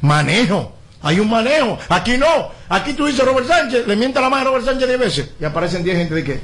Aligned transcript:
Manejo. 0.00 0.72
Hay 1.02 1.18
un 1.18 1.30
manejo. 1.30 1.78
Aquí 1.88 2.18
no. 2.18 2.50
Aquí 2.68 2.92
tú 2.92 3.06
dices 3.06 3.24
Robert 3.24 3.46
Sánchez, 3.46 3.86
le 3.86 3.96
mienta 3.96 4.20
la 4.20 4.28
mano 4.28 4.42
a 4.42 4.44
Robert 4.52 4.66
Sánchez 4.66 4.88
10 4.88 5.00
veces. 5.00 5.30
Y 5.40 5.44
aparecen 5.44 5.82
10 5.82 5.96
gente 5.96 6.14
de 6.14 6.24
que, 6.24 6.40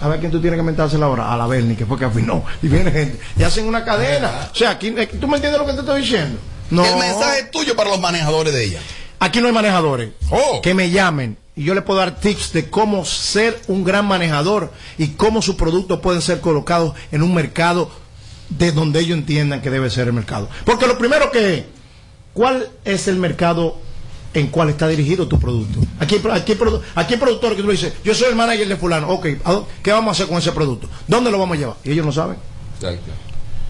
a 0.00 0.08
ver 0.08 0.20
quién 0.20 0.32
tú 0.32 0.40
tienes 0.40 0.58
que 0.58 0.62
mentársela 0.62 1.06
ahora. 1.06 1.32
A 1.32 1.36
la 1.36 1.46
Berni, 1.46 1.76
que 1.76 1.86
fue 1.86 1.98
que 1.98 2.04
afinó. 2.04 2.44
Y 2.62 2.68
viene 2.68 2.90
gente. 2.90 3.20
Y 3.38 3.42
hacen 3.42 3.66
una 3.66 3.84
cadena. 3.84 4.50
O 4.52 4.54
sea, 4.54 4.70
aquí, 4.70 4.88
eh, 4.96 5.06
¿tú 5.06 5.28
me 5.28 5.36
entiendes 5.36 5.60
lo 5.60 5.66
que 5.66 5.74
te 5.74 5.80
estoy 5.80 6.02
diciendo? 6.02 6.38
No. 6.70 6.84
El 6.84 6.96
mensaje 6.96 7.40
es 7.40 7.50
tuyo 7.50 7.76
para 7.76 7.90
los 7.90 8.00
manejadores 8.00 8.52
de 8.52 8.64
ella. 8.64 8.80
Aquí 9.18 9.40
no 9.40 9.48
hay 9.48 9.52
manejadores. 9.52 10.10
Oh. 10.30 10.60
Que 10.62 10.74
me 10.74 10.90
llamen 10.90 11.36
y 11.60 11.64
yo 11.64 11.74
le 11.74 11.82
puedo 11.82 12.00
dar 12.00 12.18
tips 12.18 12.52
de 12.52 12.70
cómo 12.70 13.04
ser 13.04 13.60
un 13.68 13.84
gran 13.84 14.06
manejador 14.06 14.72
y 14.96 15.08
cómo 15.08 15.42
sus 15.42 15.56
productos 15.56 16.00
pueden 16.00 16.22
ser 16.22 16.40
colocados 16.40 16.94
en 17.12 17.22
un 17.22 17.34
mercado 17.34 17.90
de 18.48 18.72
donde 18.72 19.00
ellos 19.00 19.18
entiendan 19.18 19.60
que 19.60 19.70
debe 19.70 19.90
ser 19.90 20.06
el 20.06 20.14
mercado. 20.14 20.48
Porque 20.64 20.86
lo 20.86 20.96
primero 20.96 21.30
que 21.30 21.54
es, 21.54 21.64
¿cuál 22.32 22.68
es 22.84 23.08
el 23.08 23.16
mercado 23.16 23.76
en 24.34 24.46
cuál 24.48 24.70
está 24.70 24.86
dirigido 24.88 25.26
tu 25.28 25.38
producto? 25.38 25.80
Aquí, 25.98 26.16
aquí, 26.32 26.52
aquí 26.94 27.14
hay 27.14 27.18
productores 27.20 27.56
que 27.56 27.62
tú 27.62 27.68
le 27.68 27.74
dices, 27.74 27.92
yo 28.04 28.14
soy 28.14 28.28
el 28.28 28.36
manager 28.36 28.68
de 28.68 28.76
fulano, 28.76 29.08
ok, 29.08 29.26
¿a 29.44 29.52
dó- 29.52 29.66
¿qué 29.82 29.92
vamos 29.92 30.08
a 30.08 30.12
hacer 30.12 30.26
con 30.28 30.38
ese 30.38 30.52
producto? 30.52 30.88
¿Dónde 31.08 31.30
lo 31.30 31.38
vamos 31.38 31.56
a 31.56 31.60
llevar? 31.60 31.76
Y 31.84 31.92
ellos 31.92 32.06
no 32.06 32.12
saben. 32.12 32.36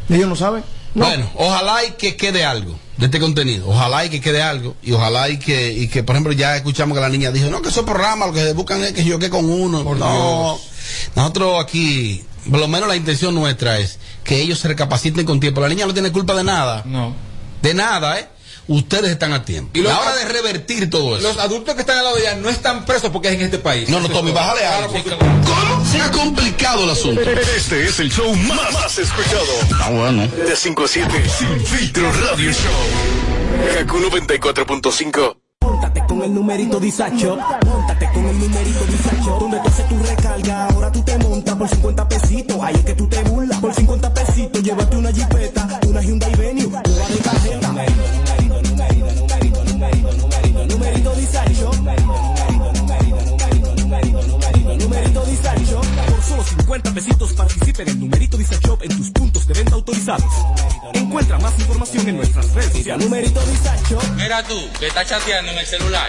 Ellos 0.09 0.29
no 0.29 0.37
saben. 0.37 0.65
No. 0.95 1.05
Bueno, 1.07 1.31
ojalá 1.37 1.85
y 1.85 1.93
que 1.93 2.17
quede 2.17 2.45
algo 2.45 2.77
de 2.97 3.07
este 3.07 3.21
contenido. 3.21 3.69
Ojalá 3.69 4.05
y 4.05 4.11
que 4.11 4.21
quede 4.21 4.43
algo. 4.43 4.75
Y 4.83 4.91
ojalá 4.91 5.29
y 5.29 5.39
que, 5.39 5.73
y 5.73 5.87
que 5.89 6.03
por 6.03 6.17
ejemplo, 6.17 6.33
ya 6.33 6.57
escuchamos 6.57 6.97
que 6.97 7.01
la 7.01 7.09
niña 7.09 7.31
dijo, 7.31 7.49
no, 7.49 7.63
que 7.63 7.69
esos 7.69 7.85
programas 7.85 8.29
lo 8.29 8.35
que 8.35 8.41
se 8.43 8.53
buscan 8.55 8.83
es 8.83 8.93
que 8.93 9.05
yo 9.05 9.19
que 9.21 9.31
con 9.31 9.49
uno. 9.49 9.85
no, 9.95 10.59
nosotros 11.15 11.63
aquí, 11.63 12.25
por 12.51 12.59
lo 12.59 12.67
menos 12.67 12.89
la 12.89 12.97
intención 12.97 13.35
nuestra 13.37 13.79
es 13.79 14.01
que 14.25 14.41
ellos 14.41 14.59
se 14.59 14.67
recapaciten 14.69 15.25
con 15.25 15.39
tiempo. 15.39 15.61
La 15.61 15.69
niña 15.69 15.87
no 15.87 15.93
tiene 15.95 16.11
culpa 16.11 16.35
de 16.35 16.43
nada. 16.43 16.83
No. 16.85 17.15
De 17.63 17.73
nada, 17.73 18.19
¿eh? 18.19 18.29
Ustedes 18.71 19.11
están 19.11 19.33
a 19.33 19.45
tiempo. 19.45 19.73
Y 19.75 19.83
la 19.83 19.99
hora 19.99 20.15
de 20.15 20.27
revertir 20.27 20.89
todo 20.89 21.17
eso. 21.17 21.27
Los 21.27 21.39
adultos 21.39 21.75
que 21.75 21.81
están 21.81 21.99
al 21.99 22.05
lado 22.05 22.15
de 22.15 22.23
ella 22.23 22.37
no 22.37 22.49
están 22.49 22.85
presos 22.85 23.11
porque 23.11 23.27
es 23.27 23.35
en 23.35 23.41
este 23.41 23.59
país. 23.59 23.89
No, 23.89 23.99
no, 23.99 24.09
Tommy, 24.09 24.31
bájale 24.31 24.65
algo. 24.65 24.93
¿Cómo? 24.93 25.85
Se 25.91 26.01
ha 26.01 26.09
complicado 26.13 26.85
el 26.85 26.91
asunto. 26.91 27.21
Este 27.21 27.87
es 27.87 27.99
el 27.99 28.13
show 28.13 28.33
más, 28.33 28.73
más 28.73 28.97
escuchado. 28.97 29.43
Ah, 29.75 29.91
bueno. 29.91 30.25
De 30.29 30.55
5 30.55 30.85
a 30.85 30.87
7. 30.87 31.11
Sin 31.37 31.67
filtro 31.67 32.13
radio 32.13 32.53
show. 32.53 33.75
Kaku 33.75 33.99
94.5. 33.99 35.37
Móntate 35.63 36.05
con 36.07 36.23
el 36.23 36.33
numerito 36.33 36.79
Disacho. 36.79 37.39
Móntate 37.67 38.09
con 38.15 38.25
el 38.25 38.39
numerito 38.39 38.85
Disacho. 38.85 39.37
Donde 39.41 39.59
tú 39.59 39.69
haces 39.69 39.89
tu 39.89 39.99
recarga, 39.99 40.67
ahora 40.67 40.93
tú 40.93 41.03
te 41.03 41.19
montas 41.19 41.57
por 41.57 41.69
50 41.69 42.09
pesitos. 42.09 42.57
Ahí 42.63 42.75
es 42.77 42.85
que 42.85 42.95
tú 42.95 43.09
te 43.09 43.23
burlas. 43.25 43.59
Por 43.59 43.75
50 43.75 44.15
pesitos, 44.15 44.63
llévate 44.63 44.97
una 44.97 45.13
jipeta, 45.13 45.50
50 56.71 56.95
pesitos 56.95 57.33
participa 57.33 57.83
en 57.83 57.89
el 57.89 57.99
numerito 57.99 58.37
Disacho 58.37 58.79
en 58.81 58.97
tus 58.97 59.11
puntos 59.11 59.45
de 59.45 59.55
venta 59.55 59.75
autorizados. 59.75 60.33
Encuentra 60.93 61.37
más 61.41 61.59
información 61.59 62.09
en 62.09 62.17
nuestras 62.19 62.55
redes 62.55 62.73
sociales. 62.73 63.05
Numerito 63.05 63.41
Disacho. 63.45 63.99
Mira 64.15 64.41
tú, 64.45 64.55
que 64.79 64.87
estás 64.87 65.09
chateando 65.09 65.51
en 65.51 65.59
el 65.59 65.67
celular. 65.67 66.09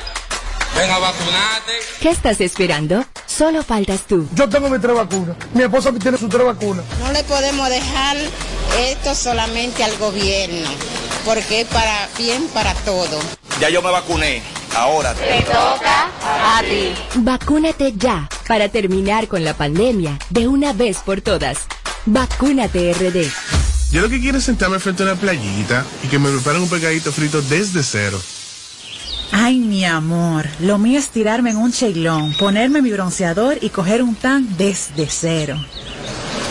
Ven 0.78 0.92
a 0.92 1.00
vacunarte. 1.00 1.72
¿Qué 2.00 2.12
estás 2.12 2.40
esperando? 2.42 3.04
Solo 3.26 3.64
faltas 3.64 4.02
tú. 4.02 4.30
Yo 4.36 4.48
tengo 4.50 4.70
mis 4.70 4.80
tres 4.80 4.96
vacunas. 4.96 5.36
Mi 5.56 5.64
esposa 5.64 5.92
tiene 5.94 6.20
sus 6.20 6.30
tres 6.30 6.46
vacunas. 6.46 6.86
No 7.00 7.12
le 7.12 7.24
podemos 7.24 7.68
dejar 7.68 8.18
esto 8.78 9.16
solamente 9.16 9.84
al 9.84 9.98
gobierno, 9.98 10.70
porque 11.26 11.62
es 11.62 11.68
para 11.70 12.08
bien 12.20 12.48
para 12.54 12.76
todo. 12.76 13.20
Ya 13.60 13.72
yo 13.72 13.82
me 13.82 13.90
vacuné. 13.90 14.44
Ahora. 14.76 15.16
Te 15.16 15.42
toca 15.42 16.12
a 16.22 16.62
ti. 16.62 16.94
Vacúnate 17.16 17.94
ya 17.98 18.30
para 18.52 18.68
terminar 18.68 19.30
con 19.30 19.46
la 19.46 19.54
pandemia 19.54 20.20
de 20.30 20.50
una 20.50 20.74
vez 20.74 20.98
por 20.98 21.22
todas. 21.22 21.60
Vacúnate 22.06 22.92
RD. 22.92 23.26
Yo 23.94 24.02
lo 24.02 24.10
que 24.10 24.20
quiero 24.20 24.40
es 24.40 24.44
sentarme 24.44 24.78
frente 24.78 25.04
a 25.04 25.06
una 25.06 25.16
playita 25.16 25.86
y 26.04 26.10
que 26.10 26.20
me 26.20 26.30
preparen 26.30 26.62
un 26.62 26.68
pegadito 26.68 27.14
frito 27.14 27.42
desde 27.44 27.82
cero. 27.82 28.20
Ay, 29.32 29.58
mi 29.58 29.86
amor, 29.86 30.48
lo 30.60 30.78
mío 30.80 31.00
es 31.00 31.08
tirarme 31.08 31.52
en 31.52 31.56
un 31.56 31.72
cheilón, 31.72 32.34
ponerme 32.34 32.82
mi 32.82 32.92
bronceador 32.92 33.58
y 33.62 33.70
coger 33.70 34.04
un 34.04 34.16
tan 34.16 34.58
desde 34.58 35.08
cero. 35.10 35.56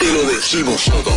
te 0.00 0.12
lo 0.12 0.22
decimos 0.24 0.84
todo. 0.86 1.12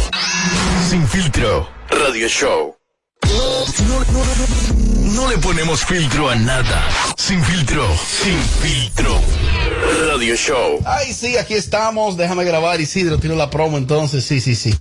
Sin 0.89 1.07
filtro. 1.07 1.69
Radio 1.89 2.27
show. 2.27 2.75
No, 3.23 3.65
no, 3.87 5.13
no 5.13 5.29
le 5.29 5.37
ponemos 5.37 5.85
filtro 5.85 6.29
a 6.29 6.35
nada. 6.35 6.89
Sin 7.17 7.41
filtro. 7.43 7.87
Sin 7.97 8.37
filtro. 8.61 9.19
Radio 10.09 10.35
show. 10.35 10.79
Ay, 10.85 11.13
sí, 11.13 11.37
aquí 11.37 11.53
estamos. 11.53 12.17
Déjame 12.17 12.43
grabar, 12.43 12.81
Isidro. 12.81 13.17
Tiro 13.17 13.35
la 13.35 13.49
promo 13.49 13.77
entonces. 13.77 14.25
Sí, 14.25 14.41
sí, 14.41 14.55
sí. 14.55 14.75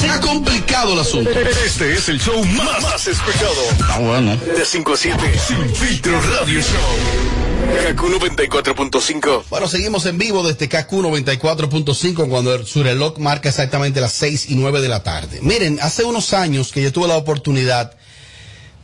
Se 0.00 0.08
ha 0.08 0.20
complicado 0.20 0.92
el 0.92 1.00
asunto. 1.00 1.30
Este 1.30 1.92
es 1.92 2.08
el 2.08 2.20
show 2.20 2.44
más, 2.44 2.82
más 2.82 3.06
escuchado. 3.06 3.52
Ah, 3.88 3.98
bueno. 3.98 4.36
De 4.36 4.64
5 4.64 4.92
a 4.92 4.96
7. 4.96 5.18
Sin 5.46 5.74
filtro 5.74 6.20
radio 6.20 6.60
show. 6.60 7.88
Kaku 7.88 8.06
94.5. 8.06 9.44
Bueno, 9.50 9.66
seguimos 9.66 10.06
en 10.06 10.16
vivo 10.18 10.46
desde 10.46 10.68
KQ 10.68 10.92
94.5 10.92 12.28
cuando 12.28 12.64
su 12.64 12.84
reloj 12.84 13.18
marca 13.18 13.48
exactamente 13.48 14.00
las 14.00 14.12
6 14.12 14.50
y 14.50 14.54
9 14.54 14.80
de 14.80 14.88
la 14.88 15.02
tarde. 15.02 15.40
Miren, 15.42 15.80
hace 15.82 16.04
unos 16.04 16.32
años 16.32 16.70
que 16.70 16.80
yo 16.80 16.92
tuve 16.92 17.08
la 17.08 17.16
oportunidad 17.16 17.96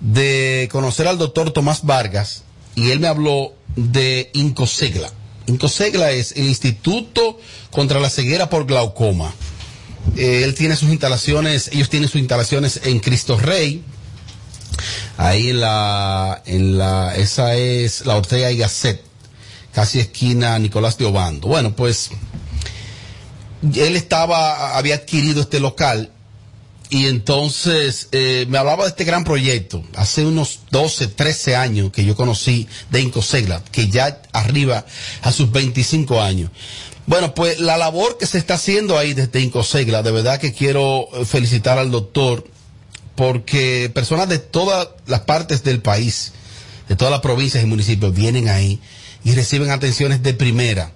de 0.00 0.68
conocer 0.72 1.06
al 1.06 1.18
doctor 1.18 1.52
Tomás 1.52 1.84
Vargas 1.84 2.42
y 2.74 2.90
él 2.90 2.98
me 2.98 3.06
habló 3.06 3.54
de 3.76 4.30
Incosegla. 4.34 5.12
Incosegla 5.46 6.10
es 6.10 6.32
el 6.32 6.46
Instituto 6.46 7.38
contra 7.70 8.00
la 8.00 8.10
Ceguera 8.10 8.50
por 8.50 8.66
Glaucoma. 8.66 9.32
Eh, 10.16 10.42
él 10.44 10.54
tiene 10.54 10.76
sus 10.76 10.90
instalaciones, 10.90 11.68
ellos 11.72 11.88
tienen 11.88 12.08
sus 12.08 12.20
instalaciones 12.20 12.80
en 12.84 13.00
Cristo 13.00 13.38
Rey, 13.38 13.82
ahí 15.16 15.50
en 15.50 15.60
la, 15.60 16.42
en 16.46 16.78
la, 16.78 17.14
esa 17.16 17.54
es 17.56 18.06
la 18.06 18.16
Ortega 18.16 18.50
y 18.50 18.58
Gasset, 18.58 19.02
casi 19.72 20.00
esquina 20.00 20.58
Nicolás 20.58 20.98
de 20.98 21.04
Obando. 21.04 21.48
Bueno, 21.48 21.74
pues 21.74 22.10
él 23.74 23.96
estaba, 23.96 24.76
había 24.76 24.96
adquirido 24.96 25.40
este 25.42 25.58
local 25.60 26.10
y 26.94 27.08
entonces 27.08 28.06
eh, 28.12 28.46
me 28.48 28.56
hablaba 28.56 28.84
de 28.84 28.90
este 28.90 29.02
gran 29.02 29.24
proyecto. 29.24 29.82
Hace 29.96 30.24
unos 30.24 30.60
12, 30.70 31.08
13 31.08 31.56
años 31.56 31.90
que 31.90 32.04
yo 32.04 32.14
conocí 32.14 32.68
de 32.92 33.00
Incosegla, 33.00 33.64
que 33.72 33.88
ya 33.88 34.22
arriba 34.32 34.86
a 35.22 35.32
sus 35.32 35.50
25 35.50 36.22
años. 36.22 36.52
Bueno, 37.06 37.34
pues 37.34 37.58
la 37.58 37.76
labor 37.78 38.16
que 38.16 38.26
se 38.26 38.38
está 38.38 38.54
haciendo 38.54 38.96
ahí 38.96 39.12
desde 39.12 39.40
Incosegla, 39.40 40.04
de 40.04 40.12
verdad 40.12 40.38
que 40.38 40.52
quiero 40.52 41.08
eh, 41.14 41.24
felicitar 41.24 41.78
al 41.78 41.90
doctor, 41.90 42.46
porque 43.16 43.90
personas 43.92 44.28
de 44.28 44.38
todas 44.38 44.86
las 45.08 45.22
partes 45.22 45.64
del 45.64 45.82
país, 45.82 46.30
de 46.88 46.94
todas 46.94 47.10
las 47.10 47.22
provincias 47.22 47.64
y 47.64 47.66
municipios, 47.66 48.14
vienen 48.14 48.48
ahí 48.48 48.78
y 49.24 49.32
reciben 49.32 49.72
atenciones 49.72 50.22
de 50.22 50.32
primera. 50.32 50.92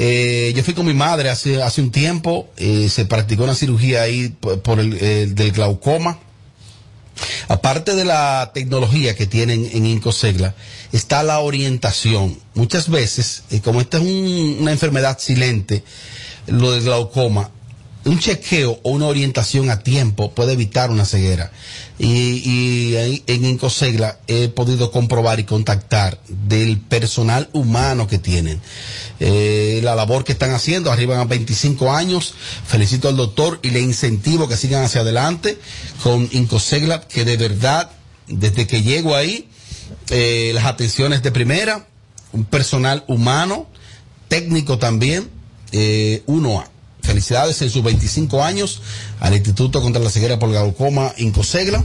Eh, 0.00 0.52
yo 0.54 0.62
fui 0.62 0.74
con 0.74 0.86
mi 0.86 0.94
madre 0.94 1.28
hace, 1.28 1.60
hace 1.60 1.80
un 1.80 1.90
tiempo, 1.90 2.48
eh, 2.56 2.88
se 2.88 3.04
practicó 3.04 3.42
una 3.42 3.56
cirugía 3.56 4.02
ahí 4.02 4.28
por, 4.62 4.78
el, 4.78 4.96
el 4.96 5.34
del 5.34 5.50
glaucoma. 5.50 6.20
Aparte 7.48 7.96
de 7.96 8.04
la 8.04 8.52
tecnología 8.54 9.16
que 9.16 9.26
tienen 9.26 9.68
en 9.72 9.86
Incosegla, 9.86 10.54
está 10.92 11.24
la 11.24 11.40
orientación. 11.40 12.38
Muchas 12.54 12.88
veces, 12.88 13.42
eh, 13.50 13.60
como 13.60 13.80
esta 13.80 13.96
es 13.96 14.04
un- 14.04 14.58
una 14.60 14.70
enfermedad 14.70 15.18
silente, 15.18 15.82
lo 16.46 16.70
del 16.70 16.84
glaucoma, 16.84 17.50
un 18.04 18.20
chequeo 18.20 18.78
o 18.84 18.90
una 18.92 19.06
orientación 19.06 19.68
a 19.68 19.80
tiempo 19.82 20.30
puede 20.30 20.52
evitar 20.52 20.90
una 20.92 21.04
ceguera. 21.04 21.50
Y, 21.98 22.94
en 23.26 23.44
Incosegla 23.44 24.18
he 24.28 24.48
podido 24.48 24.92
comprobar 24.92 25.40
y 25.40 25.44
contactar 25.44 26.20
del 26.28 26.78
personal 26.78 27.48
humano 27.52 28.06
que 28.06 28.18
tienen. 28.18 28.60
Eh, 29.20 29.80
la 29.82 29.96
labor 29.96 30.24
que 30.24 30.32
están 30.32 30.52
haciendo, 30.52 30.92
arriban 30.92 31.18
a 31.18 31.24
25 31.24 31.90
años. 31.92 32.34
Felicito 32.66 33.08
al 33.08 33.16
doctor 33.16 33.58
y 33.62 33.70
le 33.70 33.80
incentivo 33.80 34.48
que 34.48 34.56
sigan 34.56 34.84
hacia 34.84 35.00
adelante 35.00 35.58
con 36.02 36.28
Incosegla, 36.32 37.00
que 37.00 37.24
de 37.24 37.36
verdad, 37.36 37.90
desde 38.28 38.66
que 38.66 38.82
llego 38.82 39.16
ahí, 39.16 39.48
eh, 40.10 40.52
las 40.54 40.66
atenciones 40.66 41.22
de 41.22 41.32
primera, 41.32 41.88
un 42.32 42.44
personal 42.44 43.04
humano, 43.08 43.66
técnico 44.28 44.78
también, 44.78 45.28
eh, 45.72 46.22
1A. 46.26 46.70
Felicidades 47.08 47.62
en 47.62 47.70
sus 47.70 47.82
25 47.82 48.44
años 48.44 48.82
al 49.18 49.32
Instituto 49.32 49.80
contra 49.80 50.02
la 50.02 50.10
Ceguera 50.10 50.38
por 50.38 50.50
Glaucoma 50.50 51.14
Incosegla. 51.16 51.82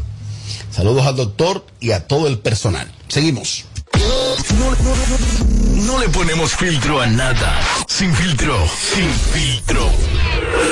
Saludos 0.70 1.08
al 1.08 1.16
doctor 1.16 1.66
y 1.80 1.92
a 1.92 2.08
todo 2.08 2.28
el 2.28 2.40
personal. 2.40 2.92
Seguimos. 3.08 3.64
No, 3.94 4.76
no, 4.76 5.86
no 5.86 6.00
le 6.02 6.10
ponemos 6.10 6.54
filtro 6.54 7.00
a 7.00 7.08
nada. 7.08 7.58
Sin 7.88 8.14
filtro, 8.14 8.68
sin 8.94 9.10
filtro. 9.10 9.90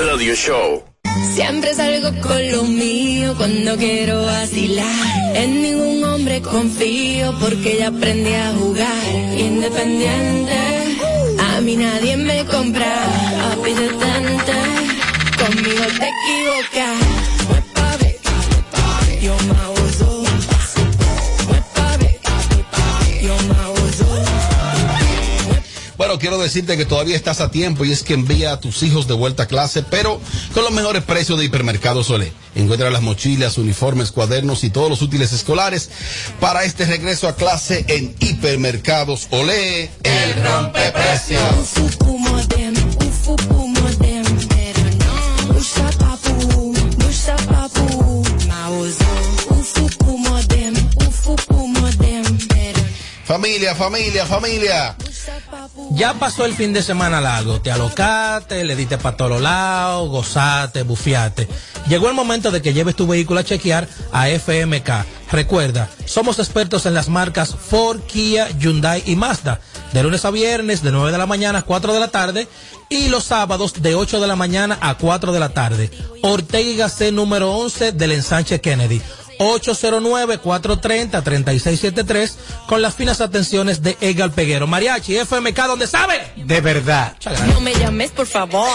Radio 0.06 0.36
Show. 0.36 0.84
Siempre 1.34 1.74
salgo 1.74 2.10
con 2.22 2.52
lo 2.52 2.64
mío 2.64 3.34
cuando 3.38 3.78
quiero 3.78 4.26
vacilar. 4.26 5.34
En 5.34 5.62
ningún 5.62 6.04
hombre 6.04 6.42
confío 6.42 7.34
porque 7.40 7.78
ya 7.80 7.88
aprendí 7.88 8.34
a 8.34 8.54
jugar. 8.54 9.38
Independiente, 9.38 10.58
a 11.40 11.62
mí 11.62 11.78
nadie 11.78 12.18
me 12.18 12.46
compra. 12.46 12.92
Papi 13.56 13.74
conmigo 15.82 16.00
te 16.00 16.10
equivocas. 16.10 17.22
Bueno, 25.98 26.18
quiero 26.18 26.40
decirte 26.40 26.78
que 26.78 26.86
todavía 26.86 27.16
estás 27.16 27.42
a 27.42 27.52
tiempo 27.52 27.86
y 27.86 27.92
es 27.92 28.02
que 28.02 28.16
envía 28.16 28.54
a 28.54 28.60
tus 28.60 28.82
hijos 28.82 29.08
de 29.08 29.14
vuelta 29.14 29.44
a 29.44 29.46
clase, 29.46 29.84
pero 29.84 30.20
con 30.54 30.64
los 30.64 30.74
mejores 30.74 31.04
precios 31.04 31.38
de 31.38 31.46
Hipermercado 31.46 32.04
Solé. 32.04 32.34
Encuentra 32.56 32.90
las 32.90 33.04
mochilas, 33.04 33.60
uniformes, 33.60 34.12
cuadernos 34.12 34.64
y 34.64 34.72
todos 34.72 34.90
los 34.90 35.04
útiles 35.04 35.32
escolares 35.32 35.92
para 36.40 36.64
este 36.64 36.86
regreso 36.86 37.28
a 37.28 37.36
clase 37.36 37.86
en 37.88 38.16
Hipermercados 38.20 39.28
Olé. 39.30 39.92
El 40.04 40.44
rompeprecios. 40.44 41.42
Familia, 53.62 53.76
familia, 53.76 54.26
familia. 54.26 54.96
Ya 55.92 56.16
pasó 56.16 56.46
el 56.46 56.56
fin 56.56 56.74
de 56.74 56.82
semana 56.82 57.22
largo, 57.22 57.62
te 57.62 57.72
alocaste, 57.72 58.64
le 58.64 58.76
diste 58.76 58.98
para 58.98 59.16
todos 59.16 59.40
lados, 59.40 60.10
gozaste, 60.10 60.82
bufiaste. 60.82 61.48
Llegó 61.88 62.10
el 62.10 62.16
momento 62.16 62.50
de 62.50 62.64
que 62.64 62.74
lleves 62.74 62.96
tu 62.96 63.06
vehículo 63.06 63.40
a 63.40 63.44
chequear 63.44 63.88
a 64.12 64.30
FMK. 64.30 65.06
Recuerda, 65.32 65.92
somos 66.06 66.40
expertos 66.40 66.88
en 66.88 66.96
las 66.96 67.08
marcas 67.08 67.56
Ford, 67.56 68.00
Kia, 68.08 68.50
Hyundai 68.58 69.04
y 69.06 69.16
Mazda. 69.16 69.62
De 69.94 70.02
lunes 70.02 70.26
a 70.26 70.32
viernes, 70.32 70.82
de 70.82 70.92
9 70.92 71.12
de 71.12 71.18
la 71.20 71.28
mañana 71.28 71.60
a 71.60 71.62
4 71.62 71.94
de 71.94 72.00
la 72.00 72.08
tarde. 72.08 72.48
Y 72.90 73.10
los 73.10 73.26
sábados, 73.26 73.82
de 73.82 73.94
8 73.94 74.20
de 74.20 74.28
la 74.28 74.36
mañana 74.36 74.80
a 74.82 74.98
4 74.98 75.32
de 75.34 75.40
la 75.40 75.50
tarde. 75.50 75.92
Ortega 76.24 76.86
Gasset 76.86 77.14
número 77.14 77.54
11 77.54 77.92
del 77.92 78.14
ensanche 78.14 78.60
Kennedy. 78.60 79.02
809-430-3673 79.42 82.36
con 82.68 82.82
las 82.82 82.96
finas 82.96 83.22
atenciones 83.22 83.82
de 83.82 83.98
Egal 84.00 84.32
Peguero. 84.32 84.68
Mariachi, 84.68 85.18
FMK, 85.18 85.58
¿dónde 85.66 85.88
sabe? 85.88 86.22
De 86.36 86.62
verdad. 86.62 87.16
No 87.54 87.60
me 87.60 87.74
llames, 87.74 88.12
por 88.12 88.28
favor. 88.28 88.70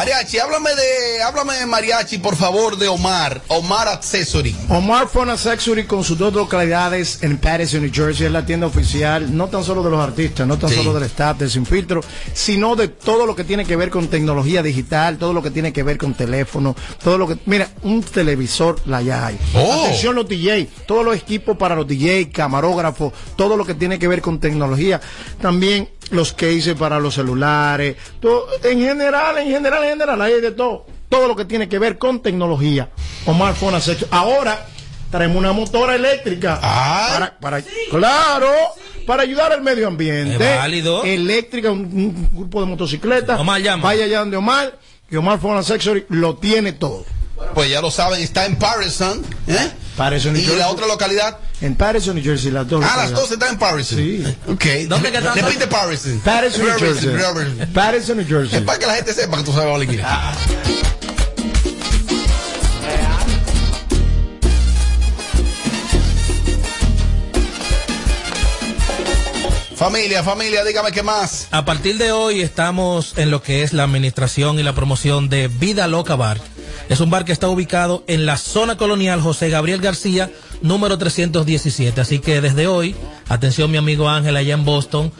Mariachi, 0.00 0.38
háblame 0.38 0.70
de, 0.70 1.22
háblame 1.22 1.58
de 1.58 1.66
mariachi, 1.66 2.16
por 2.16 2.34
favor, 2.34 2.78
de 2.78 2.88
Omar. 2.88 3.42
Omar 3.48 3.86
Accessory. 3.86 4.56
Omar 4.70 5.08
Phone 5.08 5.28
Accessory 5.28 5.84
con 5.84 6.04
sus 6.04 6.16
dos 6.16 6.32
localidades 6.32 7.22
en 7.22 7.36
Patterson, 7.36 7.82
New 7.82 7.90
Jersey, 7.92 8.24
es 8.24 8.32
la 8.32 8.46
tienda 8.46 8.66
oficial, 8.66 9.36
no 9.36 9.48
tan 9.48 9.62
solo 9.62 9.82
de 9.82 9.90
los 9.90 10.00
artistas, 10.00 10.46
no 10.46 10.56
tan 10.58 10.70
Sí. 10.70 10.76
solo 10.76 10.94
del 10.94 11.02
staff 11.02 11.36
de 11.36 11.50
Sin 11.50 11.66
Filtro, 11.66 12.00
sino 12.32 12.76
de 12.76 12.88
todo 12.88 13.26
lo 13.26 13.36
que 13.36 13.44
tiene 13.44 13.66
que 13.66 13.76
ver 13.76 13.90
con 13.90 14.08
tecnología 14.08 14.62
digital, 14.62 15.18
todo 15.18 15.34
lo 15.34 15.42
que 15.42 15.50
tiene 15.50 15.70
que 15.70 15.82
ver 15.82 15.98
con 15.98 16.14
teléfono, 16.14 16.74
todo 17.04 17.18
lo 17.18 17.28
que, 17.28 17.36
mira, 17.44 17.68
un 17.82 18.02
televisor 18.02 18.80
la 18.86 19.02
ya 19.02 19.26
hay. 19.26 19.38
Oh. 19.52 19.84
Atención 19.84 20.14
los 20.14 20.26
DJ, 20.26 20.66
todos 20.86 21.04
los 21.04 21.14
equipos 21.14 21.58
para 21.58 21.74
los 21.74 21.86
DJ, 21.86 22.30
camarógrafos, 22.30 23.12
todo 23.36 23.54
lo 23.54 23.66
que 23.66 23.74
tiene 23.74 23.98
que 23.98 24.08
ver 24.08 24.22
con 24.22 24.40
tecnología. 24.40 24.98
También 25.42 25.90
los 26.10 26.32
cases 26.32 26.74
para 26.74 26.98
los 26.98 27.14
celulares, 27.14 27.96
todo, 28.20 28.46
en 28.64 28.80
general, 28.80 29.38
en 29.38 29.48
general, 29.48 29.84
en 29.84 29.90
general, 29.90 30.20
hay 30.22 30.40
de 30.40 30.50
todo. 30.52 30.86
Todo 31.08 31.26
lo 31.26 31.34
que 31.34 31.44
tiene 31.44 31.68
que 31.68 31.78
ver 31.78 31.98
con 31.98 32.20
tecnología. 32.22 32.88
Omar 33.26 33.54
Accessory. 33.60 34.06
Ahora 34.12 34.66
traemos 35.10 35.36
una 35.38 35.52
motora 35.52 35.96
eléctrica. 35.96 36.60
Para, 36.60 37.38
para- 37.40 37.62
claro, 37.90 38.48
para 39.06 39.22
ayudar 39.24 39.52
al 39.52 39.60
medio 39.62 39.88
ambiente. 39.88 40.34
Es 40.52 40.56
válido. 40.58 41.02
Eléctrica, 41.02 41.72
un, 41.72 41.80
un 41.80 42.28
grupo 42.32 42.60
de 42.60 42.66
motocicletas. 42.66 43.40
Omar 43.40 43.60
llama. 43.60 43.82
Vaya 43.82 44.04
allá 44.04 44.20
donde 44.20 44.36
Omar, 44.36 44.78
que 45.08 45.16
Omar 45.18 45.40
Phone 45.40 45.58
Accessory 45.58 46.06
lo 46.10 46.36
tiene 46.36 46.72
todo. 46.72 47.04
Pues 47.54 47.70
ya 47.70 47.80
lo 47.80 47.90
saben, 47.90 48.20
está 48.20 48.46
en 48.46 48.56
Patterson. 48.56 49.22
¿eh? 49.46 49.70
Patterson, 49.96 50.32
New 50.32 50.40
¿Y 50.40 50.44
Jersey. 50.44 50.60
la 50.60 50.68
otra 50.68 50.86
localidad? 50.86 51.38
En 51.60 51.74
Patterson, 51.74 52.14
New 52.14 52.24
Jersey, 52.24 52.50
las 52.50 52.66
dos. 52.68 52.84
Ah, 52.86 52.96
las 52.96 53.10
dos 53.12 53.30
están 53.30 53.50
en 53.50 53.58
Patterson. 53.58 53.98
Sí. 53.98 54.24
Ok. 54.48 54.64
¿Dónde 54.88 55.10
que 55.10 55.18
están? 55.18 55.34
Repite 55.36 55.66
Patterson. 55.66 56.20
Patterson, 56.20 56.64
New 56.64 56.78
Jersey. 56.78 57.10
Patterson. 57.10 57.72
Patterson, 57.72 58.16
New 58.16 58.26
Jersey. 58.26 58.58
Es 58.58 58.64
para 58.64 58.78
que 58.78 58.86
la 58.86 58.94
gente 58.94 59.12
sepa 59.12 59.36
que 59.38 59.42
tú 59.44 59.52
sabes 59.52 59.66
hablar 59.72 59.82
inglés. 59.82 60.06
Familia, 69.76 70.22
familia, 70.22 70.62
dígame 70.64 70.92
qué 70.92 71.02
más. 71.02 71.48
A 71.52 71.64
partir 71.64 71.96
de 71.96 72.12
hoy 72.12 72.42
estamos 72.42 73.14
en 73.16 73.30
lo 73.30 73.42
que 73.42 73.62
es 73.62 73.72
la 73.72 73.84
administración 73.84 74.58
y 74.58 74.62
la 74.62 74.74
promoción 74.74 75.30
de 75.30 75.48
Vida 75.48 75.86
Loca 75.86 76.16
Bar. 76.16 76.38
Es 76.90 77.00
un 77.00 77.08
bar 77.08 77.24
que 77.24 77.32
está 77.32 77.48
ubicado 77.48 78.04
en 78.08 78.26
la 78.26 78.36
zona 78.36 78.76
colonial 78.76 79.22
José 79.22 79.48
Gabriel 79.48 79.80
García, 79.80 80.30
número 80.60 80.98
317. 80.98 82.00
Así 82.00 82.18
que 82.18 82.40
desde 82.42 82.66
hoy, 82.66 82.94
atención 83.28 83.70
mi 83.70 83.78
amigo 83.78 84.08
Ángel 84.10 84.36
allá 84.36 84.52
en 84.54 84.64
Boston, 84.64 85.12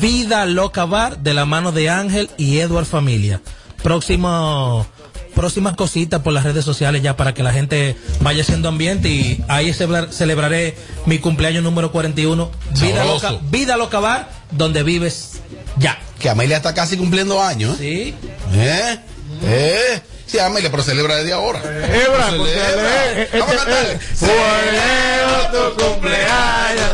Vida 0.00 0.44
Loca 0.46 0.84
Bar 0.86 1.18
de 1.18 1.34
la 1.34 1.44
mano 1.44 1.70
de 1.70 1.90
Ángel 1.90 2.30
y 2.38 2.58
Edward 2.58 2.86
Familia. 2.86 3.40
Próximo, 3.82 4.86
próximas 5.34 5.76
cositas 5.76 6.22
por 6.22 6.32
las 6.32 6.44
redes 6.44 6.64
sociales 6.64 7.02
ya 7.02 7.16
para 7.16 7.34
que 7.34 7.42
la 7.42 7.52
gente 7.52 7.94
vaya 8.20 8.42
haciendo 8.42 8.68
ambiente 8.68 9.08
y 9.10 9.44
ahí 9.48 9.70
celebrar- 9.72 10.10
celebraré 10.12 10.76
mi 11.06 11.18
cumpleaños 11.18 11.62
número 11.62 11.92
41. 11.92 12.50
Vida 12.80 12.96
Sabroso. 13.04 13.30
Loca, 13.32 13.44
Vida 13.50 13.76
Loca 13.76 14.00
Bar, 14.00 14.30
donde 14.50 14.82
vives 14.82 15.40
ya. 15.78 15.98
Que 16.18 16.30
Amelia 16.30 16.56
está 16.56 16.72
casi 16.74 16.96
cumpliendo 16.96 17.42
años. 17.42 17.76
Sí. 17.78 18.14
¿Eh? 18.54 18.98
¿Eh? 19.44 20.00
Sí, 20.28 20.38
Amelia, 20.38 20.70
pero 20.70 20.82
celebra 20.82 21.16
desde 21.16 21.32
ahora. 21.32 21.60
Celebra. 21.62 22.30
le- 22.32 22.52
eh, 22.52 23.28
Vamos 23.32 23.48
a 23.48 23.54
eh, 23.54 23.56
cantarle. 23.56 23.92
eh, 23.92 23.98
Fuego 24.14 25.72
tu 25.74 25.84
cumpleaños. 25.84 26.90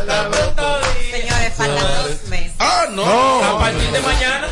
Señores, 1.11 1.53
faltan 1.57 1.77
dos 2.03 2.23
meses. 2.29 2.51
Ah, 2.59 2.85
no. 2.91 3.43
A 3.43 3.59
partir 3.59 3.91
de 3.91 3.99
mañana. 3.99 4.47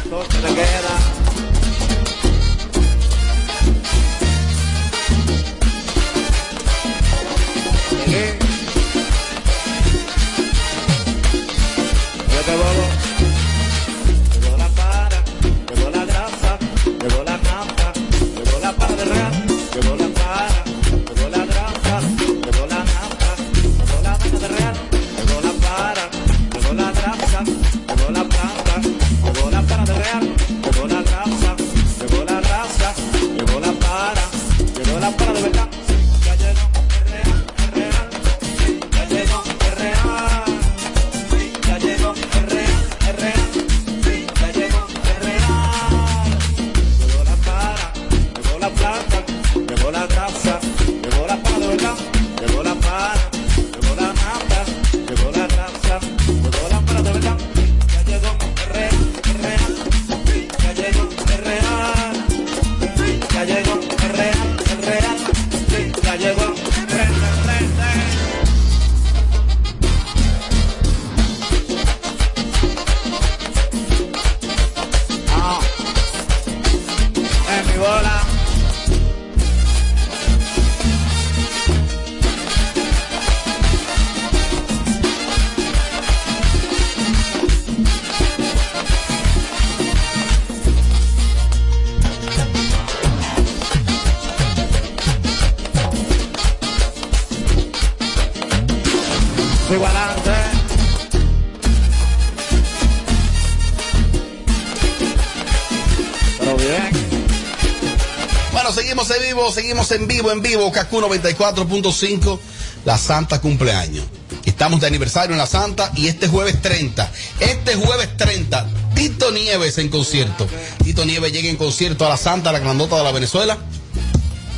En 109.94 110.08
vivo, 110.08 110.32
en 110.32 110.42
vivo, 110.42 110.72
Kaku 110.72 111.02
94.5, 111.02 112.40
la 112.86 112.98
Santa 112.98 113.40
cumpleaños. 113.40 114.06
Estamos 114.46 114.82
de 114.82 114.88
aniversario 114.88 115.34
en 115.34 115.38
la 115.38 115.48
Santa 115.48 115.92
y 115.96 116.08
este 116.08 116.28
jueves 116.28 116.62
30, 116.62 117.12
este 117.40 117.76
jueves 117.76 118.18
30, 118.18 118.68
Tito 118.96 119.32
Nieves 119.32 119.78
en 119.78 119.90
concierto. 119.90 120.48
Tito 120.84 121.06
Nieves 121.06 121.32
llega 121.32 121.50
en 121.50 121.56
concierto 121.56 122.06
a 122.06 122.10
la 122.10 122.18
Santa, 122.18 122.52
la 122.52 122.60
grandota 122.60 122.98
de 122.98 123.04
la 123.04 123.12
Venezuela. 123.12 123.58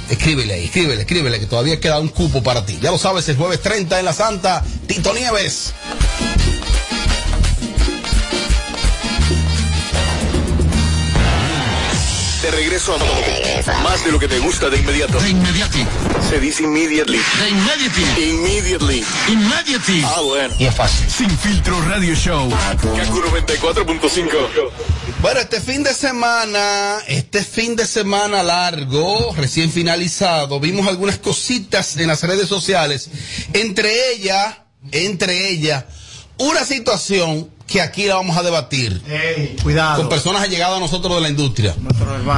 Escríbele 0.10 0.64
escríbele, 0.64 1.02
escríbele, 1.02 1.40
que 1.40 1.46
todavía 1.48 1.80
queda 1.80 2.00
un 2.00 2.10
cupo 2.10 2.42
para 2.42 2.66
ti. 2.66 2.80
Ya 2.82 2.92
lo 2.92 2.98
sabes, 2.98 3.28
el 3.30 3.38
jueves 3.38 3.62
30 3.62 4.00
en 4.00 4.06
la 4.06 4.14
Santa, 4.14 4.64
Tito 4.88 5.14
Nieves. 5.14 5.74
Regreso 12.56 12.96
a 12.96 13.84
más 13.84 14.04
de 14.06 14.12
lo 14.12 14.20
que 14.20 14.28
te 14.28 14.40
gusta 14.40 14.70
de 14.70 14.78
inmediato. 14.78 15.20
De 15.20 15.30
inmediati. 15.30 15.86
Se 16.30 16.40
dice 16.40 16.64
immediately. 16.64 17.18
De 17.18 17.50
inmediati. 17.50 18.02
Immediately. 18.30 19.06
Immediately. 19.28 20.04
Ah, 20.06 20.22
bueno. 20.22 20.56
Y 20.58 20.66
es 20.66 20.76
fácil. 20.76 21.10
Sin 21.10 21.30
filtro 21.38 21.80
radio 21.82 22.16
show. 22.16 22.50
Kaku 22.50 23.22
94.5. 23.22 24.72
Bueno, 25.22 25.40
este 25.40 25.60
fin 25.60 25.84
de 25.84 25.94
semana, 25.94 27.00
este 27.08 27.44
fin 27.44 27.76
de 27.76 27.86
semana 27.86 28.42
largo, 28.44 29.34
recién 29.36 29.72
finalizado, 29.72 30.60
vimos 30.60 30.88
algunas 30.88 31.18
cositas 31.18 31.98
en 31.98 32.08
las 32.08 32.24
redes 32.24 32.48
sociales. 32.48 33.10
Entre 33.54 34.14
ellas, 34.14 34.58
entre 34.92 35.50
ellas, 35.50 35.86
una 36.38 36.64
situación 36.64 37.50
que 37.68 37.82
aquí 37.82 38.06
la 38.06 38.16
vamos 38.16 38.38
a 38.38 38.44
debatir. 38.44 39.02
cuidado. 39.64 39.98
Con 39.98 40.10
personas 40.10 40.44
allegadas 40.44 40.78
a 40.78 40.80
nosotros 40.80 41.16
de 41.16 41.22
la 41.22 41.30
industria. 41.30 41.76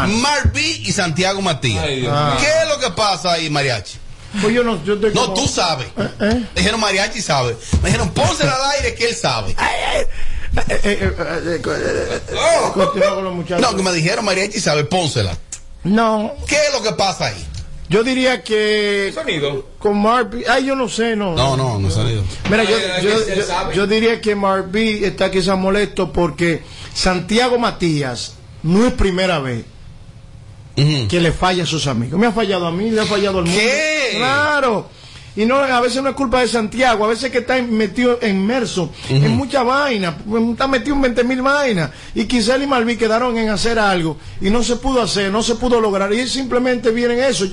Marví 0.07 0.83
y 0.85 0.91
Santiago 0.91 1.41
Matías. 1.41 1.83
Ay. 1.83 2.01
¿Qué 2.39 2.47
es 2.63 2.67
lo 2.69 2.79
que 2.79 2.89
pasa 2.91 3.33
ahí, 3.33 3.49
Mariachi? 3.49 3.97
Pues 4.41 4.53
yo 4.53 4.63
no, 4.63 4.83
yo 4.83 4.95
estoy 4.95 5.13
No, 5.13 5.21
como- 5.27 5.33
tú 5.35 5.47
sabes. 5.47 5.87
Me 6.19 6.45
dijeron 6.55 6.79
Mariachi 6.79 7.21
sabe. 7.21 7.55
Me 7.81 7.89
dijeron 7.89 8.09
pónsela 8.11 8.53
al 8.55 8.71
aire 8.77 8.93
que 8.95 9.09
él 9.09 9.15
sabe. 9.15 9.51
Eh, 9.51 10.07
eh, 10.69 10.79
eh, 10.83 11.13
eh, 11.23 11.61
eh, 11.65 12.21
continúa 12.73 13.15
con 13.15 13.23
los 13.23 13.33
muchachos. 13.35 13.61
No, 13.61 13.75
que 13.75 13.83
me 13.83 13.91
dijeron 13.93 14.25
Mariachi 14.25 14.59
sabe, 14.59 14.83
pónsela. 14.83 15.35
No. 15.83 16.33
¿Qué 16.47 16.55
es 16.55 16.73
lo 16.73 16.81
que 16.81 16.91
pasa 16.93 17.27
ahí? 17.27 17.47
Yo 17.89 18.03
diría 18.03 18.43
que. 18.43 19.11
Sonido. 19.13 19.65
Con 19.79 20.01
Marby. 20.01 20.43
Ay, 20.49 20.65
yo 20.65 20.75
no 20.75 20.89
sé, 20.89 21.15
no. 21.15 21.35
No, 21.35 21.55
no, 21.55 21.79
no 21.79 21.87
ha 21.87 21.91
salido. 21.91 22.23
Mira, 22.49 22.63
yo, 22.63 23.71
yo, 23.73 23.87
diría 23.87 24.19
que 24.19 24.35
Marby 24.35 25.05
está 25.05 25.31
quizás 25.31 25.57
molesto 25.57 26.11
porque 26.11 26.63
Santiago 26.93 27.57
Matías 27.57 28.35
no 28.63 28.85
es 28.85 28.93
primera 28.93 29.39
vez 29.39 29.65
que 30.75 31.19
le 31.21 31.31
falla 31.31 31.63
a 31.63 31.65
sus 31.65 31.87
amigos. 31.87 32.19
Me 32.19 32.27
ha 32.27 32.31
fallado 32.31 32.67
a 32.67 32.71
mí, 32.71 32.91
le 32.91 33.01
ha 33.01 33.05
fallado 33.05 33.39
al 33.39 33.45
mundo. 33.45 33.59
¿Qué? 33.59 34.13
Claro. 34.17 34.89
Y 35.37 35.45
no, 35.45 35.57
a 35.57 35.79
veces 35.81 36.01
no 36.01 36.09
es 36.09 36.15
culpa 36.15 36.41
de 36.41 36.47
Santiago, 36.47 37.05
a 37.05 37.09
veces 37.09 37.29
que 37.29 37.37
está 37.37 37.61
metido, 37.61 38.17
inmerso 38.27 38.91
en 39.07 39.37
mucha 39.37 39.61
vaina, 39.61 40.17
está 40.51 40.67
metido 40.67 40.95
en 40.95 41.03
20 41.03 41.23
mil 41.25 41.43
vainas. 41.43 41.91
Y 42.15 42.25
quizá 42.25 42.55
él 42.55 42.63
y 42.63 42.67
Malví 42.67 42.97
quedaron 42.97 43.37
en 43.37 43.49
hacer 43.49 43.77
algo 43.77 44.17
y 44.41 44.49
no 44.49 44.63
se 44.63 44.77
pudo 44.77 44.99
hacer, 44.99 45.31
no 45.31 45.43
se 45.43 45.53
pudo 45.53 45.79
lograr. 45.79 46.11
Y 46.11 46.27
simplemente 46.27 46.89
viene 46.89 47.27
eso. 47.27 47.45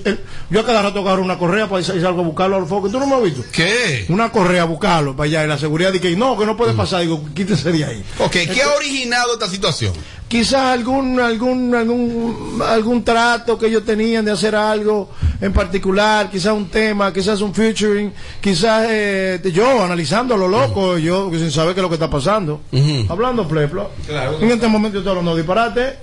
Yo 0.49 0.61
a 0.61 0.65
cada 0.65 0.81
rato 0.81 1.01
agarro 1.01 1.23
una 1.23 1.39
correa 1.39 1.69
para 1.69 1.81
ir 1.81 1.87
salgo 1.87 2.23
a 2.23 2.25
buscarlo 2.25 2.57
al 2.57 2.67
foco. 2.67 2.89
¿Tú 2.89 2.99
no 2.99 3.07
me 3.07 3.17
has 3.17 3.23
visto? 3.23 3.45
¿Qué? 3.53 4.07
Una 4.09 4.33
correa 4.33 4.63
a 4.63 4.65
buscarlo 4.65 5.15
para 5.15 5.27
allá 5.27 5.45
y 5.45 5.49
la 5.49 5.59
seguridad 5.59 5.93
de 5.93 6.01
que 6.01 6.17
no, 6.17 6.39
que 6.39 6.47
no 6.47 6.57
puede 6.57 6.73
pasar. 6.73 7.03
Digo, 7.03 7.23
quítese 7.35 7.71
de 7.71 7.85
ahí. 7.85 8.05
Ok, 8.19 8.33
¿qué 8.33 8.63
ha 8.63 8.77
originado 8.77 9.35
esta 9.35 9.47
situación? 9.47 9.93
Quizás 10.29 10.55
algún, 10.55 11.21
algún, 11.21 11.75
algún, 11.75 12.63
algún 12.67 13.05
trato 13.05 13.59
que 13.59 13.67
ellos 13.67 13.85
tenían 13.85 14.25
de 14.25 14.33
hacer 14.33 14.55
algo 14.57 15.11
en 15.41 15.53
particular, 15.53 16.31
quizás 16.31 16.53
un 16.53 16.69
tema, 16.69 17.13
quizás 17.13 17.41
un 17.41 17.55
featuring, 17.55 18.13
quizás 18.41 18.87
eh, 18.89 19.41
yo 19.53 19.85
analizando 19.85 20.35
a 20.35 20.39
lo 20.39 20.49
loco, 20.49 20.99
yo 20.99 21.31
sin 21.33 21.51
saber 21.51 21.75
qué 21.75 21.81
es 21.81 21.83
lo 21.83 21.89
que 21.89 21.97
está 21.97 22.11
pasando. 22.11 22.63
Hablando 23.09 23.47
pleplo. 23.47 23.91
Claro. 24.07 24.39
En 24.41 24.51
este 24.51 24.67
momento 24.67 24.95
yo 24.95 25.01
estoy 25.01 25.11
hablando 25.11 25.37
disparate. 25.37 25.99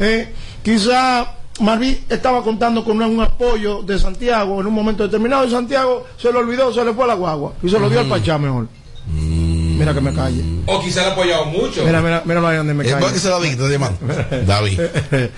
Eh, 0.00 0.32
quizás 0.62 1.26
Marví 1.60 2.04
estaba 2.08 2.42
contando 2.42 2.84
con 2.84 3.00
un 3.00 3.20
apoyo 3.20 3.82
de 3.82 3.98
Santiago 3.98 4.60
en 4.60 4.66
un 4.66 4.74
momento 4.74 5.04
determinado 5.04 5.46
y 5.46 5.50
Santiago 5.50 6.06
se 6.18 6.30
lo 6.30 6.40
olvidó, 6.40 6.72
se 6.72 6.84
le 6.84 6.92
fue 6.92 7.04
a 7.04 7.08
la 7.08 7.14
guagua 7.14 7.54
y 7.62 7.68
se 7.70 7.78
lo 7.78 7.88
dio 7.88 8.00
al 8.00 8.06
Pachá 8.06 8.36
mejor. 8.36 8.66
Mira 9.76 9.94
que 9.94 10.00
me 10.00 10.12
calle. 10.12 10.42
O 10.66 10.82
quizá 10.82 11.02
le 11.02 11.08
ha 11.08 11.12
apoyado 11.12 11.46
mucho. 11.46 11.84
Mira, 11.84 12.00
mira, 12.00 12.22
mira 12.24 12.48
ahí 12.48 12.56
donde 12.56 12.74
me 12.74 12.84
Eh, 12.84 12.90
calle. 12.90 13.00
¿por 13.02 13.12
qué 13.12 13.18
se 13.18 13.28
David 13.28 13.50
que 13.50 13.56
te 13.56 13.62
está 13.62 13.72
llamando? 13.72 13.98
David. 14.46 14.80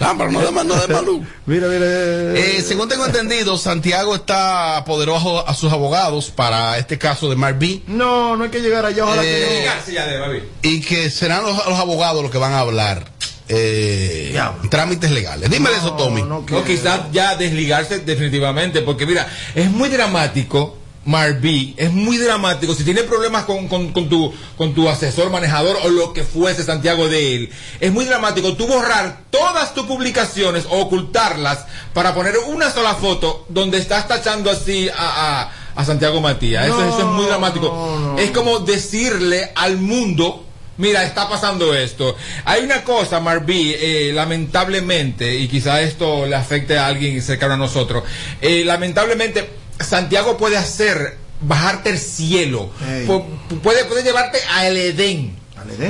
Ah, 0.00 0.14
pero 0.16 0.30
no 0.32 0.40
de, 0.40 0.64
no 0.64 0.74
de 0.74 0.88
Malú. 0.94 1.26
Mira, 1.46 1.66
mira. 1.68 1.86
Eh, 1.86 2.62
según 2.66 2.88
tengo 2.88 3.06
entendido, 3.06 3.56
Santiago 3.58 4.14
está 4.14 4.76
apoderó 4.76 5.46
a, 5.46 5.54
sus 5.54 5.72
abogados 5.72 6.30
para 6.30 6.78
este 6.78 6.98
caso 6.98 7.28
de 7.30 7.36
Marví 7.36 7.82
No, 7.86 8.36
no 8.36 8.44
hay 8.44 8.50
que 8.50 8.60
llegar 8.60 8.84
allá, 8.84 9.04
ojalá 9.04 9.22
Eh, 9.24 9.66
que 9.86 9.90
no. 9.90 9.94
Ya 9.94 10.06
David. 10.06 10.42
y 10.62 10.80
que 10.82 11.10
serán 11.10 11.42
los, 11.42 11.56
los 11.66 11.78
abogados 11.78 12.22
los 12.22 12.30
que 12.30 12.38
van 12.38 12.52
a 12.52 12.60
hablar 12.60 13.18
eh, 13.48 14.38
trámites 14.70 15.10
legales. 15.10 15.50
Dime 15.50 15.70
de 15.70 15.76
eso, 15.76 15.94
Tommy. 15.94 16.22
No, 16.22 16.44
quizás 16.64 17.10
ya 17.12 17.36
desligarse 17.36 18.00
definitivamente, 18.00 18.82
porque 18.82 19.06
mira, 19.06 19.26
es 19.54 19.70
muy 19.70 19.88
dramático. 19.88 20.77
Marví, 21.08 21.74
es 21.78 21.90
muy 21.90 22.18
dramático. 22.18 22.74
Si 22.74 22.84
tiene 22.84 23.02
problemas 23.02 23.44
con, 23.44 23.66
con- 23.66 23.92
con 23.94 24.10
tu, 24.10 24.30
con 24.58 24.74
tu 24.74 24.88
asesor, 24.90 25.30
manejador 25.30 25.78
o 25.82 25.88
lo 25.88 26.12
que 26.12 26.22
fuese 26.22 26.62
Santiago 26.62 27.08
de 27.08 27.34
él, 27.34 27.50
es 27.80 27.90
muy 27.90 28.04
dramático 28.04 28.52
tú 28.56 28.66
borrar 28.66 29.22
todas 29.30 29.72
tus 29.72 29.86
publicaciones 29.86 30.66
o 30.68 30.78
ocultarlas 30.80 31.64
para 31.94 32.14
poner 32.14 32.34
una 32.48 32.70
sola 32.70 32.94
foto 32.94 33.46
donde 33.48 33.78
estás 33.78 34.06
tachando 34.06 34.50
así 34.50 34.90
a, 34.90 34.94
a- 35.40 35.52
a 35.74 35.84
Santiago 35.86 36.20
Matías. 36.20 36.66
Eso, 36.66 36.88
eso 36.88 36.98
es 36.98 37.04
muy 37.06 37.24
dramático. 37.24 38.16
Es 38.18 38.30
como 38.30 38.58
decirle 38.60 39.50
al 39.54 39.78
mundo 39.78 40.44
Mira, 40.80 41.02
está 41.02 41.28
pasando 41.28 41.74
esto. 41.74 42.14
Hay 42.44 42.62
una 42.62 42.84
cosa, 42.84 43.18
Marví, 43.18 43.74
eh, 43.76 44.12
lamentablemente, 44.14 45.34
y 45.36 45.48
quizá 45.48 45.80
esto 45.80 46.24
le 46.24 46.36
afecte 46.36 46.78
a 46.78 46.86
alguien 46.86 47.20
cercano 47.20 47.54
a 47.54 47.56
nosotros, 47.56 48.04
eh, 48.40 48.62
lamentablemente 48.64 49.50
Santiago 49.80 50.36
puede 50.36 50.56
hacer, 50.56 51.16
bajarte 51.40 51.90
el 51.90 51.98
cielo, 51.98 52.70
Pu- 53.06 53.24
puede, 53.62 53.84
puede 53.84 54.02
llevarte 54.02 54.38
al 54.50 54.76
Edén. 54.76 55.36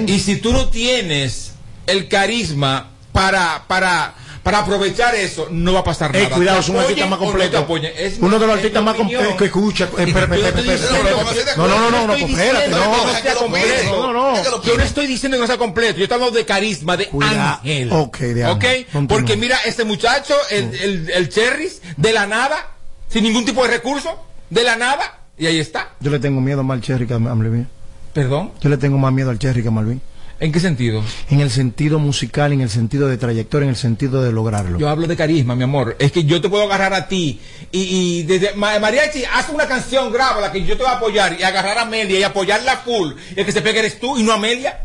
Y 0.08 0.18
si 0.20 0.36
tú 0.36 0.52
no 0.52 0.68
tienes 0.68 1.52
el 1.86 2.08
carisma 2.08 2.90
para, 3.12 3.64
para, 3.66 4.14
para 4.42 4.58
aprovechar 4.60 5.14
eso, 5.14 5.48
no 5.50 5.72
va 5.72 5.80
a 5.80 5.84
pasar 5.84 6.14
Ey, 6.14 6.24
nada. 6.24 6.36
cuidado, 6.36 6.60
es 6.60 6.68
un 6.68 6.76
artista 6.78 7.06
más 7.06 7.18
no 7.18 7.24
completo. 7.26 7.58
apoyen. 7.58 7.92
Es 7.96 8.14
Uno 8.20 8.38
de 8.38 8.46
los 8.46 8.56
artistas 8.56 8.82
más 8.82 8.94
completos 8.94 9.34
que 9.36 9.44
escucha. 9.46 9.88
No 11.56 11.66
No, 11.66 11.68
no, 11.68 11.90
no, 11.90 11.90
no, 11.90 12.06
no, 12.06 12.14
espérate, 12.14 12.68
no. 12.68 12.78
no. 12.78 14.12
No, 14.12 14.12
no. 14.12 14.62
Yo 14.62 14.76
no 14.76 14.82
estoy 14.82 15.06
diciendo 15.06 15.36
que 15.36 15.40
no 15.42 15.46
sea 15.46 15.58
completo, 15.58 15.98
yo 15.98 16.04
estoy 16.04 16.14
hablando 16.16 16.36
de 16.38 16.44
carisma, 16.44 16.96
de 16.96 17.08
ángel. 17.20 17.92
Ok, 17.92 18.18
de 18.18 18.44
ángel. 18.44 18.86
Porque 19.08 19.36
mira, 19.36 19.58
este 19.64 19.84
muchacho, 19.84 20.34
el, 20.50 20.74
el, 20.74 21.10
el 21.10 21.28
Cherries, 21.28 21.80
de 21.96 22.12
la 22.12 22.26
nada, 22.26 22.74
sin 23.08 23.24
ningún 23.24 23.44
tipo 23.44 23.62
de 23.64 23.70
recurso, 23.70 24.10
de 24.50 24.62
la 24.64 24.76
nada, 24.76 25.20
y 25.36 25.46
ahí 25.46 25.58
está. 25.58 25.90
Yo 26.00 26.10
le 26.10 26.18
tengo 26.18 26.40
miedo 26.40 26.62
más 26.62 26.76
al 26.76 26.82
Cherry 26.82 27.06
que 27.06 27.14
a 27.14 27.18
Malvin. 27.18 27.68
¿Perdón? 28.12 28.52
Yo 28.60 28.68
le 28.68 28.76
tengo 28.76 28.98
más 28.98 29.12
miedo 29.12 29.30
al 29.30 29.38
Cherry 29.38 29.62
que 29.62 29.68
a 29.68 29.70
Malvin. 29.72 30.00
¿En 30.40 30.52
qué 30.52 30.60
sentido? 30.60 31.02
En 31.30 31.40
el 31.40 31.50
sentido 31.50 31.98
musical, 31.98 32.52
en 32.52 32.60
el 32.60 32.70
sentido 32.70 33.08
de 33.08 33.16
trayectoria, 33.18 33.64
en 33.64 33.70
el 33.70 33.76
sentido 33.76 34.22
de 34.22 34.30
lograrlo. 34.30 34.78
Yo 34.78 34.88
hablo 34.88 35.08
de 35.08 35.16
carisma, 35.16 35.56
mi 35.56 35.64
amor. 35.64 35.96
Es 35.98 36.12
que 36.12 36.22
yo 36.24 36.40
te 36.40 36.48
puedo 36.48 36.62
agarrar 36.64 36.94
a 36.94 37.08
ti 37.08 37.40
y, 37.72 37.80
y 37.80 38.22
desde 38.22 38.54
Ma- 38.54 38.78
Mariachi, 38.78 39.24
haz 39.24 39.48
una 39.48 39.66
canción, 39.66 40.12
grábala, 40.12 40.52
que 40.52 40.62
yo 40.64 40.76
te 40.76 40.84
voy 40.84 40.92
a 40.92 40.96
apoyar 40.96 41.36
y 41.40 41.42
agarrar 41.42 41.78
a 41.78 41.82
Amelia 41.82 42.20
y 42.20 42.22
apoyarla 42.22 42.76
full. 42.78 43.14
Y 43.36 43.40
el 43.40 43.46
que 43.46 43.50
se 43.52 43.62
pegue 43.62 43.80
eres 43.80 43.98
tú 43.98 44.16
y 44.16 44.22
no 44.22 44.32
Amelia. 44.32 44.78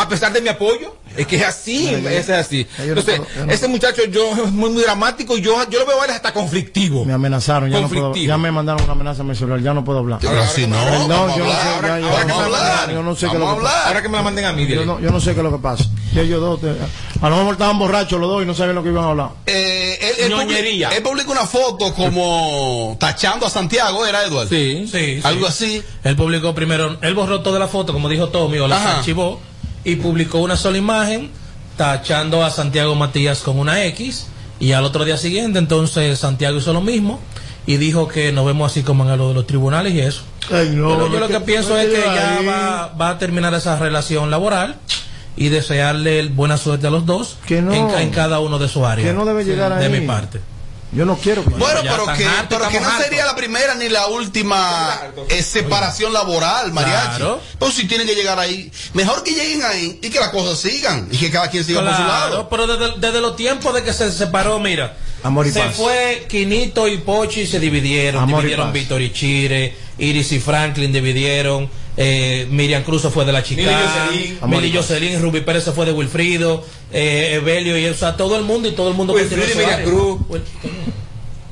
A 0.00 0.08
pesar 0.08 0.32
de 0.32 0.40
mi 0.40 0.48
apoyo, 0.48 0.96
es 1.16 1.26
que 1.26 1.36
es 1.36 1.42
así, 1.44 1.90
No, 1.92 1.98
yo- 1.98 2.08
es 2.10 2.30
así. 2.30 2.64
yo 2.78 2.78
no 2.78 2.84
Entonces, 3.00 3.16
puedo- 3.20 3.30
yo 3.36 3.46
no- 3.46 3.52
ese 3.52 3.68
muchacho 3.68 4.02
yo 4.10 4.30
es 4.32 4.50
muy, 4.52 4.70
muy 4.70 4.82
dramático 4.82 5.36
y 5.36 5.40
yo, 5.42 5.54
yo 5.68 5.80
lo 5.80 5.86
veo 5.86 6.00
a 6.00 6.04
él 6.06 6.10
hasta 6.12 6.32
conflictivo. 6.32 7.04
Me 7.04 7.12
amenazaron, 7.12 7.70
ya 7.70 7.80
no 7.80 7.88
puedo, 7.88 8.02
Conflictivo. 8.04 8.28
ya 8.32 8.38
me 8.38 8.50
mandaron 8.50 8.82
una 8.84 8.92
amenaza 8.92 9.20
a 9.22 9.24
mi 9.24 9.34
celular, 9.34 9.60
ya 9.60 9.74
no 9.74 9.84
puedo 9.84 9.98
hablar. 9.98 10.20
Yo 10.20 10.30
Ahora- 10.30 10.46
ya- 10.46 10.66
ya- 10.66 10.80
ahora 10.80 12.00
yo 12.00 12.06
vamos 12.08 12.58
a 12.58 12.86
no. 12.86 12.92
Yo 12.92 13.02
no 13.02 13.14
sé 13.14 13.28
qué 13.30 13.38
lo 13.38 13.56
que 13.56 13.62
pasa. 13.62 13.86
Ahora 13.88 14.02
que 14.02 14.08
me 14.08 14.16
la 14.16 14.22
manden 14.22 14.44
a 14.46 14.52
mí, 14.52 14.66
Yo 14.66 14.84
no, 14.84 15.00
yo 15.00 15.10
no 15.10 15.20
sé 15.20 15.32
qué 15.34 15.40
es 15.40 15.44
lo 15.44 15.52
que 15.52 15.58
pasa. 15.62 15.84
Ya 16.14 16.22
ellos 16.22 16.40
dos, 16.40 16.60
te- 16.60 16.74
a 17.20 17.28
lo 17.28 17.36
mejor 17.36 17.52
estaban 17.52 17.78
borrachos 17.78 18.18
los 18.20 18.28
dos 18.28 18.42
y 18.42 18.46
no 18.46 18.54
sabían 18.54 18.74
lo 18.76 18.82
que 18.82 18.88
iban 18.88 19.04
a 19.04 19.08
hablar. 19.10 19.28
Eh, 19.46 19.98
él, 20.00 20.24
él 20.24 20.30
Ñoñería. 20.30 20.88
publica, 20.88 20.96
él 20.96 21.02
publica 21.02 21.30
una 21.30 21.46
foto 21.46 21.94
como 21.94 22.96
tachando 22.98 23.46
a 23.46 23.50
Santiago, 23.50 24.06
¿era 24.06 24.24
Eduardo? 24.24 24.48
Sí. 24.48 24.88
Sí, 24.90 25.20
Algo 25.22 25.46
sí. 25.50 25.64
así. 25.80 25.82
Él 26.04 26.16
publicó 26.16 26.54
primero, 26.54 26.98
él 27.00 27.14
borró 27.14 27.42
toda 27.42 27.58
la 27.58 27.68
foto, 27.68 27.92
como 27.92 28.08
dijo 28.08 28.28
Tommy, 28.28 28.58
o 28.58 28.66
la 28.68 28.96
archivó, 28.98 29.40
y 29.84 29.96
publicó 29.96 30.38
una 30.38 30.56
sola 30.56 30.78
imagen 30.78 31.30
tachando 31.76 32.44
a 32.44 32.50
Santiago 32.50 32.94
Matías 32.94 33.40
con 33.40 33.58
una 33.58 33.84
X, 33.86 34.26
y 34.58 34.72
al 34.72 34.84
otro 34.84 35.04
día 35.06 35.16
siguiente, 35.16 35.58
entonces 35.58 36.18
Santiago 36.18 36.58
hizo 36.58 36.72
lo 36.74 36.82
mismo, 36.82 37.18
y 37.66 37.76
dijo 37.78 38.08
que 38.08 38.32
nos 38.32 38.44
vemos 38.46 38.70
así 38.72 38.82
como 38.82 39.08
en 39.10 39.16
lo 39.16 39.28
de 39.28 39.34
los 39.34 39.46
tribunales 39.46 39.94
y 39.94 40.00
eso. 40.00 40.22
Ay, 40.52 40.70
no, 40.74 40.88
Pero 40.90 41.12
yo 41.12 41.20
lo 41.20 41.26
que 41.28 41.34
que- 41.34 41.40
pienso 41.40 41.78
es 41.78 41.88
que 41.88 42.00
ya 42.00 42.40
va, 42.46 42.92
va 43.00 43.10
a 43.10 43.18
terminar 43.18 43.54
esa 43.54 43.78
relación 43.78 44.30
laboral 44.30 44.76
y 45.36 45.48
desearle 45.48 46.26
buena 46.28 46.56
suerte 46.56 46.86
a 46.88 46.90
los 46.90 47.06
dos 47.06 47.38
Que 47.46 47.62
no. 47.62 47.72
en, 47.72 47.88
en 47.98 48.10
cada 48.10 48.40
uno 48.40 48.58
de 48.58 48.68
su 48.68 48.84
área. 48.84 49.04
Que 49.06 49.12
no 49.12 49.24
debe 49.24 49.44
llegar 49.44 49.78
de 49.78 49.86
ahí. 49.86 50.00
mi 50.00 50.06
parte. 50.06 50.40
Yo 50.92 51.06
no 51.06 51.16
quiero 51.16 51.44
que 51.44 51.50
Bueno, 51.50 51.80
pero 51.82 52.06
que, 52.16 52.26
pero 52.48 52.68
que 52.68 52.80
no 52.80 52.98
sería 52.98 53.24
la 53.24 53.36
primera 53.36 53.74
ni 53.76 53.88
la 53.88 54.08
última 54.08 55.00
eh, 55.28 55.42
separación 55.42 56.12
laboral, 56.12 56.72
mariachi. 56.72 57.16
Claro. 57.16 57.40
Pues 57.58 57.74
si 57.74 57.86
tienen 57.86 58.06
que 58.06 58.14
llegar 58.14 58.38
ahí, 58.38 58.70
mejor 58.94 59.22
que 59.22 59.30
lleguen 59.32 59.62
ahí 59.62 60.00
y 60.02 60.10
que 60.10 60.18
las 60.18 60.30
cosas 60.30 60.58
sigan 60.58 61.08
y 61.10 61.16
que 61.16 61.30
cada 61.30 61.48
quien 61.48 61.64
siga 61.64 61.84
por 61.84 61.94
su 61.94 62.02
lado. 62.02 62.48
Pero 62.48 62.66
desde, 62.66 62.98
desde 62.98 63.20
los 63.20 63.36
tiempos 63.36 63.72
de 63.72 63.84
que 63.84 63.92
se 63.92 64.10
separó, 64.10 64.58
mira, 64.58 64.96
Amor 65.22 65.46
y 65.46 65.52
se 65.52 65.60
paz. 65.60 65.76
fue 65.76 66.26
Quinito 66.28 66.88
y 66.88 66.98
Pochi 66.98 67.46
se 67.46 67.60
dividieron, 67.60 68.22
Amor 68.22 68.40
y 68.40 68.42
dividieron 68.42 68.66
paz. 68.66 68.74
Víctor 68.74 69.02
y 69.02 69.12
Chire, 69.12 69.74
Iris 69.98 70.32
y 70.32 70.40
Franklin 70.40 70.92
dividieron, 70.92 71.68
eh, 71.96 72.46
Miriam 72.50 72.82
Cruz 72.82 73.02
se 73.02 73.10
fue 73.10 73.24
de 73.24 73.32
la 73.32 73.42
chica, 73.42 74.08
Mili 74.46 74.72
Jocelyn. 74.72 75.20
Rubí 75.20 75.42
Pérez 75.42 75.64
se 75.64 75.72
fue 75.72 75.84
de 75.84 75.92
Wilfrido, 75.92 76.64
eh, 76.92 77.34
Evelio 77.34 77.76
y 77.76 77.86
o 77.86 77.94
sea, 77.94 78.16
todo 78.16 78.36
el 78.36 78.44
mundo 78.44 78.68
y 78.68 78.72
todo 78.72 78.88
el 78.88 78.94
mundo 78.94 79.12
Wilfrido 79.12 79.44
y 79.52 79.56
Miriam. 79.56 79.82
Cruz. 79.84 80.20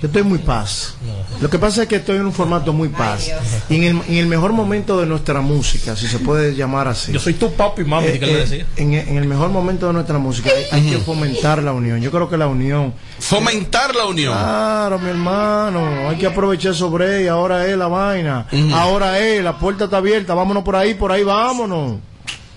Yo 0.00 0.06
estoy 0.06 0.22
muy 0.22 0.38
paz. 0.38 0.94
Lo 1.40 1.50
que 1.50 1.58
pasa 1.58 1.82
es 1.82 1.88
que 1.88 1.96
estoy 1.96 2.16
en 2.16 2.26
un 2.26 2.32
formato 2.32 2.72
muy 2.72 2.88
paz. 2.88 3.30
Y 3.68 3.74
en 3.76 3.82
el, 3.82 4.02
en 4.08 4.14
el 4.18 4.26
mejor 4.26 4.52
momento 4.52 5.00
de 5.00 5.06
nuestra 5.06 5.40
música, 5.40 5.96
si 5.96 6.06
se 6.06 6.20
puede 6.20 6.54
llamar 6.54 6.86
así. 6.86 7.12
Yo 7.12 7.18
soy 7.18 7.34
tu 7.34 7.52
papi, 7.52 7.82
mami, 7.82 8.06
Eh, 8.06 8.18
¿qué 8.20 8.26
le 8.26 8.32
eh, 8.32 8.36
decía? 8.36 8.66
en, 8.76 8.94
en 8.94 9.16
el 9.16 9.26
mejor 9.26 9.48
momento 9.50 9.88
de 9.88 9.92
nuestra 9.94 10.18
música 10.18 10.50
hay, 10.56 10.66
hay 10.80 10.90
que 10.90 10.98
fomentar 10.98 11.62
la 11.64 11.72
unión. 11.72 12.00
Yo 12.00 12.12
creo 12.12 12.28
que 12.28 12.36
la 12.36 12.46
unión. 12.46 12.94
Fomentar 13.18 13.92
la 13.96 14.04
unión. 14.06 14.32
Claro, 14.32 14.98
mi 15.00 15.10
hermano. 15.10 16.08
Hay 16.08 16.16
que 16.16 16.26
aprovechar 16.26 16.74
sobre 16.76 17.22
ella. 17.22 17.32
Ahora 17.32 17.66
es 17.66 17.76
la 17.76 17.88
vaina. 17.88 18.46
Ahora 18.72 19.18
es, 19.18 19.42
la 19.42 19.58
puerta 19.58 19.84
está 19.84 19.96
abierta. 19.96 20.32
Vámonos 20.34 20.62
por 20.62 20.76
ahí, 20.76 20.94
por 20.94 21.10
ahí, 21.10 21.24
vámonos. 21.24 21.96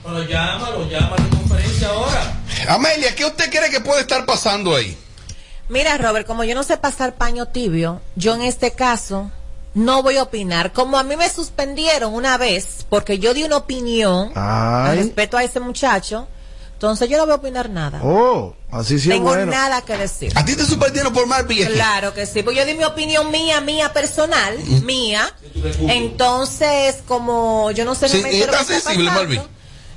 Bueno, 0.04 0.24
llámalo, 0.24 0.88
llámalo 0.90 1.24
en 1.24 1.30
conferencia 1.30 1.88
ahora. 1.90 2.34
Amelia, 2.70 3.16
¿qué 3.16 3.26
usted 3.26 3.50
cree 3.50 3.70
que 3.72 3.80
puede 3.82 4.02
estar 4.02 4.26
pasando 4.26 4.76
ahí? 4.76 4.96
Mira, 5.72 5.98
Robert, 5.98 6.28
como 6.28 6.44
yo 6.44 6.54
no 6.54 6.64
sé 6.64 6.76
pasar 6.76 7.16
paño 7.16 7.46
tibio, 7.48 8.02
yo 8.18 8.36
en 8.36 8.42
este 8.42 8.72
caso 8.72 9.32
no 9.74 10.04
voy 10.04 10.18
a 10.18 10.24
opinar. 10.24 10.74
Como 10.74 10.98
a 10.98 11.04
mí 11.04 11.16
me 11.16 11.30
suspendieron 11.30 12.14
una 12.14 12.38
vez 12.38 12.86
porque 12.90 13.20
yo 13.20 13.34
di 13.34 13.46
una 13.46 13.56
opinión 13.56 14.32
al 14.38 14.92
Ay. 14.92 14.98
respecto 14.98 15.38
a 15.38 15.44
ese 15.46 15.62
muchacho, 15.62 16.28
entonces 16.74 17.08
yo 17.08 17.16
no 17.18 17.24
voy 17.24 17.32
a 17.32 17.36
opinar 17.36 17.70
nada. 17.70 18.02
Oh, 18.04 18.54
así 18.70 19.00
sí 19.00 19.08
es 19.10 19.16
Tengo 19.16 19.30
bueno. 19.30 19.46
nada 19.50 19.82
que 19.84 19.96
decir. 19.96 20.34
¿A 20.36 20.44
ti 20.44 20.58
te 20.58 20.66
suspendieron 20.66 21.14
por 21.14 21.26
Marby? 21.26 21.64
Claro 21.68 22.14
que 22.14 22.26
sí, 22.26 22.44
pues 22.44 22.58
yo 22.58 22.66
di 22.66 22.74
mi 22.74 22.84
opinión 22.84 23.32
mía, 23.32 23.62
mía 23.62 23.94
personal, 23.94 24.58
mía. 24.84 25.34
Entonces, 25.88 26.98
como 27.08 27.72
yo 27.72 27.86
no 27.86 27.96
sé 27.96 28.10
Sí, 28.10 28.22
realmente 28.22 28.46
lo 28.48 28.52
que 28.52 28.60
está 28.62 28.76
está 28.76 28.90
sensible, 28.90 29.10
pasando, 29.10 29.50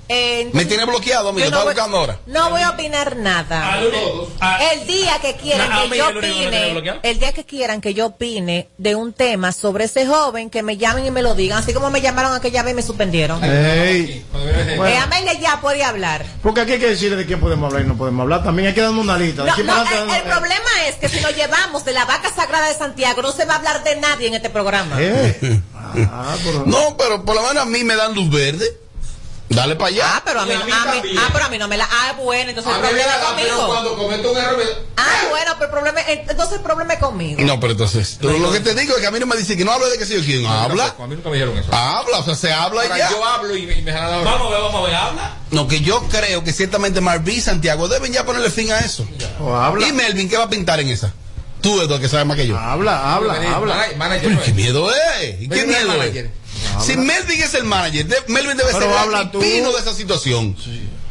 Eh, 0.08 0.50
Me 0.52 0.64
tiene 0.66 0.84
bloqueado, 0.84 1.30
amigo. 1.30 1.40
no 1.40 1.56
Está 1.56 1.64
voy- 1.64 1.72
buscando 1.74 1.96
ahora. 1.98 2.18
no 2.26 2.50
voy 2.50 2.60
a 2.62 2.70
opinar 2.70 3.16
nada. 3.16 3.80
El 4.72 4.86
día 4.86 5.18
que 5.20 5.34
quieran 5.36 5.72
a 5.72 5.82
que 5.88 5.96
yo 5.96 6.08
opine, 6.08 6.72
bloqueado. 6.72 7.00
el 7.02 7.18
día 7.18 7.32
que 7.32 7.44
quieran 7.44 7.80
que 7.80 7.94
yo 7.94 8.06
opine 8.06 8.68
de 8.78 8.94
un 8.94 9.12
tema 9.12 9.52
sobre 9.52 9.84
ese 9.84 10.06
joven, 10.06 10.50
que 10.50 10.62
me 10.62 10.76
llamen 10.76 11.06
y 11.06 11.10
me 11.10 11.22
lo 11.22 11.34
digan, 11.34 11.58
así 11.58 11.72
como 11.72 11.90
me 11.90 12.00
llamaron 12.00 12.34
aquella 12.34 12.62
vez 12.62 12.72
y 12.72 12.76
me 12.76 12.82
suspendieron. 12.82 13.42
Ey. 13.42 14.24
Eh, 14.34 14.74
Bueno, 14.76 15.00
Amelia 15.04 15.32
ya 15.34 15.60
puede 15.60 15.82
hablar. 15.84 16.24
porque 16.42 16.60
aquí 16.60 16.72
hay 16.72 16.78
que 16.80 16.88
decirle 16.90 17.16
de 17.16 17.26
quién 17.26 17.40
podemos 17.40 17.68
hablar 17.68 17.84
y 17.86 17.88
no 17.88 17.96
podemos 17.96 18.22
hablar. 18.22 18.44
También 18.44 18.68
hay 18.68 18.74
que 18.74 18.80
darnos 18.82 19.02
una 19.04 19.16
lista. 19.18 19.44
No, 19.44 19.54
el, 19.56 20.22
problema 20.22 20.70
es 20.88 20.96
que 20.96 21.08
si 21.08 21.20
nos 21.20 21.34
llevamos 21.34 21.84
de 21.84 21.92
la 21.92 22.04
vaca 22.04 22.30
sagrada 22.34 22.68
de 22.68 22.74
Santiago, 22.74 23.22
no 23.22 23.32
se 23.32 23.44
va 23.46 23.54
a 23.54 23.56
hablar 23.56 23.82
de 23.84 23.96
nadie 23.96 24.28
en 24.28 24.34
este 24.34 24.50
programa. 24.50 24.96
Eh. 25.00 25.62
Ah, 25.96 26.34
pero- 26.42 26.64
No, 26.66 26.96
pero 26.96 27.24
por 27.24 27.36
lo 27.36 27.42
menos 27.42 27.62
a 27.62 27.66
mí 27.66 27.84
me 27.84 27.94
dan 27.94 28.14
luz 28.14 28.28
verde. 28.28 28.66
Dale 29.48 29.76
para 29.76 29.88
allá. 29.88 30.04
Ah, 30.06 30.22
pero 30.24 30.40
a 30.40 30.46
mí, 30.46 30.52
Y 30.52 30.54
a 30.54 30.58
no- 30.58 30.64
mí 30.64 30.72
a 30.72 30.76
mí- 30.86 30.90
también. 30.92 31.18
ah, 31.18 31.28
pero 31.32 31.44
a 31.44 31.48
mí 31.50 31.58
no 31.58 31.68
me 31.68 31.76
la. 31.76 31.84
Ah, 31.90 32.14
bueno, 32.18 32.48
entonces 32.50 32.72
A 32.72 32.76
el 32.76 32.82
problema 32.82 33.12
es 33.14 33.24
conmigo. 33.24 33.66
cuando 33.66 33.96
cometo 33.96 34.32
un 34.32 34.38
error, 34.38 34.56
me- 34.56 34.64
Ah, 34.96 35.26
bueno, 35.28 35.52
pero 35.58 35.64
el 35.66 35.70
problema, 35.70 36.00
entonces 36.08 36.56
el 36.56 36.60
problema 36.62 36.94
es 36.94 36.98
conmigo. 37.00 37.40
No, 37.42 37.60
pero 37.60 37.72
entonces, 37.72 38.18
pero 38.20 38.38
lo 38.38 38.50
que 38.50 38.60
te 38.60 38.74
digo 38.74 38.94
es 38.96 39.00
que 39.02 39.06
a 39.06 39.10
mí 39.10 39.20
no 39.20 39.26
me 39.26 39.36
dicen 39.36 39.58
que 39.58 39.64
no 39.64 39.72
hable 39.72 39.90
de 39.90 39.98
que 39.98 40.06
sé 40.06 40.16
yo 40.18 40.24
quién. 40.24 40.46
Habla. 40.46 40.94
A 40.98 41.06
mí 41.06 41.14
nunca 41.14 41.28
me 41.28 41.36
dijeron 41.36 41.56
eso. 41.58 41.72
Habla, 41.74 42.18
o 42.18 42.24
sea, 42.24 42.34
se 42.34 42.52
habla 42.52 42.84
y 42.86 42.88
ya. 42.88 43.10
yo 43.10 43.24
hablo 43.24 43.54
y 43.56 43.66
me, 43.66 43.74
y 43.78 43.82
me. 43.82 43.92
Vamos 43.92 44.48
a 44.48 44.50
ver, 44.50 44.60
vamos 44.62 44.74
a 44.74 44.86
ver, 44.86 44.94
habla. 44.96 45.36
No, 45.50 45.68
que 45.68 45.80
yo 45.80 46.02
creo 46.08 46.42
que 46.42 46.52
ciertamente 46.52 47.00
Marví 47.02 47.34
y 47.34 47.40
Santiago 47.42 47.86
deben 47.86 48.12
ya 48.12 48.24
ponerle 48.24 48.50
fin 48.50 48.72
a 48.72 48.78
eso. 48.80 49.06
O 49.40 49.54
habla. 49.54 49.86
Y 49.86 49.92
Melvin, 49.92 50.28
¿qué 50.28 50.38
va 50.38 50.44
a 50.44 50.48
pintar 50.50 50.80
en 50.80 50.88
esa? 50.88 51.12
Tú 51.60 51.80
el 51.80 51.88
que 52.00 52.08
sabe 52.08 52.24
más 52.26 52.36
que 52.36 52.46
yo. 52.46 52.58
Habla, 52.58 53.14
habla, 53.14 53.34
habla. 53.54 53.86
manager, 53.96 54.28
Pero 54.28 54.42
qué 54.42 54.50
es. 54.50 54.54
miedo 54.56 54.90
es. 54.90 55.40
¿Y 55.40 55.48
qué 55.48 55.64
Melvin 55.64 55.74
es 55.76 56.30
Si 56.84 56.96
Melvin 56.96 57.42
es 57.42 57.54
el 57.54 57.64
manager, 57.64 58.06
de- 58.06 58.22
Melvin 58.28 58.56
debe 58.56 58.70
Pero 58.72 58.92
ser 58.94 59.20
el 59.20 59.30
pino 59.30 59.72
de 59.72 59.78
esa 59.80 59.94
situación. 59.94 60.56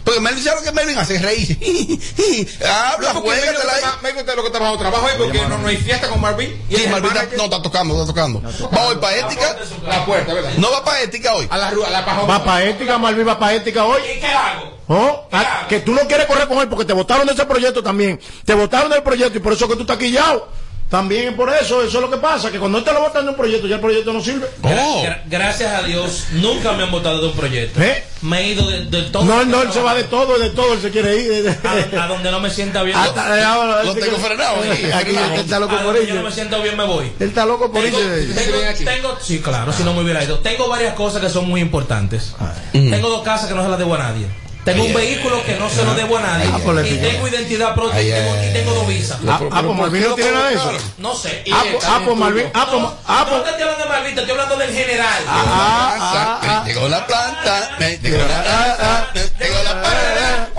Porque 0.03 0.19
Melvin, 0.19 0.43
¿sabes 0.43 0.59
lo 0.59 0.65
que 0.65 0.71
Melvin 0.73 0.97
hace? 0.97 1.17
Reír. 1.17 1.57
Habla, 2.65 3.13
No, 3.13 3.21
porque 3.23 3.37
me 3.39 3.41
juégatela 3.47 3.73
ahí. 3.73 3.81
gusta- 3.81 3.99
me 4.03 4.11
gusta 4.11 4.35
lo 4.35 4.43
que 4.43 4.49
trabajo 4.49 4.77
trabajo 4.77 5.07
ahí 5.07 5.13
porque 5.17 5.41
no, 5.47 5.57
no 5.57 5.67
hay 5.69 5.77
fiesta 5.77 6.09
con 6.09 6.19
Marvin. 6.19 6.61
Y 6.69 6.75
Sí, 6.75 6.87
Marvin 6.87 7.11
está- 7.15 7.37
no, 7.37 7.43
está 7.45 7.61
tocando, 7.61 7.93
está 7.93 8.07
tocando. 8.07 8.41
¿Va 8.75 8.87
hoy 8.87 8.97
para 8.97 9.15
ética? 9.17 9.57
La 9.87 10.05
puerta, 10.05 10.33
¿verdad? 10.33 10.51
¿No 10.57 10.71
va 10.71 10.83
para 10.83 11.01
ética 11.01 11.33
hoy? 11.35 11.47
A 11.49 11.57
la, 11.57 11.71
ru- 11.71 11.85
a 11.85 11.89
la 11.89 12.03
paja. 12.05 12.21
Va 12.23 12.43
para 12.43 12.65
ética, 12.65 12.97
Malvin 12.97 13.25
va 13.27 13.39
para 13.39 13.53
ética 13.53 13.85
hoy. 13.85 14.01
¿Y 14.15 14.19
qué 14.19 14.27
hago? 14.27 14.73
Oh, 14.89 15.27
ah, 15.31 15.65
que 15.69 15.79
tú 15.79 15.93
no 15.93 16.01
quieres 16.01 16.25
correr 16.25 16.49
con 16.49 16.57
él 16.59 16.67
porque 16.67 16.83
te 16.83 16.91
votaron 16.91 17.25
de 17.25 17.31
ese 17.31 17.45
proyecto 17.45 17.81
también. 17.81 18.19
Te 18.43 18.53
votaron 18.53 18.91
del 18.91 19.01
proyecto 19.03 19.37
y 19.37 19.41
por 19.41 19.53
eso 19.53 19.69
que 19.69 19.75
tú 19.75 19.81
estás 19.83 19.97
quillado. 19.97 20.49
También 20.93 21.29
es 21.29 21.33
por 21.33 21.49
eso, 21.49 21.81
eso 21.81 21.97
es 21.97 22.01
lo 22.03 22.11
que 22.11 22.17
pasa, 22.17 22.51
que 22.51 22.59
cuando 22.59 22.83
te 22.83 22.93
lo 22.93 22.99
votan 23.01 23.23
de 23.25 23.31
un 23.31 23.35
proyecto, 23.35 23.65
ya 23.65 23.75
el 23.77 23.81
proyecto 23.81 24.13
no 24.13 24.21
sirve. 24.21 24.45
Oh. 24.61 25.03
Gra- 25.03 25.23
gracias 25.25 25.73
a 25.73 25.81
Dios, 25.81 26.25
nunca 26.33 26.73
me 26.73 26.83
han 26.83 26.91
votado 26.91 27.19
de 27.19 27.27
un 27.29 27.33
proyecto. 27.33 27.81
¿Eh? 27.81 28.03
Me 28.21 28.41
he 28.41 28.47
ido 28.49 28.69
de, 28.69 28.85
de 28.85 29.01
todo. 29.09 29.25
No, 29.25 29.43
no, 29.43 29.63
él 29.63 29.71
se 29.73 29.81
va 29.81 29.95
de 29.95 30.03
todo, 30.03 30.37
de 30.37 30.51
todo, 30.51 30.71
él 30.75 30.81
se 30.83 30.91
quiere 30.91 31.15
ir. 31.19 31.57
a, 31.97 32.03
a 32.03 32.07
donde 32.07 32.29
no 32.29 32.39
me 32.39 32.51
sienta 32.51 32.83
bien. 32.83 32.95
Hasta- 32.95 33.39
eh, 33.39 33.43
ahora, 33.43 33.83
Lo 33.83 33.95
tengo 33.95 34.17
frenado 34.17 34.57
aquí, 34.59 35.15
él 35.15 35.33
está 35.39 35.57
loco 35.59 35.73
a 35.73 35.77
por 35.79 35.93
donde 35.95 36.05
yo 36.07 36.13
no 36.13 36.21
me 36.21 36.31
siento 36.31 36.61
bien, 36.61 36.77
me 36.77 36.83
voy. 36.85 37.11
Él 37.19 37.27
está 37.29 37.43
loco 37.47 37.71
por 37.71 37.81
Tengo, 37.81 37.99
irse. 37.99 38.85
tengo, 38.85 39.17
sí, 39.19 39.39
claro, 39.41 39.73
si 39.73 39.83
no 39.83 39.95
me 39.95 40.01
hubiera 40.03 40.23
ido. 40.23 40.37
Tengo 40.41 40.67
varias 40.69 40.93
cosas 40.93 41.21
que 41.23 41.29
son 41.31 41.49
muy 41.49 41.59
importantes. 41.59 42.35
Tengo 42.71 43.09
dos 43.09 43.23
casas 43.23 43.47
que 43.49 43.55
no 43.55 43.63
se 43.63 43.69
las 43.69 43.79
debo 43.79 43.95
a 43.95 43.97
nadie. 43.97 44.27
Tengo 44.63 44.85
un 44.85 44.93
vehículo 44.93 45.43
que 45.45 45.55
no 45.57 45.69
se 45.69 45.83
lo 45.83 45.93
debo 45.93 46.17
a 46.17 46.21
nadie. 46.21 46.49
Ah, 46.53 46.59
pues 46.63 46.89
y 46.91 46.97
tengo 46.97 47.27
identidad 47.27 47.73
propia 47.75 47.95
Ay, 47.99 48.09
y 48.09 48.11
tengo, 48.13 48.33
ay, 48.33 48.49
y 48.49 48.53
tengo 48.53 48.73
dos 48.73 48.87
visas. 48.87 49.17
Ah, 49.27 49.39
ah, 49.51 49.61
pues 49.61 49.77
Malvin 49.77 50.03
no 50.03 50.15
tiene 50.15 50.31
nada 50.31 50.49
de 50.49 50.55
eso. 50.55 50.71
No 50.99 51.15
sé. 51.15 51.43
Ah, 51.51 51.63
pues- 51.71 51.83
ah, 51.85 52.01
pues 52.05 52.17
Malvin, 52.17 52.45
ah, 52.53 52.67
pues- 52.69 52.81
no, 52.81 52.93
ah, 53.07 53.25
no 53.25 53.29
pues- 53.31 53.43
te 53.43 53.49
estoy 53.49 53.63
hablando 53.63 53.83
de 53.83 53.89
Malvin, 53.89 54.15
te 54.15 54.21
estoy 54.21 54.31
hablando 54.31 54.55
del 54.57 54.73
general. 54.73 55.23
Ah, 55.27 55.97
ah, 55.99 56.39
Me 56.41 56.49
ah. 56.49 56.63
Llegó 56.65 56.87
la 56.87 57.05
planta, 57.05 57.75
me 57.79 57.97
llegó 57.97 58.17
la 58.17 58.39
Ah, 58.39 58.77
ah. 58.79 59.07
me 59.13 59.45
llegó 59.45 59.63
la 59.63 59.81
planta. 59.81 60.49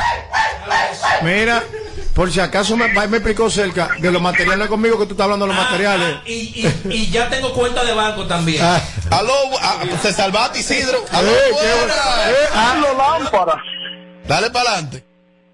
Mira, 1.23 1.63
por 2.15 2.31
si 2.31 2.41
acaso 2.41 2.77
me, 2.77 2.89
me 2.89 3.17
explicó 3.17 3.51
cerca 3.51 3.89
de 3.99 4.11
los 4.13 4.21
materiales 4.21 4.69
conmigo 4.69 4.99
que 4.99 5.07
tú 5.07 5.13
estás 5.13 5.25
hablando 5.25 5.47
de 5.47 5.53
los 5.55 5.61
Ah, 5.61 5.65
materiales. 5.65 6.17
ah, 6.19 6.23
y, 6.27 6.33
y, 6.87 6.93
y 6.93 7.11
ya 7.11 7.29
tengo 7.31 7.53
cuenta 7.55 7.83
de 7.85 7.95
banco 7.95 8.27
también. 8.27 8.63
Ah. 8.63 8.81
Aló, 9.11 9.33
ah, 9.63 9.79
se 10.03 10.13
salvaste 10.13 10.59
Isidro. 10.61 11.03
Aló, 11.11 11.31
Eh, 11.31 11.39
qué 11.49 11.75
buena. 11.75 11.95
Eh, 12.31 12.49
ah, 12.55 12.75
lámpara. 13.19 13.63
Dale 14.27 14.51
para 14.51 14.71
adelante. 14.71 15.05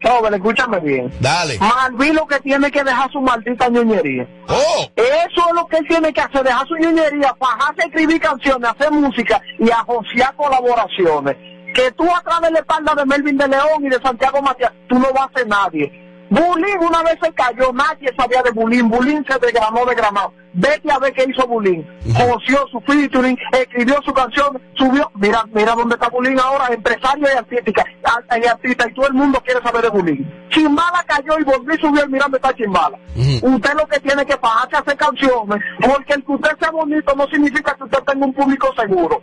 Joven, 0.02 0.34
escúchame 0.34 0.80
bien. 0.80 1.12
Dale. 1.20 1.58
Malvin 1.58 2.14
lo 2.14 2.26
que 2.26 2.40
tiene 2.40 2.70
que 2.70 2.82
dejar 2.82 3.10
su 3.12 3.20
maldita 3.20 3.68
ñoñería. 3.68 4.26
Oh, 4.48 4.86
Eso 4.96 5.48
es 5.48 5.54
lo 5.54 5.66
que 5.66 5.76
él 5.76 5.86
tiene 5.88 6.12
que 6.12 6.20
hacer, 6.22 6.42
dejar 6.42 6.66
su 6.66 6.74
ñoñería, 6.76 7.34
bajarse 7.38 7.82
a 7.82 7.86
escribir 7.86 8.20
canciones, 8.20 8.70
hacer 8.70 8.90
música 8.92 9.40
y 9.58 9.70
a 9.70 9.76
josear 9.84 10.34
colaboraciones. 10.36 11.36
Que 11.74 11.92
tú 11.92 12.04
a 12.04 12.20
través 12.22 12.48
de 12.48 12.52
la 12.54 12.58
espalda 12.60 12.94
de 12.94 13.04
Melvin 13.04 13.36
de 13.36 13.48
León 13.48 13.84
y 13.84 13.88
de 13.90 14.00
Santiago 14.00 14.40
Matías, 14.40 14.72
tú 14.88 14.98
no 14.98 15.12
vas 15.12 15.22
a 15.22 15.30
hacer 15.34 15.46
nadie. 15.46 15.92
Bulín 16.30 16.78
una 16.80 17.02
vez 17.02 17.18
se 17.22 17.32
cayó, 17.32 17.72
nadie 17.72 18.08
sabía 18.16 18.42
de 18.42 18.52
Bulín, 18.52 18.88
Bulín 18.88 19.24
se 19.28 19.38
desgramó, 19.38 19.84
desgramado. 19.84 20.32
Vete 20.52 20.90
a 20.90 20.98
ver 20.98 21.12
qué 21.12 21.24
hizo 21.28 21.46
Bulín. 21.46 21.86
Joseó 22.14 22.66
su 22.68 22.80
featuring, 22.80 23.38
escribió 23.52 24.00
su 24.04 24.12
canción, 24.12 24.60
subió. 24.74 25.10
Mira, 25.14 25.44
mira 25.52 25.74
dónde 25.74 25.94
está 25.94 26.08
Bulín 26.08 26.38
ahora, 26.40 26.66
empresario 26.74 27.26
y 27.32 27.36
artística, 27.36 27.84
a- 28.04 28.38
y 28.38 28.44
artista, 28.46 28.88
y 28.88 28.94
todo 28.94 29.06
el 29.06 29.14
mundo 29.14 29.40
quiere 29.44 29.62
saber 29.62 29.82
de 29.82 29.88
Bulín. 29.90 30.32
Chimbala 30.50 31.04
cayó 31.06 31.38
y 31.38 31.44
volvió 31.44 31.74
y 31.74 31.78
subió, 31.78 32.04
y 32.04 32.08
mira 32.08 32.24
dónde 32.24 32.38
está 32.38 32.52
Chimbala. 32.54 32.98
Usted 33.42 33.74
lo 33.74 33.86
que 33.86 34.00
tiene 34.00 34.26
que 34.26 34.34
bajarse 34.36 34.76
a 34.76 34.80
hacer 34.80 34.96
canciones, 34.96 35.62
porque 35.80 36.14
el 36.14 36.24
que 36.24 36.32
usted 36.32 36.50
sea 36.58 36.70
bonito 36.70 37.14
no 37.14 37.26
significa 37.28 37.74
que 37.74 37.84
usted 37.84 37.98
tenga 38.04 38.26
un 38.26 38.32
público 38.34 38.72
seguro. 38.76 39.22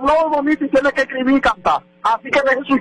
Blow 0.00 0.16
es 0.26 0.36
bonito 0.36 0.64
y 0.64 0.68
tiene 0.68 0.92
que 0.92 1.02
escribir 1.02 1.36
y 1.36 1.40
cantar. 1.40 1.82
Así 2.02 2.30
que 2.30 2.40
deje 2.42 2.60
su 2.66 2.76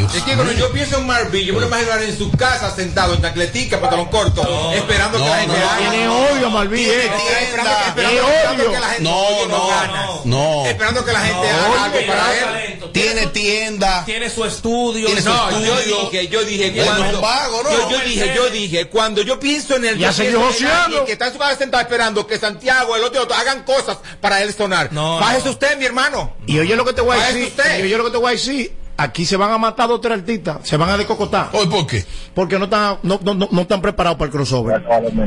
chelcha. 0.00 0.18
Es 0.18 0.22
que 0.24 0.34
cuando 0.34 0.52
yo 0.52 0.70
pienso 0.72 0.98
en 0.98 1.06
Marvin, 1.06 1.44
yo 1.46 1.54
me 1.54 1.60
lo 1.60 1.66
imagino 1.66 1.92
en 1.98 2.16
su 2.18 2.30
casa 2.32 2.74
sentado 2.74 3.14
en 3.14 3.22
tacletica, 3.22 3.80
pantalón 3.80 4.06
corto, 4.06 4.72
esperando 4.72 5.18
que 5.18 5.24
la 5.28 5.36
gente 5.38 5.56
haga. 5.56 5.78
Tiene 5.90 6.08
odio, 6.08 6.50
Malvin. 6.50 6.84
eh. 6.88 6.92
Esperando, 7.04 7.24
Tienda. 7.24 7.86
esperando- 7.88 7.94
Tiene 7.94 8.36
esperando 8.36 8.62
odio. 8.62 8.72
que 8.72 8.80
la 8.80 8.88
gente 8.88 9.02
No, 9.02 9.18
oye, 9.18 9.46
no, 9.48 9.66
ganas. 9.68 10.10
no. 10.24 10.66
Esperando 10.66 11.04
que 11.04 11.12
la 11.12 11.20
gente 11.20 11.52
No, 11.52 11.58
haga 11.58 11.84
algo 11.84 12.06
para 12.06 12.24
tiene 12.32 12.64
él. 12.64 12.84
Tiene 12.92 13.26
tienda. 13.28 14.04
tiene 14.04 14.30
su 14.30 14.44
estudio. 14.44 15.06
Tiene 15.06 15.20
su 15.22 15.28
No, 15.28 15.50
yo 15.50 15.78
estudio. 15.78 16.10
dije, 16.10 16.28
yo 16.28 16.44
dije, 16.44 16.70
no 16.72 16.82
es 16.82 16.88
cuando, 16.90 17.20
vago, 17.20 17.62
¿no? 17.64 17.70
yo, 17.72 17.90
yo 17.90 17.98
dije, 18.00 18.32
yo 18.34 18.50
dije, 18.50 18.86
cuando 18.88 19.22
yo 19.22 19.40
pienso 19.40 19.76
en 19.76 19.84
el 19.84 19.98
Ya 19.98 20.10
yo 20.12 20.40
alguien 20.84 21.04
que 21.04 21.12
está 21.12 21.26
en 21.26 21.32
su 21.32 21.38
casa 21.38 21.56
sentado 21.56 21.82
esperando 21.82 22.26
que 22.26 22.38
Santiago, 22.38 22.94
el 22.96 23.02
otro, 23.04 23.20
y 23.20 23.24
otro 23.24 23.34
hagan 23.36 23.64
cosas 23.64 23.98
para 24.20 24.42
él 24.42 24.54
sonar. 24.54 24.92
No, 24.92 25.18
Bájese 25.18 25.46
no. 25.46 25.50
usted, 25.52 25.76
mi 25.78 25.84
hermano. 25.84 26.34
Y 26.46 26.58
oye 26.58 26.76
lo 26.76 26.84
que 26.84 26.92
te 26.92 27.00
voy 27.00 27.18
a 27.18 27.26
decir. 27.26 27.44
usted. 27.46 27.78
Y 27.80 27.82
oye 27.82 27.96
lo 27.98 28.04
que 28.04 28.10
te 28.10 28.16
voy 28.18 28.28
a 28.28 28.32
decir. 28.32 28.72
Aquí 28.96 29.24
se 29.26 29.36
van 29.36 29.50
a 29.50 29.58
matar 29.58 29.88
dos 29.88 30.00
tres 30.00 30.18
artistas, 30.18 30.58
se 30.62 30.76
van 30.76 30.90
a 30.90 30.96
decocotar. 30.96 31.48
¿Hoy 31.52 31.66
por 31.66 31.86
qué? 31.86 32.04
Porque 32.34 32.58
no 32.58 32.64
están, 32.64 32.98
no, 33.02 33.18
no, 33.22 33.34
no, 33.34 33.48
no 33.50 33.60
están 33.62 33.80
preparados 33.82 34.18
para 34.18 34.26
el 34.26 34.32
crossover. 34.32 34.82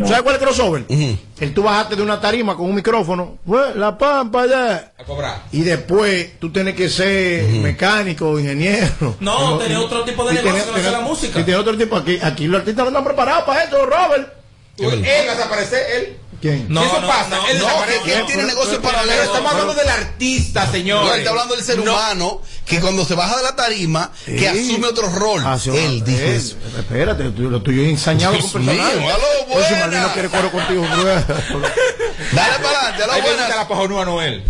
¿Sabes 0.05 0.21
cuál 0.21 0.35
es 0.35 0.41
el 0.41 0.47
crossover? 0.47 0.85
El 1.39 1.53
tú 1.53 1.63
bajaste 1.63 1.95
de 1.95 2.01
una 2.01 2.19
tarima 2.19 2.55
con 2.55 2.65
un 2.67 2.75
micrófono, 2.75 3.37
"Fue 3.45 3.75
la 3.75 3.97
pampa 3.97 4.45
ya. 4.47 4.93
A 4.97 5.03
cobrar. 5.03 5.43
Y 5.51 5.61
después 5.61 6.39
tú 6.39 6.51
tienes 6.51 6.75
que 6.75 6.89
ser 6.89 7.43
mecánico, 7.61 8.39
ingeniero. 8.39 9.15
No, 9.19 9.57
tener 9.57 9.77
otro 9.77 10.03
tipo 10.03 10.25
de 10.25 10.35
negocio 10.35 10.73
sea 10.77 10.91
la 10.91 11.01
música. 11.01 11.39
Y 11.39 11.43
tiene 11.43 11.59
otro 11.59 11.77
tipo 11.77 11.95
aquí. 11.95 12.19
Aquí 12.21 12.47
los 12.47 12.59
artistas 12.59 12.83
no 12.85 12.89
están 12.89 13.03
preparados 13.03 13.43
para 13.43 13.63
eso, 13.63 13.85
Robert. 13.85 14.33
Él 14.79 15.01
desaparece, 15.27 15.77
él. 15.97 16.17
¿Quién? 16.41 16.67
No, 16.69 16.83
eso 16.83 16.95
pasa. 17.07 17.37
él 17.49 17.57
no, 17.57 17.65
desaparece. 17.65 18.01
que 18.03 18.13
él 18.15 18.25
tiene 18.27 18.43
negocio 18.43 18.79
paralelo. 18.81 19.11
Pero 19.11 19.23
estamos 19.23 19.51
hablando 19.51 19.73
del 19.73 19.89
artista, 19.89 20.67
señor. 20.67 21.03
No, 21.05 21.13
él 21.13 21.19
está 21.19 21.29
hablando 21.31 21.55
del 21.55 21.63
ser 21.63 21.79
humano 21.79 22.41
que 22.65 22.79
cuando 22.79 23.05
se 23.05 23.15
baja 23.15 23.37
de 23.37 23.43
la 23.43 23.55
tarima, 23.55 24.11
que 24.25 24.37
Sí. 24.39 24.45
asume 24.45 24.87
otro 24.87 25.09
rol. 25.09 25.41
Hace- 25.45 25.85
él 25.85 26.03
dijo 26.03 26.19
él, 26.19 26.35
eso. 26.35 26.57
Espérate, 26.77 27.23
lo 27.35 27.61
tuyo 27.63 27.81
es 27.81 27.89
ensañado 27.89 28.33
Dios 28.33 28.51
con 28.51 28.69
aló, 28.69 28.77
Pues 28.77 29.65
si 29.65 29.73
buena. 29.73 29.79
Marlene 29.79 30.01
no 30.03 30.13
quiere 30.13 30.29
coro 30.29 30.51
contigo, 30.51 30.83
Dale 30.87 32.59
para 32.63 32.79
adelante, 32.79 33.03
A 33.03 33.05
gusta 33.07 33.21
buenas. 33.23 33.49
la 33.55 33.67
pajonúa 33.67 34.05
Noel. 34.05 34.43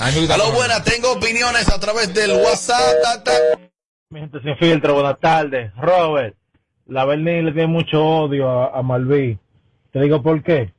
A 0.00 0.06
Aló 0.06 0.20
la 0.22 0.28
pajonúa. 0.36 0.54
buenas, 0.56 0.84
tengo 0.84 1.12
opiniones 1.12 1.68
a 1.68 1.78
través 1.78 2.12
del 2.14 2.32
WhatsApp. 2.32 3.28
Mi 4.10 4.20
gente 4.20 4.40
sin 4.42 4.56
filtro, 4.56 4.94
buenas 4.94 5.20
tardes. 5.20 5.70
Robert, 5.76 6.34
la 6.86 7.04
Berni 7.04 7.42
le 7.42 7.52
tiene 7.52 7.66
mucho 7.68 8.02
odio 8.02 8.48
a, 8.48 8.78
a 8.78 8.82
Malví. 8.82 9.38
Te 9.92 10.00
digo 10.00 10.22
por 10.22 10.42
qué. 10.42 10.72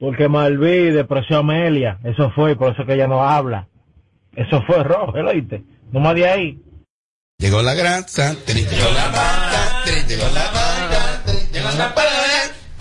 Porque 0.00 0.28
Malví 0.28 0.90
despreció 0.92 1.36
a 1.36 1.40
Amelia. 1.40 1.98
Eso 2.02 2.32
fue, 2.34 2.56
por 2.56 2.72
eso 2.72 2.86
que 2.86 2.94
ella 2.94 3.06
no 3.06 3.22
habla. 3.22 3.68
Eso 4.34 4.62
fue 4.66 4.82
Robert, 4.82 5.28
¿oíste? 5.28 5.62
No 5.92 6.00
más 6.00 6.14
de 6.14 6.26
ahí. 6.26 6.58
Llegó 7.36 7.60
la 7.60 7.74
gran 7.74 8.08
santa, 8.08 8.52
llegó 8.52 8.90
la 8.94 9.04
banda, 9.08 9.84
llegó 10.08 10.24
la 10.32 10.44
banda, 10.50 11.32
llegó 11.52 11.68
la 11.76 11.88
banda. 11.88 12.04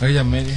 Oye, 0.01 0.19
Amelia. 0.19 0.55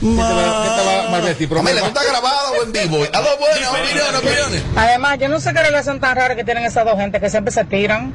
¿Qué? 0.00 0.06
Amelia, 0.06 1.82
¿tú 1.82 1.86
estás 1.88 2.08
grabado 2.08 2.52
o 2.52 2.64
en 2.64 2.72
vivo? 2.72 2.98
Aló 3.12 3.28
buenas, 3.40 3.68
opiniones, 3.68 4.14
opiniones. 4.18 4.64
Además, 4.76 5.18
yo 5.18 5.28
no 5.28 5.40
sé 5.40 5.52
qué 5.52 5.62
relación 5.62 5.98
tan 5.98 6.14
rara 6.14 6.36
que 6.36 6.44
tienen 6.44 6.64
esas 6.64 6.84
dos 6.84 6.96
gente 6.96 7.18
que 7.18 7.28
siempre 7.28 7.52
se 7.52 7.64
tiran. 7.64 8.12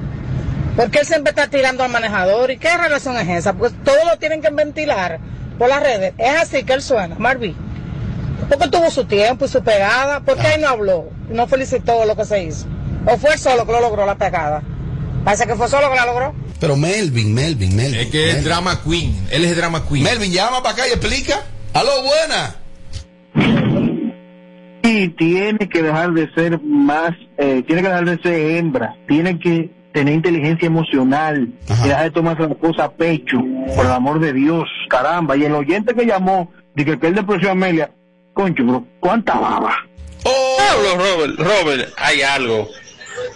¿Por 0.77 0.89
qué 0.89 0.99
él 0.99 1.05
siempre 1.05 1.31
está 1.31 1.49
tirando 1.49 1.83
al 1.83 1.91
manejador? 1.91 2.49
¿Y 2.49 2.57
qué 2.57 2.77
relación 2.77 3.17
es 3.17 3.27
esa? 3.27 3.53
Pues 3.53 3.73
todo 3.83 3.97
lo 4.09 4.17
tienen 4.19 4.41
que 4.41 4.49
ventilar 4.51 5.19
por 5.57 5.67
las 5.67 5.83
redes. 5.83 6.13
Es 6.17 6.41
así 6.41 6.63
que 6.63 6.73
él 6.73 6.81
suena, 6.81 7.15
Marví. 7.19 7.55
Porque 8.57 8.77
tuvo 8.77 8.89
su 8.89 9.05
tiempo 9.05 9.45
y 9.45 9.47
su 9.47 9.63
pegada. 9.63 10.19
¿Por 10.19 10.37
qué 10.37 10.55
él 10.55 10.61
no 10.61 10.69
habló? 10.69 11.09
No 11.29 11.47
felicitó 11.47 12.05
lo 12.05 12.15
que 12.15 12.25
se 12.25 12.43
hizo. 12.43 12.67
¿O 13.05 13.17
fue 13.17 13.37
solo 13.37 13.65
que 13.65 13.71
lo 13.71 13.81
logró 13.81 14.05
la 14.05 14.15
pegada? 14.15 14.61
Parece 15.23 15.47
que 15.47 15.55
fue 15.55 15.67
solo 15.67 15.89
que 15.89 15.95
la 15.95 16.05
logró. 16.05 16.33
Pero 16.59 16.75
Melvin, 16.75 17.33
Melvin, 17.33 17.75
Melvin. 17.75 17.99
Es 17.99 18.07
que 18.07 18.29
es 18.31 18.43
drama 18.43 18.81
queen. 18.83 19.27
Él 19.31 19.43
es 19.45 19.55
drama 19.57 19.83
queen. 19.87 20.03
Melvin, 20.03 20.31
llama 20.31 20.61
para 20.61 20.75
acá 20.75 20.87
y 20.87 20.91
explica. 20.91 21.43
Aló 21.73 21.91
buenas. 22.03 22.57
Y 24.83 25.07
tiene 25.09 25.69
que 25.69 25.81
dejar 25.81 26.11
de 26.11 26.29
ser 26.33 26.61
más, 26.61 27.11
eh, 27.37 27.63
tiene 27.65 27.81
que 27.81 27.87
dejar 27.87 28.05
de 28.05 28.21
ser 28.21 28.57
hembra, 28.57 28.95
tiene 29.07 29.39
que 29.39 29.71
tener 29.93 30.13
inteligencia 30.13 30.65
emocional, 30.65 31.53
y 31.67 31.87
dejar 31.87 32.03
de 32.03 32.11
tomarse 32.11 32.43
la 32.43 32.55
cosa 32.55 32.85
a 32.85 32.91
pecho, 32.91 33.37
por 33.75 33.85
el 33.85 33.91
amor 33.91 34.19
de 34.19 34.33
Dios, 34.33 34.67
caramba. 34.89 35.37
Y 35.37 35.45
el 35.45 35.53
oyente 35.53 35.93
que 35.93 36.05
llamó, 36.05 36.51
de 36.75 36.83
que, 36.83 36.99
que 36.99 37.07
él 37.07 37.15
despreció 37.15 37.49
a 37.49 37.51
Amelia, 37.53 37.91
concho, 38.33 38.63
bro, 38.63 38.85
¿cuánta 38.99 39.35
baba? 39.35 39.75
Pablo, 40.23 40.95
Robert, 40.97 41.39
Robert, 41.39 41.93
hay 41.97 42.21
algo. 42.21 42.69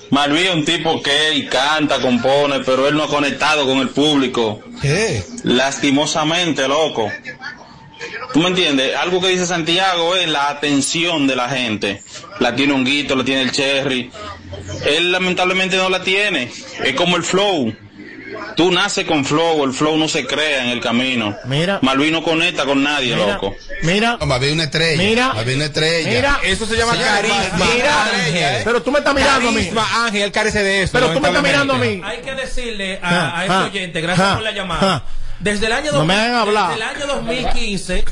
Malví 0.10 0.40
es 0.40 0.56
un 0.56 0.66
tipo 0.66 1.02
que 1.02 1.30
él 1.30 1.50
canta, 1.50 2.00
compone, 2.00 2.62
pero 2.62 2.88
él 2.88 2.96
no 2.96 3.04
ha 3.04 3.08
conectado 3.08 3.66
con 3.66 3.80
el 3.80 3.90
público. 3.90 4.62
¿Qué? 4.82 5.24
Lastimosamente, 5.44 6.68
loco. 6.68 7.12
¿Tú 8.34 8.40
me 8.40 8.48
entiendes? 8.50 8.96
Algo 8.96 9.20
que 9.22 9.30
dice 9.30 9.46
Santiago 9.46 10.16
es 10.16 10.30
la 10.30 10.50
atención 10.50 11.28
de 11.28 11.36
la 11.36 11.50
gente. 11.50 12.04
La 12.40 12.56
tiene 12.56 12.74
Honguito, 12.74 13.16
la 13.16 13.24
tiene 13.24 13.42
el 13.42 13.52
Cherry. 13.52 14.12
Él 14.86 15.12
lamentablemente 15.12 15.76
no 15.76 15.90
la 15.90 16.02
tiene. 16.02 16.52
Es 16.84 16.96
como 16.96 17.18
el 17.18 17.24
flow. 17.24 17.74
Tú 18.56 18.72
naces 18.72 19.06
con 19.06 19.24
flow, 19.24 19.64
el 19.66 19.74
flow 19.74 19.98
no 19.98 20.08
se 20.08 20.26
crea 20.26 20.64
en 20.64 20.70
el 20.70 20.82
camino. 20.82 21.38
Mira. 21.46 21.80
Malví 21.82 22.10
no 22.12 22.24
conecta 22.24 22.66
con 22.66 22.82
nadie, 22.84 23.16
Mira. 23.16 23.34
loco. 23.34 23.56
Mira. 23.84 24.18
Más 24.18 24.40
bien 24.40 24.54
una 24.54 24.64
estrella. 24.64 24.98
Mira. 25.04 25.34
Bien 25.44 25.58
una 25.58 25.66
estrella. 25.66 26.10
Mira. 26.10 26.40
Eso 26.44 26.66
se 26.66 26.76
llama 26.76 26.94
Señor, 26.94 27.08
carisma. 27.08 27.66
mira. 27.74 28.04
Ángel. 28.06 28.62
Pero 28.64 28.82
tú 28.82 28.92
me 28.92 29.00
estás 29.00 29.14
mirando 29.14 29.50
a 29.50 29.52
mí. 29.52 29.58
Carisma, 29.58 30.06
Ángel, 30.06 30.22
él 30.24 30.32
carece 30.32 30.64
de 30.64 30.84
eso. 30.84 30.92
Pero 30.94 31.12
tú 31.14 31.20
me 31.20 31.28
estás 31.28 31.44
mirando 31.44 31.74
a 31.74 31.78
mí. 31.78 32.02
Hay 32.04 32.18
que 32.22 32.36
decirle 32.36 33.00
a, 33.02 33.10
Ja, 33.10 33.38
a 33.40 33.46
este 33.46 33.78
oyente, 33.78 34.02
gracias 34.02 34.34
por 34.34 34.44
la 34.44 34.52
llamada. 34.52 35.04
Desde 35.40 35.68
el 35.68 35.72
año 35.72 35.92
No 35.92 36.06
me. 36.06 36.16
Desde 36.16 36.74
el 36.74 36.82
año 36.82 37.06
2015 37.08 38.06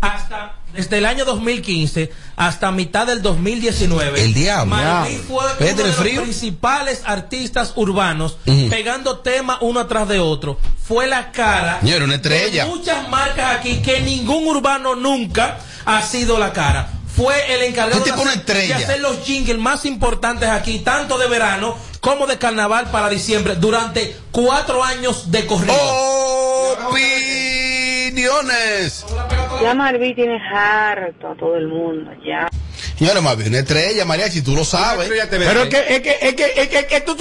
hasta 0.00 0.52
desde 0.72 0.98
el 0.98 1.06
año 1.06 1.24
2015 1.24 2.10
hasta 2.36 2.70
mitad 2.70 3.06
del 3.06 3.22
2019. 3.22 4.24
El 4.24 4.34
diablo. 4.34 4.76
Fue 5.28 5.44
uno 5.58 5.76
de 5.76 5.86
los 5.86 5.96
frío. 5.96 6.22
principales 6.22 7.02
artistas 7.04 7.72
urbanos 7.76 8.36
pegando 8.68 9.18
temas 9.18 9.58
uno 9.60 9.80
atrás 9.80 10.08
de 10.08 10.20
otro. 10.20 10.58
Fue 10.82 11.06
la 11.06 11.30
cara 11.32 11.80
Señor, 11.80 12.02
una 12.02 12.16
estrella. 12.16 12.64
de 12.64 12.70
muchas 12.70 13.08
marcas 13.08 13.58
aquí 13.58 13.80
que 13.82 14.00
ningún 14.00 14.46
urbano 14.46 14.94
nunca 14.96 15.58
ha 15.84 16.02
sido 16.02 16.38
la 16.38 16.52
cara. 16.52 16.88
Fue 17.14 17.54
el 17.54 17.62
encargado 17.62 17.98
Un 17.98 18.04
de 18.04 18.10
hacer, 18.12 18.38
estrella. 18.38 18.78
de 18.78 18.84
hacer 18.84 19.00
los 19.00 19.24
jingles 19.24 19.58
más 19.58 19.84
importantes 19.84 20.48
aquí, 20.48 20.78
tanto 20.78 21.18
de 21.18 21.26
verano 21.28 21.76
como 22.00 22.26
de 22.26 22.38
carnaval 22.38 22.90
para 22.90 23.08
diciembre, 23.10 23.56
durante 23.56 24.16
cuatro 24.30 24.82
años 24.82 25.30
de 25.30 25.44
corrido. 25.44 25.74
Opiniones. 28.28 29.04
Ya 29.62 29.74
Marví 29.74 30.14
tiene 30.14 30.38
harto 30.52 31.28
a 31.28 31.34
todo 31.36 31.56
el 31.56 31.68
mundo, 31.68 32.10
ya. 32.24 32.48
Señores, 32.98 33.22
más 33.22 33.36
bien 33.36 33.48
una 33.50 33.58
estrella, 33.60 34.04
María, 34.04 34.30
si 34.30 34.42
tú 34.42 34.54
lo 34.54 34.64
sabes. 34.64 35.08
Pero 35.08 35.62
es 35.62 35.68
que, 35.68 35.94
es 35.96 36.00
que, 36.02 36.18
es 36.20 36.34
que, 36.34 36.44
es 36.56 36.68
que, 36.68 36.78
es 36.78 36.86
que 36.86 36.96
estos, 36.96 37.16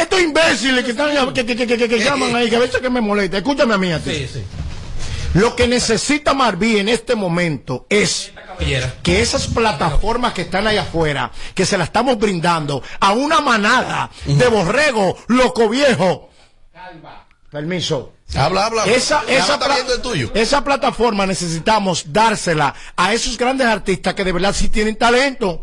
estos- 0.00 0.20
imbéciles 0.20 0.84
que 0.84 0.90
están, 0.92 1.32
que, 1.32 1.44
que, 1.46 1.56
que, 1.56 1.66
que, 1.66 1.88
que 1.88 1.98
llaman 2.00 2.34
ahí, 2.34 2.48
que 2.50 2.56
a 2.56 2.60
veces 2.60 2.80
que 2.80 2.90
me 2.90 3.00
molesta. 3.00 3.36
Escúchame 3.38 3.74
a 3.74 3.78
mí, 3.78 3.92
a 3.92 3.98
ti. 4.00 4.26
Lo 5.34 5.54
que 5.54 5.68
necesita 5.68 6.32
Marví 6.34 6.78
en 6.78 6.88
este 6.88 7.14
momento 7.14 7.86
es 7.90 8.32
que 9.02 9.20
esas 9.20 9.46
plataformas 9.48 10.32
que 10.32 10.42
están 10.42 10.66
allá 10.66 10.82
afuera, 10.82 11.30
que 11.54 11.66
se 11.66 11.76
la 11.76 11.84
estamos 11.84 12.18
brindando 12.18 12.82
a 13.00 13.12
una 13.12 13.40
manada 13.40 14.10
de 14.24 14.48
borrego, 14.48 15.16
loco 15.28 15.68
viejo. 15.68 16.30
Permiso. 17.50 18.15
Habla, 18.34 18.66
habla. 18.66 18.84
Esa, 18.86 19.22
esa, 19.28 19.58
el 19.94 20.02
tuyo. 20.02 20.30
esa 20.34 20.62
plataforma 20.64 21.26
necesitamos 21.26 22.12
dársela 22.12 22.74
a 22.96 23.14
esos 23.14 23.38
grandes 23.38 23.66
artistas 23.66 24.14
que 24.14 24.24
de 24.24 24.32
verdad 24.32 24.54
sí 24.54 24.68
tienen 24.68 24.96
talento. 24.96 25.62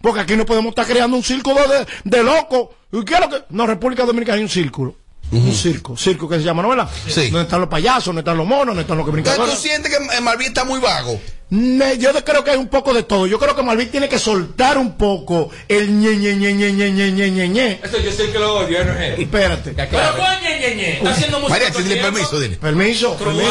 Porque 0.00 0.20
aquí 0.20 0.36
no 0.36 0.46
podemos 0.46 0.70
estar 0.70 0.86
creando 0.86 1.16
un 1.16 1.22
circo 1.24 1.52
de, 1.54 1.86
de 2.04 2.22
locos. 2.22 2.68
¿Y 2.92 3.04
qué 3.04 3.14
es 3.14 3.20
lo 3.20 3.28
que.? 3.28 3.44
No, 3.50 3.66
República 3.66 4.04
Dominicana 4.04 4.36
hay 4.36 4.44
un 4.44 4.48
círculo. 4.48 4.96
Un 5.32 5.52
circo, 5.52 5.96
circo 5.96 6.28
que 6.28 6.36
se 6.36 6.42
llama, 6.44 6.62
¿no 6.62 6.68
verdad? 6.68 6.88
Sí. 7.08 7.22
Donde 7.30 7.42
están 7.42 7.60
los 7.60 7.68
payasos, 7.68 8.06
donde 8.06 8.20
están 8.20 8.36
los 8.36 8.46
monos, 8.46 8.66
donde 8.68 8.82
están 8.82 8.96
los 8.96 9.04
que 9.06 9.12
brincan. 9.12 9.34
¿tú 9.36 9.46
sientes 9.56 9.90
que 9.90 10.16
eh, 10.16 10.20
Malví 10.20 10.44
está 10.46 10.64
muy 10.64 10.78
vago? 10.78 11.20
Ne- 11.50 11.98
Yo 11.98 12.10
creo 12.24 12.42
que 12.44 12.52
hay 12.52 12.56
un 12.56 12.68
poco 12.68 12.94
de 12.94 13.02
todo. 13.02 13.26
Yo 13.26 13.38
creo 13.38 13.54
que 13.56 13.62
Malvin 13.62 13.90
tiene 13.90 14.08
que 14.08 14.18
soltar 14.18 14.78
un 14.78 14.96
poco 14.96 15.50
el 15.68 15.98
ñe 16.00 16.16
ñe 16.16 16.34
ñe 16.36 16.52
ñe 16.54 16.72
ñe 16.72 16.90
ñe 16.90 17.10
ñe 17.12 17.30
ñe 17.30 17.48
ñe. 17.48 17.80
Eso 17.82 17.98
yo 17.98 18.10
sé 18.12 18.30
que 18.30 18.38
lo 18.38 18.54
odio, 18.60 18.84
no 18.84 18.92
es 18.92 19.00
él. 19.14 19.22
Espérate. 19.22 19.70
Pero. 19.72 20.16
¿cuál 20.16 20.40
ñe, 20.42 20.58
ñe, 20.60 20.74
ñe? 20.76 20.92
Está 20.98 21.10
haciendo 21.10 21.38
mucho 21.40 21.50
María, 21.50 21.70
dile 21.70 21.96
permiso, 21.96 22.40
dile. 22.40 22.56
Permiso, 22.56 23.16
permiso. 23.16 23.50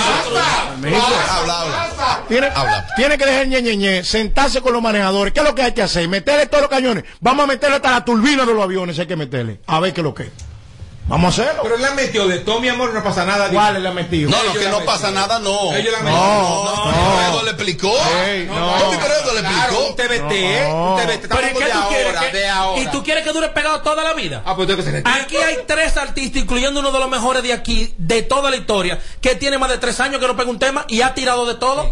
Permiso. 0.81 1.05
Habla, 1.29 1.61
habla. 1.61 2.23
Tiene, 2.27 2.47
Habla. 2.47 2.87
tiene 2.95 3.17
que 3.17 3.25
dejar 3.25 3.47
ñe, 3.47 3.61
ñe, 3.61 3.75
ñe, 3.77 4.03
sentarse 4.03 4.61
con 4.61 4.73
los 4.73 4.81
manejadores. 4.81 5.33
¿Qué 5.33 5.39
es 5.41 5.45
lo 5.45 5.53
que 5.55 5.61
hay 5.63 5.71
que 5.73 5.81
hacer? 5.83 6.07
Meterle 6.07 6.47
todos 6.47 6.61
los 6.63 6.69
cañones. 6.71 7.03
Vamos 7.19 7.43
a 7.43 7.47
meterle 7.47 7.75
hasta 7.77 7.91
la 7.91 8.05
turbina 8.05 8.45
de 8.45 8.53
los 8.53 8.63
aviones, 8.63 8.97
hay 8.99 9.05
que 9.07 9.15
meterle. 9.15 9.59
A 9.67 9.79
ver 9.79 9.93
qué 9.93 10.01
es 10.01 10.05
lo 10.05 10.13
que 10.13 10.23
es. 10.23 10.29
Vamos 11.05 11.37
a 11.37 11.41
hacerlo. 11.43 11.63
Pero 11.63 11.75
él 11.75 11.81
la 11.81 11.91
metió 11.91 12.27
de 12.27 12.39
todo, 12.39 12.61
mi 12.61 12.69
amor, 12.69 12.93
no 12.93 13.03
pasa 13.03 13.25
nada. 13.25 13.49
¿Cuál 13.49 13.83
le 13.83 13.89
ha 13.89 13.91
metido? 13.91 14.29
No, 14.29 14.41
Ellos 14.41 14.57
que 14.57 14.63
la 14.63 14.71
no 14.71 14.79
pasa 14.85 15.11
nada, 15.11 15.37
no. 15.39 15.75
Ellos 15.75 15.91
la 15.91 15.99
No, 15.99 16.63
no, 16.63 16.85
no. 16.85 17.17
Pedro 17.17 17.43
le 17.43 17.49
explicó. 17.51 17.89
No. 18.47 18.71
Tommy 18.79 18.97
Pedro 18.97 19.33
le 19.33 19.39
explicó. 19.41 19.87
un 19.87 19.95
TBT, 19.95 20.71
un 20.71 20.95
TBT. 20.97 21.27
Pero 21.27 21.41
Estamos 21.41 21.43
¿y 21.43 21.47
qué 21.57 21.65
tú 21.71 21.79
quieres? 21.89 22.33
de 22.33 22.47
ahora. 22.49 22.81
¿Y 22.81 22.87
tú 22.87 23.03
quieres 23.03 23.23
que 23.25 23.33
dure 23.33 23.49
pegado 23.49 23.81
toda 23.81 24.03
la 24.03 24.13
vida? 24.13 24.41
Ah, 24.45 24.55
pues 24.55 24.67
tengo 24.67 24.81
que 24.81 24.89
ser 24.89 25.03
Aquí 25.05 25.35
hay 25.35 25.57
tres 25.67 25.97
artistas, 25.97 26.41
incluyendo 26.41 26.79
uno 26.79 26.91
de 26.91 26.99
los 26.99 27.09
mejores 27.09 27.43
de 27.43 27.51
aquí, 27.53 27.93
de 27.97 28.21
toda 28.23 28.49
la 28.49 28.55
historia, 28.55 28.99
que 29.19 29.35
tiene 29.35 29.57
más 29.57 29.69
de 29.69 29.77
tres 29.79 29.99
años 29.99 30.21
que 30.21 30.27
no 30.27 30.37
pega 30.37 30.49
un 30.49 30.59
tema 30.59 30.85
y 30.87 31.01
ha 31.01 31.13
tirado 31.13 31.45
de 31.45 31.55
todo. 31.55 31.91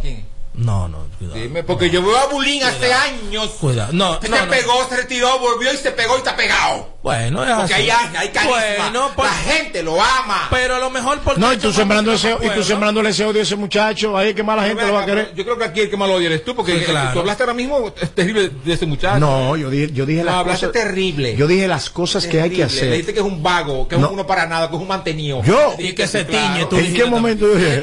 No, 0.54 0.90
no, 0.90 1.08
cuidado. 1.18 1.40
Dime, 1.40 1.64
porque 1.64 1.90
yo 1.90 2.02
veo 2.04 2.18
a 2.18 2.26
Bulín 2.28 2.62
hace 2.64 2.94
años. 2.94 3.48
Cuidado. 3.62 3.94
No, 3.94 4.20
Se 4.22 4.28
no. 4.28 4.36
pegó, 4.50 4.88
se 4.90 4.98
retiró, 4.98 5.40
volvió 5.40 5.74
y 5.74 5.78
se 5.78 5.92
pegó 5.92 6.16
y 6.16 6.18
está 6.18 6.36
pegado. 6.36 6.90
Bueno, 7.04 7.44
es 7.44 7.50
Porque 7.56 7.74
así. 7.74 7.90
hay, 7.90 8.16
hay 8.16 8.30
carisma. 8.30 8.58
Bueno, 8.78 9.12
por- 9.16 9.26
La 9.26 9.32
gente 9.34 9.82
lo 9.82 10.00
ama. 10.00 10.48
Pero 10.52 10.76
a 10.76 10.80
lo 10.80 10.92
mejor 10.92 11.20
porque 11.22 11.42
No, 11.42 11.52
y 11.52 11.58
tú 11.58 11.74
sembrando 11.74 12.14
ese, 12.14 12.30
en 12.32 12.44
y 12.44 12.50
tú 12.52 12.64
sembrándole 12.64 13.10
ese 13.10 13.26
odio 13.26 13.40
a 13.40 13.44
ese 13.44 13.56
muchacho, 13.56 14.16
ahí 14.16 14.36
que 14.36 14.44
mala 14.44 14.64
gente 14.66 14.86
lo 14.86 14.94
va 14.94 15.02
a 15.02 15.06
querer. 15.08 15.34
Yo 15.36 15.44
creo 15.44 15.58
que 15.58 15.64
aquí 15.66 15.80
el 15.82 15.90
que 15.90 15.98
más 15.98 16.08
lo 16.08 16.16
odia 16.16 16.28
eres 16.28 16.46
tú, 16.46 16.56
porque 16.56 16.78
Sí, 16.78 16.86
claro. 16.86 17.14
tú 17.14 17.20
hablaste 17.22 17.42
ahora 17.44 17.56
mismo 17.56 17.92
es 18.00 18.12
terrible 18.12 18.52
de 18.64 18.74
ese 18.74 18.86
muchacho. 18.86 19.20
No, 19.20 19.58
yo 19.58 19.72
dije, 19.72 19.92
yo 19.92 20.06
dije 20.06 20.20
No, 20.20 20.26
las 20.26 20.36
hablaste 20.36 20.68
cosas. 20.68 20.84
terrible. 20.84 21.36
Yo 21.36 21.48
dije 21.48 21.68
las 21.68 21.90
cosas 21.90 22.28
que 22.28 22.40
hay 22.40 22.52
que 22.52 22.64
hacer. 22.66 22.84
Le 22.86 22.92
dijiste 22.92 23.14
que 23.16 23.20
es 23.20 23.26
un 23.26 23.42
vago, 23.42 23.88
que 23.88 23.96
es 23.96 24.02
No. 24.02 24.12
uno 24.12 24.28
para 24.28 24.46
nada, 24.46 24.70
que 24.70 24.76
es 24.76 24.82
un 24.82 24.88
mantenido. 24.88 25.42
Yo. 25.44 25.74
Y 25.80 25.94
que 25.94 26.08
se 26.08 26.24
tiñe, 26.26 26.66
tú 26.70 26.78
¿En 26.78 26.94
qué 26.94 27.06
momento 27.06 27.48
yo 27.48 27.56
dije? 27.56 27.82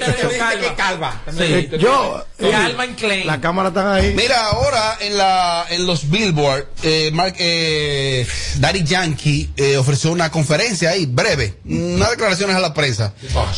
Que 0.60 0.74
calva. 0.76 1.22
Eh, 1.40 1.70
yo, 1.80 2.24
eh, 2.38 2.50
Calvin 2.50 2.94
Klein. 2.94 3.26
la 3.26 3.40
cámara 3.40 3.68
está 3.70 3.94
ahí. 3.94 4.14
Mira, 4.14 4.46
ahora 4.46 4.96
en 5.00 5.16
la 5.18 5.66
en 5.70 5.86
los 5.86 6.08
Billboard, 6.08 6.66
eh, 6.84 7.10
Mark, 7.12 7.34
eh, 7.38 8.26
Daddy 8.58 8.84
Yankee 9.08 9.50
eh, 9.56 9.76
ofreció 9.76 10.12
una 10.12 10.30
conferencia 10.30 10.90
ahí, 10.90 11.06
breve, 11.06 11.54
unas 11.64 12.10
declaraciones 12.10 12.56
a 12.56 12.60
la 12.60 12.74
prensa. 12.74 13.14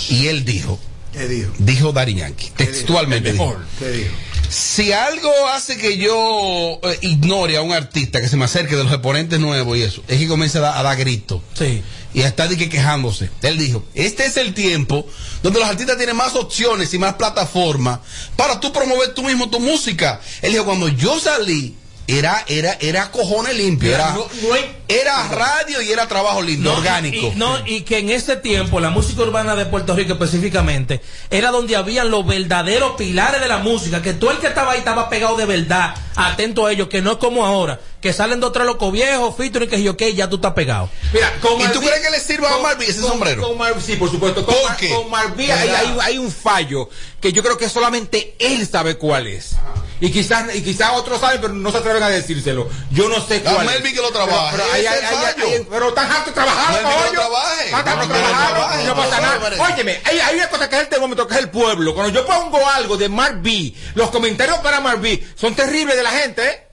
Y 0.08 0.26
él 0.28 0.44
dijo, 0.44 0.78
¿Qué 1.12 1.26
dijo? 1.28 1.50
dijo 1.58 1.92
Daddy 1.92 2.14
Yankee, 2.14 2.50
textualmente 2.56 3.32
dijo, 3.32 3.56
¿Qué 3.78 3.90
dijo? 3.90 4.10
si 4.48 4.92
algo 4.92 5.30
hace 5.54 5.76
que 5.76 5.96
yo 5.98 6.80
eh, 6.82 6.98
ignore 7.02 7.56
a 7.56 7.62
un 7.62 7.72
artista 7.72 8.20
que 8.20 8.28
se 8.28 8.36
me 8.36 8.44
acerque 8.44 8.74
de 8.76 8.82
los 8.84 8.92
exponentes 8.92 9.38
nuevos 9.38 9.76
y 9.78 9.82
eso, 9.82 10.02
es 10.08 10.18
que 10.18 10.26
comienza 10.28 10.58
a, 10.58 10.62
dar- 10.62 10.76
a 10.78 10.82
dar 10.82 10.96
gritos. 10.96 11.40
Sí. 11.56 11.82
Y 12.12 12.22
a 12.22 12.26
estar 12.26 12.48
de 12.48 12.56
que 12.56 12.68
quejándose. 12.68 13.30
Él 13.42 13.56
dijo, 13.56 13.84
este 13.94 14.26
es 14.26 14.36
el 14.36 14.52
tiempo 14.52 15.06
donde 15.44 15.60
los 15.60 15.68
artistas 15.68 15.96
tienen 15.96 16.16
más 16.16 16.34
opciones 16.34 16.92
y 16.92 16.98
más 16.98 17.14
plataformas 17.14 18.00
para 18.34 18.58
tú 18.58 18.72
promover 18.72 19.14
tú 19.14 19.22
mismo 19.22 19.48
tu 19.48 19.60
música. 19.60 20.20
Él 20.42 20.50
dijo, 20.50 20.64
cuando 20.64 20.88
yo 20.88 21.20
salí, 21.20 21.76
era, 22.18 22.44
era, 22.48 22.76
era 22.80 23.10
cojones 23.10 23.54
limpio, 23.56 23.90
Mira, 23.90 24.04
era, 24.04 24.14
no- 24.14 24.26
no 24.48 24.54
hay- 24.54 24.76
era 24.88 25.28
radio 25.28 25.80
y 25.82 25.90
era 25.92 26.08
trabajo 26.08 26.42
lindo, 26.42 26.70
No, 26.72 26.78
orgánico. 26.78 27.28
Y, 27.34 27.36
no, 27.36 27.64
y 27.66 27.82
que 27.82 27.98
en 27.98 28.10
ese 28.10 28.36
tiempo, 28.36 28.80
la 28.80 28.90
música 28.90 29.22
urbana 29.22 29.54
de 29.54 29.66
Puerto 29.66 29.94
Rico 29.94 30.14
específicamente, 30.14 31.00
era 31.30 31.50
donde 31.50 31.76
habían 31.76 32.10
los 32.10 32.26
verdaderos 32.26 32.92
pilares 32.96 33.40
de 33.40 33.48
la 33.48 33.58
música, 33.58 34.02
que 34.02 34.14
todo 34.14 34.32
el 34.32 34.38
que 34.38 34.48
estaba 34.48 34.72
ahí 34.72 34.78
estaba 34.80 35.08
pegado 35.08 35.36
de 35.36 35.46
verdad, 35.46 35.94
atento 36.20 36.66
a 36.66 36.72
ellos, 36.72 36.88
que 36.88 37.02
no 37.02 37.12
es 37.12 37.18
como 37.18 37.44
ahora, 37.44 37.80
que 38.00 38.12
salen 38.12 38.40
de 38.40 38.46
otro 38.46 38.64
loco 38.64 38.90
viejo, 38.90 39.32
featuring, 39.34 39.68
que 39.68 39.82
yo, 39.82 39.96
que 39.96 40.14
ya 40.14 40.28
tú 40.28 40.36
estás 40.36 40.54
pegado. 40.54 40.88
Mira, 41.12 41.32
con 41.40 41.52
¿Y 41.60 41.64
tú 41.68 41.80
Marvin- 41.80 41.88
crees 41.88 42.00
que 42.06 42.10
le 42.10 42.20
sirva 42.20 42.48
a 42.48 42.52
con- 42.52 42.62
Marvin 42.62 42.90
ese 42.90 43.00
con- 43.00 43.10
sombrero? 43.10 43.42
con 43.48 43.58
Mar- 43.58 43.74
sí, 43.84 43.96
por 43.96 44.10
supuesto. 44.10 44.44
Con, 44.44 44.54
¿Por 44.54 44.76
qué? 44.76 44.88
con 44.90 45.10
Marvin 45.10 45.50
hay, 45.50 45.68
hay- 45.68 45.96
hay 46.00 46.18
un 46.18 46.30
fallo 46.32 46.88
que 47.20 47.32
yo 47.32 47.42
creo 47.42 47.58
que 47.58 47.68
solamente 47.68 48.34
él 48.38 48.66
sabe 48.66 48.96
cuál 48.96 49.26
es. 49.26 49.56
Y 50.02 50.10
quizás 50.10 50.54
y 50.54 50.62
quizás 50.62 50.92
otros 50.94 51.20
saben, 51.20 51.42
pero 51.42 51.52
no 51.52 51.70
se 51.70 51.76
atreven 51.76 52.02
a 52.02 52.08
decírselo. 52.08 52.70
Yo 52.90 53.10
no 53.10 53.20
sé 53.20 53.42
A 53.44 53.52
cuál. 53.52 53.66
Melvin 53.66 53.94
que 53.94 54.00
lo 54.00 54.10
trabaje, 54.10 54.56
Pero, 54.56 54.62
pero 54.62 54.72
hay- 54.72 54.86
ese 54.86 54.88
es 54.88 54.92
hay- 54.94 54.98
el 54.98 55.04
hay- 55.04 55.34
fallo. 55.34 55.46
hay- 55.46 55.66
pero 55.68 55.88
están 55.90 56.10
hartos 56.10 56.32
trabajando, 56.32 56.88
Melvin 56.88 57.10
que 57.10 57.16
lo 57.16 57.22
coño. 57.22 58.86
no 58.86 58.96
pasa 58.96 59.20
nada. 59.20 59.40
Óyeme, 59.74 60.00
hay, 60.04 60.18
hay 60.20 60.36
una 60.36 60.48
cosa 60.48 60.70
que 60.70 60.76
es 60.76 60.82
el 60.82 60.88
termómetro, 60.88 61.26
que 61.26 61.34
es 61.34 61.40
el 61.40 61.50
pueblo. 61.50 61.94
Cuando 61.94 62.18
yo 62.18 62.26
pongo 62.26 62.66
algo 62.66 62.96
de 62.96 63.10
Mark 63.10 63.40
B, 63.42 63.74
los 63.94 64.10
comentarios 64.10 64.58
para 64.60 64.80
Mark 64.80 65.00
B 65.02 65.22
son 65.38 65.54
terribles 65.54 65.96
de 65.96 66.02
la 66.02 66.09
gente, 66.10 66.46
¿eh? 66.46 66.66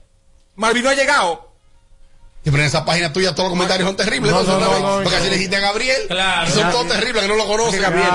Marvin 0.56 0.82
no 0.84 0.90
ha 0.90 0.94
llegado. 0.94 1.48
Y 2.44 2.50
pero 2.50 2.62
en 2.62 2.68
esa 2.68 2.84
página 2.84 3.12
tuya 3.12 3.34
todos 3.34 3.48
los 3.50 3.52
comentarios 3.58 3.86
son 3.88 3.96
terribles. 3.96 4.30
No, 4.32 4.40
entonces, 4.40 4.62
no, 4.64 4.68
¿sabes? 4.70 4.82
no, 4.82 4.96
no, 4.98 5.02
porque 5.02 5.16
así 5.18 5.28
le 5.28 5.34
dijiste 5.36 5.56
a 5.56 5.60
Gabriel. 5.60 6.02
Claro. 6.08 6.50
Son 6.50 6.70
todos 6.70 6.88
terribles 6.88 7.22
que 7.22 7.28
no 7.28 7.34
lo 7.36 7.46
conocen. 7.46 7.82
Gabriel. 7.82 8.08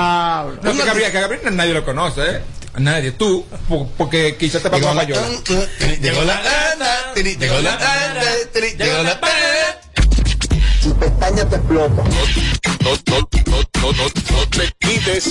No, 0.62 0.72
que 0.74 0.84
Gabriel, 0.86 1.12
que 1.12 1.20
Gabriel 1.22 1.56
nadie 1.56 1.74
lo 1.74 1.86
conoce, 1.86 2.22
¿eh? 2.38 2.42
Nadie, 2.78 3.12
tú, 3.12 3.46
po- 3.70 3.88
porque 3.98 4.36
quizás 4.36 4.64
te 4.64 4.70
pasó 4.70 4.80
Llegó 4.80 4.92
a 4.92 4.96
la, 4.96 5.02
Payola. 5.02 5.28
llegó 6.02 6.24
la, 6.24 6.42
llegó 7.16 7.62
la, 7.62 7.84
llegó 8.78 9.04
la, 9.04 9.20
Tu 10.82 10.96
pestaña 10.98 11.48
te 11.50 11.56
explota. 11.58 12.04
No, 12.04 12.90
no, 13.06 13.20
no, 13.46 13.62
no, 13.82 13.92
no, 13.94 14.04
no 14.32 14.50
te 14.50 14.72
quites. 14.80 15.30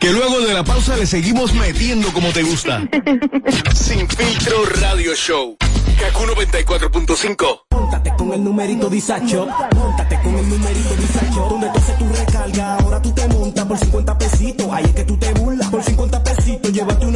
Que 0.00 0.12
luego 0.12 0.40
de 0.40 0.54
la 0.54 0.64
pausa 0.64 0.96
le 0.96 1.06
seguimos 1.06 1.52
metiendo 1.54 2.12
como 2.12 2.32
te 2.32 2.42
gusta. 2.42 2.82
Sin 3.74 4.08
filtro 4.08 4.64
radio 4.80 5.14
show. 5.14 5.56
Kaku 5.98 6.24
94.5. 6.24 7.60
Móntate 7.70 8.12
con 8.18 8.32
el 8.34 8.44
numerito 8.44 8.90
Disacho. 8.90 9.48
Móntate 9.74 10.20
con 10.22 10.34
el 10.36 10.48
numerito 10.48 10.94
Disacho. 10.96 11.48
Donde 11.48 11.68
tú 11.70 11.78
haces 11.78 11.98
tu 11.98 12.08
recarga, 12.08 12.76
ahora 12.76 13.00
tú 13.00 13.12
te 13.12 13.26
montas 13.28 13.64
por 13.64 13.78
50 13.78 14.18
pesitos. 14.18 14.66
Ahí 14.70 14.84
es 14.84 14.94
que 14.94 15.04
tú 15.04 15.16
te 15.16 15.32
burlas. 15.32 15.68
Por 15.70 15.82
50 15.82 16.22
pesitos, 16.22 16.72
llévate 16.72 17.06
una 17.06 17.15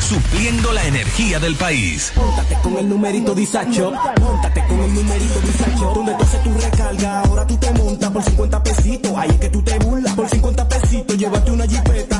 Supliendo 0.00 0.72
la 0.72 0.84
energía 0.84 1.38
del 1.38 1.56
país. 1.56 2.12
Móntate 2.16 2.54
con 2.62 2.76
el 2.76 2.88
numerito 2.88 3.34
Disacho. 3.34 3.92
Móntate 4.20 4.64
con 4.66 4.80
el 4.80 4.94
numerito 4.94 5.40
Disacho. 5.40 5.92
Donde 5.94 6.14
tú 6.14 6.22
haces 6.22 6.42
tu 6.42 6.52
recarga, 6.54 7.20
ahora 7.20 7.46
tú 7.46 7.56
te 7.56 7.72
montas 7.72 8.10
por 8.10 8.22
50 8.22 8.62
pesitos. 8.62 9.12
Ahí 9.16 9.30
es 9.30 9.36
que 9.36 9.48
tú 9.48 9.62
te 9.62 9.78
burlas. 9.78 10.14
Por 10.14 10.28
50 10.28 10.68
pesitos, 10.68 11.16
llévate 11.16 11.50
una 11.50 11.66
jipeta, 11.66 12.11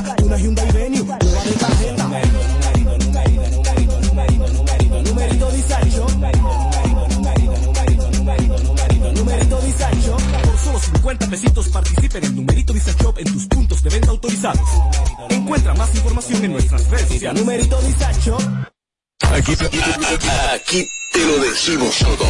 50 11.13 11.29
pesitos 11.29 11.67
participa 11.69 12.17
en 12.17 12.23
el 12.23 12.35
numerito 12.35 12.73
Disacho 12.73 13.13
en 13.17 13.31
tus 13.31 13.45
puntos 13.45 13.83
de 13.83 13.89
venta 13.91 14.09
autorizados. 14.09 14.67
Encuentra 15.29 15.75
más 15.75 15.93
información 15.93 16.43
en 16.43 16.53
nuestras 16.53 16.89
redes 16.89 17.07
sociales. 17.07 17.39
Numerito 17.39 17.79
Disacho. 17.81 18.37
Aquí, 19.21 19.53
aquí 20.51 20.87
te 21.11 21.19
lo 21.19 21.37
decimos 21.37 21.99
todo. 21.99 22.25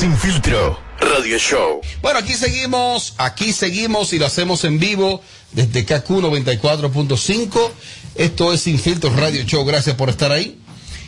Sin 0.00 0.16
filtro 0.16 0.78
radio 1.00 1.38
show. 1.38 1.82
Bueno, 2.00 2.20
aquí 2.20 2.32
seguimos, 2.32 3.14
aquí 3.18 3.52
seguimos 3.52 4.14
y 4.14 4.18
lo 4.18 4.24
hacemos 4.24 4.64
en 4.64 4.78
vivo 4.78 5.20
desde 5.52 5.84
KQ 5.84 6.08
94.5. 6.08 7.70
Esto 8.14 8.54
es 8.54 8.62
Sin 8.62 8.78
Filtro 8.78 9.14
Radio 9.14 9.44
Show. 9.44 9.66
Gracias 9.66 9.96
por 9.96 10.08
estar 10.08 10.32
ahí 10.32 10.58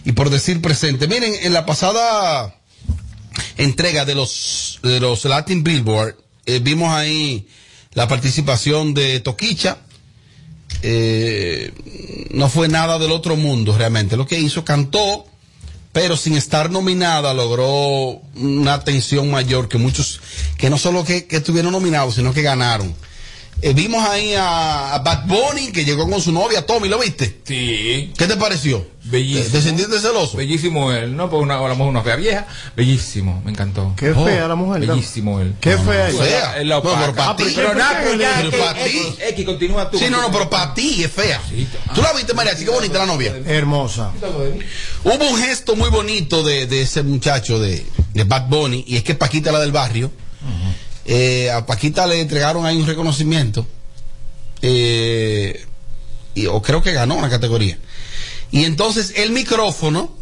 y 0.04 0.12
por 0.12 0.28
decir 0.28 0.60
presente. 0.60 1.08
Miren, 1.08 1.32
en 1.34 1.54
la 1.54 1.64
pasada 1.64 2.60
entrega 3.56 4.04
de 4.04 4.14
los, 4.14 4.80
de 4.82 5.00
los 5.00 5.24
Latin 5.24 5.64
Billboard, 5.64 6.23
eh, 6.46 6.60
vimos 6.62 6.92
ahí 6.92 7.46
la 7.92 8.08
participación 8.08 8.94
de 8.94 9.20
Toquicha. 9.20 9.78
Eh, 10.82 11.72
no 12.30 12.48
fue 12.48 12.68
nada 12.68 12.98
del 12.98 13.12
otro 13.12 13.36
mundo 13.36 13.76
realmente. 13.76 14.16
Lo 14.16 14.26
que 14.26 14.38
hizo, 14.38 14.64
cantó, 14.64 15.26
pero 15.92 16.16
sin 16.16 16.36
estar 16.36 16.70
nominada 16.70 17.32
logró 17.32 18.20
una 18.34 18.74
atención 18.74 19.30
mayor 19.30 19.68
que 19.68 19.78
muchos, 19.78 20.20
que 20.58 20.68
no 20.70 20.78
solo 20.78 21.04
que, 21.04 21.26
que 21.26 21.36
estuvieron 21.36 21.72
nominados, 21.72 22.16
sino 22.16 22.34
que 22.34 22.42
ganaron. 22.42 22.94
Eh, 23.66 23.72
vimos 23.72 24.06
ahí 24.06 24.34
a, 24.34 24.92
a 24.94 24.98
Bad 24.98 25.24
Bunny 25.26 25.72
que 25.72 25.86
llegó 25.86 26.06
con 26.10 26.20
su 26.20 26.30
novia 26.32 26.66
Tommy, 26.66 26.86
¿lo 26.86 26.98
viste? 26.98 27.38
Sí. 27.44 28.12
¿Qué 28.14 28.26
te 28.26 28.36
pareció? 28.36 28.86
Bellísimo. 29.04 29.52
¿Te 29.52 29.62
sentiste 29.62 29.98
celoso? 30.00 30.36
Bellísimo 30.36 30.92
él, 30.92 31.16
¿no? 31.16 31.30
Porque 31.30 31.44
una, 31.44 31.54
a 31.54 31.60
lo 31.68 31.68
mejor 31.70 31.86
una 31.86 32.02
fea 32.02 32.16
vieja. 32.16 32.46
Bellísimo, 32.76 33.40
me 33.42 33.52
encantó. 33.52 33.94
Qué 33.96 34.10
Oh, 34.10 34.22
fea 34.26 34.48
la 34.48 34.54
mujer, 34.54 34.82
¿no? 34.82 34.94
Bellísimo 34.94 35.40
él. 35.40 35.54
Qué 35.62 35.78
fea 35.78 36.10
no, 36.10 36.22
ella. 36.22 36.24
Fea. 36.24 36.60
Él 36.60 36.68
la 36.68 36.74
No, 36.76 36.82
pero 36.82 37.14
para 37.14 37.36
ti. 37.36 37.44
Pero 37.56 37.74
nada, 37.74 38.02
pues 38.02 38.18
ya. 38.18 38.34
Pero 38.36 38.50
que- 38.50 38.56
para 38.58 38.84
ti. 38.84 39.00
X, 39.30 39.44
continúa 39.46 39.90
tú. 39.90 39.98
Sí, 39.98 40.06
no, 40.10 40.20
no, 40.20 40.30
pero 40.30 40.50
para 40.50 40.74
ti 40.74 41.02
es 41.02 41.10
fea. 41.10 41.40
¿Tú 41.94 42.02
la 42.02 42.12
viste, 42.12 42.34
María? 42.34 42.54
Qué 42.54 42.68
bonita 42.68 42.98
la 42.98 43.06
novia. 43.06 43.34
Hermosa. 43.46 44.10
Hubo 45.04 45.28
un 45.30 45.38
gesto 45.38 45.74
muy 45.74 45.88
bonito 45.88 46.42
de, 46.42 46.66
de 46.66 46.82
ese 46.82 47.02
muchacho 47.02 47.58
de, 47.58 47.82
de 48.12 48.24
Bad 48.24 48.48
Bunny, 48.48 48.84
y 48.86 48.96
es 48.96 49.02
que 49.04 49.14
Paquita, 49.14 49.52
la 49.52 49.60
del 49.60 49.72
barrio, 49.72 50.10
eh, 51.04 51.50
a 51.50 51.66
Paquita 51.66 52.06
le 52.06 52.20
entregaron 52.20 52.64
ahí 52.66 52.76
un 52.76 52.86
reconocimiento, 52.86 53.66
eh, 54.62 55.64
y, 56.34 56.46
o 56.46 56.62
creo 56.62 56.82
que 56.82 56.92
ganó 56.92 57.14
una 57.16 57.28
categoría. 57.30 57.78
Y 58.50 58.64
entonces 58.64 59.12
el 59.16 59.30
micrófono, 59.30 60.16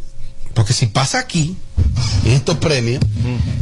porque 0.55 0.73
si 0.73 0.87
pasa 0.87 1.19
aquí, 1.19 1.57
en 2.25 2.33
estos 2.33 2.59
premios, 2.59 3.03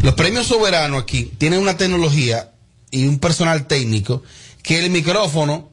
los 0.02 0.14
premios 0.14 0.46
soberanos 0.46 1.02
aquí 1.02 1.30
tienen 1.38 1.61
una 1.61 1.76
tecnología 1.76 2.50
y 2.90 3.06
un 3.06 3.18
personal 3.18 3.66
técnico 3.66 4.22
que 4.62 4.85
el 4.85 4.90
micrófono 4.90 5.70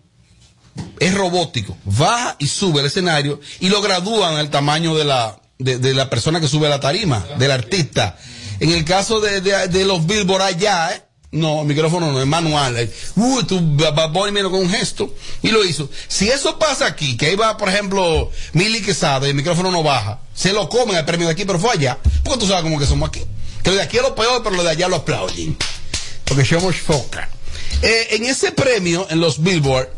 es 1.00 1.14
robótico, 1.16 1.76
baja 1.86 2.36
y 2.40 2.48
sube 2.48 2.82
el 2.82 2.86
escenario 2.88 3.40
y 3.60 3.70
lo 3.70 3.82
gradúan 3.82 4.36
al 4.36 4.50
tamaño 4.52 4.96
de 4.96 5.06
la, 5.06 5.40
de, 5.58 5.80
de 5.80 5.94
la 5.94 6.10
persona 6.10 6.40
que 6.40 6.48
sube 6.48 6.68
a 6.68 6.70
la 6.70 6.80
tarima, 6.80 7.26
del 7.40 7.52
artista. 7.52 8.18
En 8.60 8.70
el 8.72 8.86
caso 8.86 9.20
de, 9.20 9.42
de- 9.42 9.68
de 9.68 9.86
los 9.86 10.06
Billboard 10.06 10.42
allá, 10.44 10.92
¿eh? 10.94 11.02
No, 11.32 11.64
micrófono 11.66 12.12
no 12.12 12.22
es 12.22 12.28
manual. 12.28 12.90
Uy, 13.16 13.44
tú, 13.44 13.60
Bunny 13.60 14.32
vino 14.32 14.50
con 14.50 14.62
un 14.62 14.70
gesto 14.70 15.14
y 15.42 15.50
lo 15.50 15.64
hizo. 15.66 15.90
Si 16.08 16.30
eso 16.30 16.58
pasa 16.58 16.86
aquí, 16.86 17.18
que 17.18 17.28
ahí 17.28 17.36
va, 17.36 17.58
por 17.58 17.70
ejemplo, 17.70 18.32
Milly 18.54 18.82
Quesada 18.82 19.28
y 19.28 19.32
el 19.32 19.36
micrófono 19.36 19.72
no 19.72 19.84
baja, 19.84 20.20
se 20.34 20.54
lo 20.54 20.70
comen 20.70 20.96
el 20.96 21.06
premio 21.06 21.28
de 21.28 21.34
aquí, 21.34 21.46
pero 21.46 21.60
fue 21.60 21.72
allá. 21.72 21.98
Porque 22.24 22.40
tú 22.40 22.48
sabes 22.48 22.64
cómo 22.64 22.80
que 22.80 22.86
somos 22.86 23.10
aquí. 23.10 23.22
Que 23.64 23.72
lo 23.72 23.76
de 23.76 23.82
aquí 23.82 23.98
es 23.98 24.04
lo 24.04 24.16
peor, 24.16 24.42
pero 24.44 24.56
lo 24.56 24.64
de 24.64 24.70
allá 24.70 24.88
lo 24.88 24.98
aplauden. 24.98 25.58
Porque 26.24 26.46
somos 26.46 26.78
foca. 26.78 27.30
Eh, 27.82 28.08
en 28.12 28.26
ese 28.26 28.52
premio, 28.52 29.08
en 29.10 29.20
los 29.20 29.44
Billboard, 29.44 29.90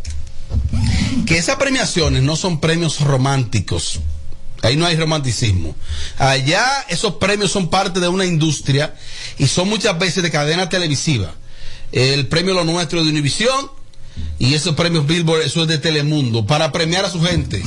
que 1.25 1.37
esas 1.37 1.57
premiaciones 1.57 2.23
no 2.23 2.35
son 2.35 2.59
premios 2.59 3.01
románticos. 3.01 3.99
Ahí 4.61 4.75
no 4.75 4.85
hay 4.85 4.95
romanticismo. 4.95 5.75
Allá 6.17 6.85
esos 6.89 7.15
premios 7.15 7.51
son 7.51 7.69
parte 7.69 7.99
de 7.99 8.07
una 8.07 8.25
industria 8.25 8.93
y 9.37 9.47
son 9.47 9.69
muchas 9.69 9.97
veces 9.97 10.23
de 10.23 10.31
cadena 10.31 10.67
televisiva. 10.69 11.33
El 11.91 12.27
premio 12.27 12.53
Lo 12.53 12.63
Nuestro 12.63 13.03
de 13.03 13.09
Univisión 13.09 13.71
y 14.37 14.53
esos 14.53 14.75
premios 14.75 15.07
Billboard, 15.07 15.41
eso 15.41 15.63
es 15.63 15.67
de 15.67 15.77
Telemundo, 15.77 16.45
para 16.45 16.71
premiar 16.71 17.05
a 17.05 17.09
su 17.09 17.21
gente, 17.21 17.63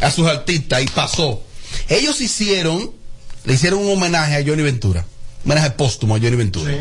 a 0.00 0.10
sus 0.10 0.26
artistas, 0.26 0.82
y 0.82 0.86
pasó. 0.86 1.42
Ellos 1.88 2.20
hicieron, 2.20 2.90
le 3.44 3.54
hicieron 3.54 3.80
un 3.80 3.92
homenaje 3.92 4.36
a 4.36 4.44
Johnny 4.44 4.62
Ventura, 4.62 5.06
un 5.44 5.52
homenaje 5.52 5.70
póstumo 5.70 6.16
a 6.16 6.18
Johnny 6.18 6.36
Ventura. 6.36 6.72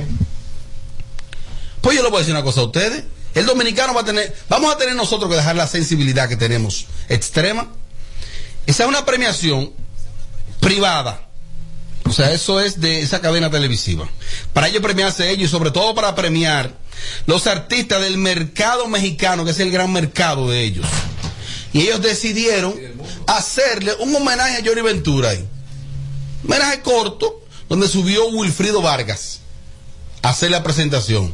Pues 1.82 1.98
yo 1.98 2.04
le 2.04 2.10
voy 2.10 2.18
a 2.18 2.20
decir 2.20 2.34
una 2.34 2.44
cosa 2.44 2.62
a 2.62 2.66
ustedes. 2.66 3.04
El 3.36 3.46
dominicano 3.46 3.94
va 3.94 4.02
a 4.02 4.06
tener, 4.06 4.34
vamos 4.48 4.74
a 4.74 4.78
tener 4.78 4.96
nosotros 4.96 5.30
que 5.30 5.36
dejar 5.36 5.56
la 5.56 5.68
sensibilidad 5.68 6.30
que 6.30 6.38
tenemos 6.38 6.86
extrema. 7.10 7.68
Esa 8.66 8.84
es 8.84 8.90
una 8.90 9.06
premiación 9.06 9.72
privada. 10.60 11.28
O 12.06 12.12
sea, 12.12 12.32
eso 12.32 12.60
es 12.60 12.80
de 12.80 13.02
esa 13.02 13.22
cadena 13.22 13.50
televisiva. 13.50 14.08
Para 14.54 14.68
ellos 14.68 14.82
premiarse 14.82 15.30
ellos 15.30 15.50
y 15.50 15.52
sobre 15.52 15.72
todo 15.72 15.96
para 15.96 16.16
premiar 16.16 16.74
los 17.26 17.48
artistas 17.48 18.02
del 18.02 18.18
mercado 18.18 18.88
mexicano, 18.88 19.46
que 19.46 19.52
es 19.52 19.60
el 19.60 19.72
gran 19.72 19.92
mercado 19.92 20.50
de 20.50 20.64
ellos. 20.64 20.86
Y 21.72 21.82
ellos 21.82 22.02
decidieron 22.02 22.76
hacerle 23.26 23.94
un 24.00 24.16
homenaje 24.16 24.58
a 24.58 24.66
Johnny 24.66 24.82
Ventura 24.82 25.30
ahí. 25.30 25.48
Homenaje 26.46 26.82
corto, 26.82 27.42
donde 27.68 27.88
subió 27.88 28.28
Wilfrido 28.28 28.82
Vargas 28.82 29.40
a 30.22 30.30
hacer 30.30 30.52
la 30.52 30.62
presentación. 30.62 31.34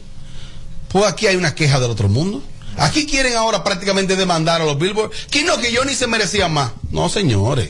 Pues 0.87 1.05
aquí 1.05 1.27
hay 1.27 1.35
una 1.35 1.55
queja 1.55 1.79
del 1.79 1.91
otro 1.91 2.07
mundo. 2.07 2.41
Aquí 2.79 3.05
quieren 3.05 3.35
ahora 3.35 3.63
prácticamente 3.63 4.15
demandar 4.15 4.61
a 4.61 4.65
los 4.65 4.77
Billboard. 4.77 5.11
Que 5.29 5.43
no, 5.43 5.57
que 5.57 5.75
Johnny 5.75 5.93
se 5.93 6.07
merecía 6.07 6.47
más. 6.47 6.71
No, 6.91 7.09
señores. 7.09 7.69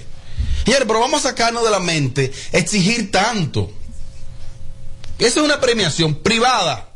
Señores, 0.65 0.85
pero 0.87 0.99
vamos 0.99 1.25
a 1.25 1.29
sacarnos 1.29 1.63
de 1.63 1.71
la 1.71 1.79
mente 1.79 2.31
exigir 2.51 3.11
tanto. 3.11 3.71
Esa 5.17 5.39
es 5.39 5.45
una 5.45 5.59
premiación 5.59 6.15
privada. 6.15 6.91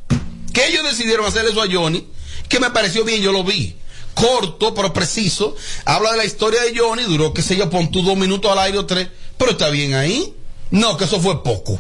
Que 0.54 0.68
ellos 0.68 0.84
decidieron 0.84 1.26
hacer 1.26 1.46
eso 1.46 1.62
a 1.62 1.68
Johnny, 1.72 2.08
que 2.48 2.60
me 2.60 2.70
pareció 2.70 3.04
bien, 3.04 3.22
yo 3.22 3.32
lo 3.32 3.44
vi. 3.44 3.76
Corto, 4.14 4.76
pero 4.76 4.94
preciso. 4.94 5.56
Habla 5.86 6.12
de 6.12 6.18
la 6.18 6.26
historia 6.26 6.62
de 6.62 6.78
Johnny, 6.78 7.04
duró, 7.04 7.34
qué 7.34 7.42
sé 7.42 7.56
yo, 7.56 7.70
pon 7.72 7.90
tú 7.90 8.04
dos 8.04 8.16
minutos 8.16 8.52
al 8.52 8.60
aire 8.60 8.78
o 8.78 8.86
tres, 8.86 9.08
pero 9.38 9.52
está 9.52 9.70
bien 9.70 9.96
ahí. 9.96 10.36
No, 10.70 10.96
que 10.98 11.06
eso 11.06 11.20
fue 11.20 11.44
poco. 11.44 11.80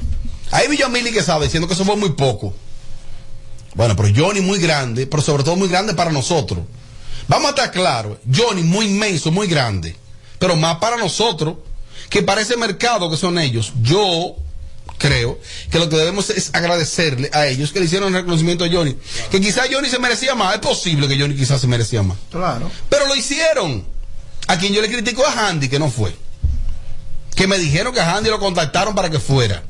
Ahí 0.49 0.67
vi 0.67 0.77
yo 0.77 0.87
a 0.87 0.89
Milly 0.89 1.11
que 1.11 1.21
sabe, 1.21 1.45
diciendo 1.45 1.67
que 1.67 1.75
eso 1.75 1.85
fue 1.85 1.95
muy 1.95 2.11
poco. 2.11 2.53
Bueno, 3.75 3.95
pero 3.95 4.09
Johnny 4.15 4.41
muy 4.41 4.59
grande, 4.59 5.07
pero 5.07 5.21
sobre 5.21 5.43
todo 5.43 5.55
muy 5.55 5.67
grande 5.67 5.93
para 5.93 6.11
nosotros. 6.11 6.59
Vamos 7.27 7.47
a 7.47 7.49
estar 7.49 7.71
claros, 7.71 8.17
Johnny 8.33 8.63
muy 8.63 8.85
inmenso, 8.85 9.31
muy 9.31 9.47
grande, 9.47 9.95
pero 10.39 10.55
más 10.55 10.77
para 10.77 10.97
nosotros 10.97 11.55
que 12.09 12.21
para 12.21 12.41
ese 12.41 12.57
mercado 12.57 13.09
que 13.09 13.17
son 13.17 13.39
ellos. 13.39 13.73
Yo 13.81 14.35
creo 14.97 15.39
que 15.71 15.79
lo 15.79 15.89
que 15.89 15.97
debemos 15.97 16.29
es 16.29 16.51
agradecerle 16.53 17.29
a 17.33 17.47
ellos 17.47 17.71
que 17.71 17.79
le 17.79 17.85
hicieron 17.85 18.09
el 18.09 18.21
reconocimiento 18.21 18.65
a 18.65 18.69
Johnny. 18.69 18.95
Que 19.31 19.41
quizás 19.41 19.67
Johnny 19.71 19.89
se 19.89 19.99
merecía 19.99 20.35
más, 20.35 20.55
es 20.55 20.59
posible 20.59 21.07
que 21.07 21.19
Johnny 21.19 21.35
quizás 21.35 21.59
se 21.61 21.67
merecía 21.67 22.03
más. 22.03 22.17
Claro. 22.29 22.69
Pero 22.89 23.07
lo 23.07 23.15
hicieron. 23.15 23.85
A 24.47 24.57
quien 24.57 24.73
yo 24.73 24.81
le 24.81 24.91
critico 24.91 25.25
a 25.25 25.47
Handy, 25.47 25.69
que 25.69 25.79
no 25.79 25.89
fue. 25.89 26.13
Que 27.35 27.47
me 27.47 27.57
dijeron 27.57 27.93
que 27.93 28.01
a 28.01 28.15
Handy 28.15 28.29
lo 28.29 28.39
contactaron 28.39 28.93
para 28.93 29.09
que 29.09 29.19
fuera. 29.19 29.63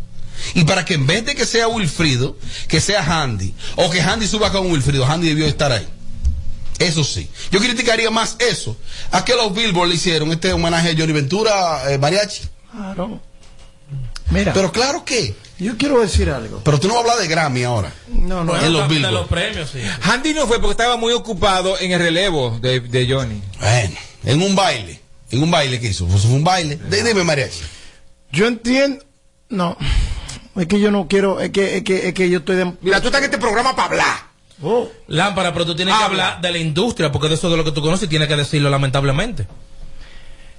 Y 0.54 0.64
para 0.66 0.86
que 0.86 0.96
en 0.96 1.08
vez 1.08 1.26
de 1.26 1.36
que 1.36 1.46
sea 1.46 1.68
Wilfrido, 1.68 2.38
que 2.68 2.82
sea 2.82 3.04
Handy. 3.04 3.54
O 3.76 3.90
que 3.90 4.02
Handy 4.02 4.28
suba 4.28 4.52
con 4.52 4.72
Wilfrido, 4.72 5.06
Handy 5.06 5.30
debió 5.30 5.46
estar 5.48 5.72
ahí. 5.72 5.88
Eso 6.80 7.04
sí. 7.04 7.30
Yo 7.52 7.60
criticaría 7.60 8.10
más 8.12 8.36
eso. 8.40 8.76
A 9.12 9.24
que 9.24 9.36
los 9.36 9.54
Billboard 9.54 9.90
le 9.90 9.96
hicieron 9.96 10.32
este 10.32 10.52
homenaje 10.52 10.90
a 10.90 10.96
Johnny 10.98 11.14
Ventura, 11.14 11.92
eh, 11.92 11.98
Mariachi. 11.98 12.44
Claro. 12.72 13.22
Mira. 14.30 14.54
Pero 14.54 14.72
claro 14.72 15.06
que. 15.06 15.36
Yo 15.60 15.78
quiero 15.78 16.02
decir 16.02 16.30
algo. 16.30 16.62
Pero 16.64 16.80
tú 16.80 16.88
no 16.88 16.96
vas 16.96 17.02
a 17.06 17.12
hablar 17.12 17.22
de 17.22 17.28
Grammy 17.28 17.64
ahora. 17.64 17.94
No, 18.08 18.44
no. 18.44 18.60
en 18.60 18.74
los 18.74 18.90
de 18.90 18.96
Billboard. 18.96 19.14
los 19.14 19.28
premios, 19.28 19.70
sí. 19.70 19.80
Handy 20.02 20.34
no 20.34 20.48
fue 20.48 20.60
porque 20.60 20.72
estaba 20.72 20.98
muy 20.98 21.14
ocupado 21.14 21.80
en 21.80 21.92
el 21.92 22.00
relevo 22.00 22.58
de, 22.60 22.80
de 22.80 23.08
Johnny. 23.08 23.42
Bueno, 23.60 23.96
en 24.26 24.42
un 24.42 24.56
baile. 24.56 25.00
En 25.30 25.44
un 25.44 25.52
baile 25.52 25.80
que 25.80 25.88
hizo. 25.88 26.06
Pues 26.08 26.24
fue 26.24 26.32
un 26.32 26.44
baile. 26.44 26.80
Dime, 26.90 27.24
Mariachi. 27.24 27.62
Yo 28.32 28.48
entiendo. 28.48 29.06
No. 29.50 29.78
Es 30.56 30.68
que 30.68 30.80
yo 30.80 30.92
no 30.92 31.08
quiero. 31.08 31.40
Es 31.40 31.50
que, 31.52 31.78
es 31.78 31.84
que, 31.84 32.08
es 32.10 32.14
que 32.14 32.30
yo 32.30 32.40
estoy 32.40 32.56
de. 32.58 32.74
Mira, 32.82 33.00
tú 33.02 33.08
estás 33.08 33.20
en 33.22 33.26
este 33.26 33.38
programa 33.40 33.76
para 33.76 33.88
hablar. 33.90 34.18
Oh. 34.62 34.88
Lámpara, 35.08 35.52
pero 35.52 35.66
tú 35.66 35.76
tienes 35.76 35.96
que 35.98 36.04
hablar 36.04 36.40
de 36.40 36.52
la 36.52 36.58
industria, 36.58 37.12
porque 37.12 37.28
de 37.28 37.34
eso 37.36 37.50
de 37.50 37.58
lo 37.58 37.64
que 37.64 37.72
tú 37.72 37.82
conoces 37.82 38.08
tienes 38.08 38.28
que 38.28 38.36
decirlo 38.36 38.70
lamentablemente. 38.70 39.48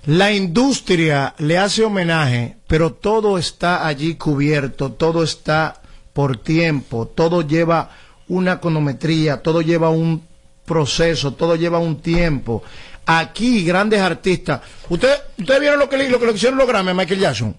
La 0.06 0.32
industria 0.32 1.34
le 1.38 1.56
hace 1.56 1.82
homenaje, 1.84 2.56
pero 2.66 2.92
todo 2.92 3.38
está 3.38 3.86
allí 3.86 4.16
cubierto, 4.16 4.92
todo 4.92 5.22
está 5.22 5.80
por 6.12 6.36
tiempo, 6.36 7.06
todo 7.06 7.40
lleva 7.42 7.90
una 8.28 8.52
econometría, 8.54 9.38
todo 9.42 9.62
lleva 9.62 9.88
un 9.88 10.22
proceso, 10.66 11.32
todo 11.32 11.56
lleva 11.56 11.78
un 11.78 12.00
tiempo. 12.02 12.62
Aquí, 13.06 13.64
grandes 13.64 14.00
artistas. 14.00 14.60
¿Ustedes, 14.90 15.20
ustedes 15.38 15.60
vieron 15.60 15.78
lo 15.78 15.88
que, 15.88 15.96
le- 15.96 16.10
lo 16.10 16.18
que 16.20 16.30
hicieron 16.32 16.58
los 16.58 16.66
Grammy 16.68 16.92
Michael 16.92 17.20
Jackson? 17.20 17.56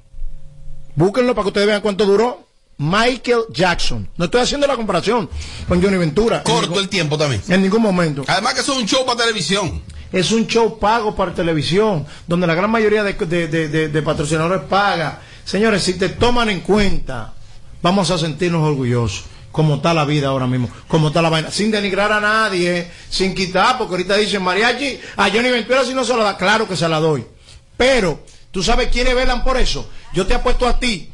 Búsquenlo 0.95 1.33
para 1.35 1.43
que 1.43 1.47
ustedes 1.49 1.67
vean 1.67 1.81
cuánto 1.81 2.05
duró. 2.05 2.45
Michael 2.77 3.43
Jackson. 3.53 4.09
No 4.17 4.25
estoy 4.25 4.41
haciendo 4.41 4.67
la 4.67 4.75
comparación 4.75 5.29
con 5.67 5.81
Johnny 5.81 5.97
Ventura. 5.97 6.43
Corto 6.43 6.79
el 6.79 6.89
tiempo 6.89 7.17
también. 7.17 7.41
En 7.47 7.61
ningún 7.61 7.81
momento. 7.81 8.23
Además 8.27 8.53
que 8.53 8.59
es 8.61 8.69
un 8.69 8.85
show 8.85 9.05
para 9.05 9.19
televisión. 9.19 9.81
Es 10.11 10.31
un 10.31 10.45
show 10.47 10.77
pago 10.77 11.15
para 11.15 11.33
televisión, 11.33 12.05
donde 12.27 12.47
la 12.47 12.53
gran 12.55 12.69
mayoría 12.69 13.03
de, 13.03 13.13
de- 13.13 13.47
de- 13.47 13.67
de- 13.69 13.87
de 13.89 14.01
patrocinadores 14.01 14.61
paga. 14.69 15.21
Señores, 15.45 15.83
si 15.83 15.93
te 15.93 16.09
toman 16.09 16.49
en 16.49 16.61
cuenta, 16.61 17.33
vamos 17.81 18.11
a 18.11 18.17
sentirnos 18.17 18.61
orgullosos. 18.67 19.23
Como 19.51 19.75
está 19.75 19.93
la 19.93 20.03
vida 20.03 20.27
ahora 20.27 20.47
mismo, 20.47 20.69
como 20.89 21.07
está 21.07 21.21
la 21.21 21.29
vaina, 21.29 21.49
sin 21.49 21.71
denigrar 21.71 22.11
a 22.11 22.19
nadie, 22.19 22.91
sin 23.09 23.33
quitar, 23.33 23.77
porque 23.77 23.93
ahorita 23.93 24.17
dicen 24.17 24.43
mariachi, 24.43 24.99
a 25.15 25.29
Johnny 25.29 25.49
Ventura 25.49 25.85
si 25.85 25.93
no 25.93 26.03
se 26.03 26.13
la 26.17 26.25
da, 26.25 26.35
claro 26.37 26.67
que 26.67 26.75
se 26.75 26.89
la 26.89 26.99
doy. 26.99 27.25
Pero, 27.77 28.19
¿tú 28.51 28.61
sabes 28.61 28.89
quiénes 28.89 29.15
velan 29.15 29.45
por 29.45 29.55
eso? 29.55 29.89
Yo 30.15 30.25
te 30.25 30.33
apuesto 30.33 30.67
a 30.67 30.79
ti 30.79 31.09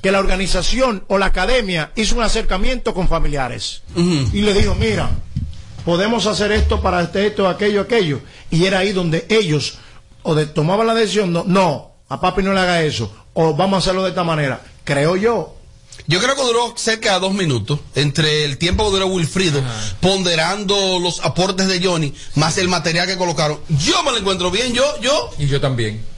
que 0.00 0.12
la 0.12 0.20
organización 0.20 1.04
o 1.08 1.18
la 1.18 1.26
academia 1.26 1.92
hizo 1.96 2.14
un 2.14 2.22
acercamiento 2.22 2.94
con 2.94 3.08
familiares 3.08 3.82
y 3.96 4.42
le 4.42 4.54
dijo, 4.54 4.74
mira, 4.76 5.10
podemos 5.84 6.26
hacer 6.26 6.52
esto 6.52 6.80
para 6.80 7.02
este, 7.02 7.26
esto, 7.26 7.48
aquello, 7.48 7.80
aquello. 7.80 8.20
Y 8.50 8.64
era 8.64 8.78
ahí 8.78 8.92
donde 8.92 9.26
ellos 9.28 9.78
o 10.22 10.34
de, 10.34 10.46
tomaban 10.46 10.86
la 10.86 10.94
decisión, 10.94 11.32
no, 11.32 11.44
no, 11.46 11.92
a 12.08 12.20
papi 12.20 12.42
no 12.42 12.52
le 12.52 12.60
haga 12.60 12.82
eso, 12.82 13.12
o 13.34 13.54
vamos 13.54 13.76
a 13.76 13.78
hacerlo 13.78 14.02
de 14.02 14.10
esta 14.10 14.24
manera. 14.24 14.60
Creo 14.84 15.16
yo. 15.16 15.54
Yo 16.08 16.20
creo 16.20 16.36
que 16.36 16.42
duró 16.42 16.74
cerca 16.76 17.14
de 17.14 17.20
dos 17.20 17.32
minutos, 17.32 17.80
entre 17.94 18.44
el 18.44 18.58
tiempo 18.58 18.84
que 18.84 18.90
duró 18.90 19.06
Wilfrido, 19.06 19.62
ponderando 20.00 20.98
los 21.00 21.24
aportes 21.24 21.68
de 21.68 21.84
Johnny, 21.84 22.12
más 22.34 22.58
el 22.58 22.68
material 22.68 23.06
que 23.06 23.16
colocaron. 23.16 23.58
Yo 23.68 24.02
me 24.02 24.12
lo 24.12 24.18
encuentro 24.18 24.50
bien, 24.50 24.72
yo, 24.72 24.84
yo. 25.00 25.30
Y 25.38 25.46
yo 25.46 25.60
también. 25.60 26.15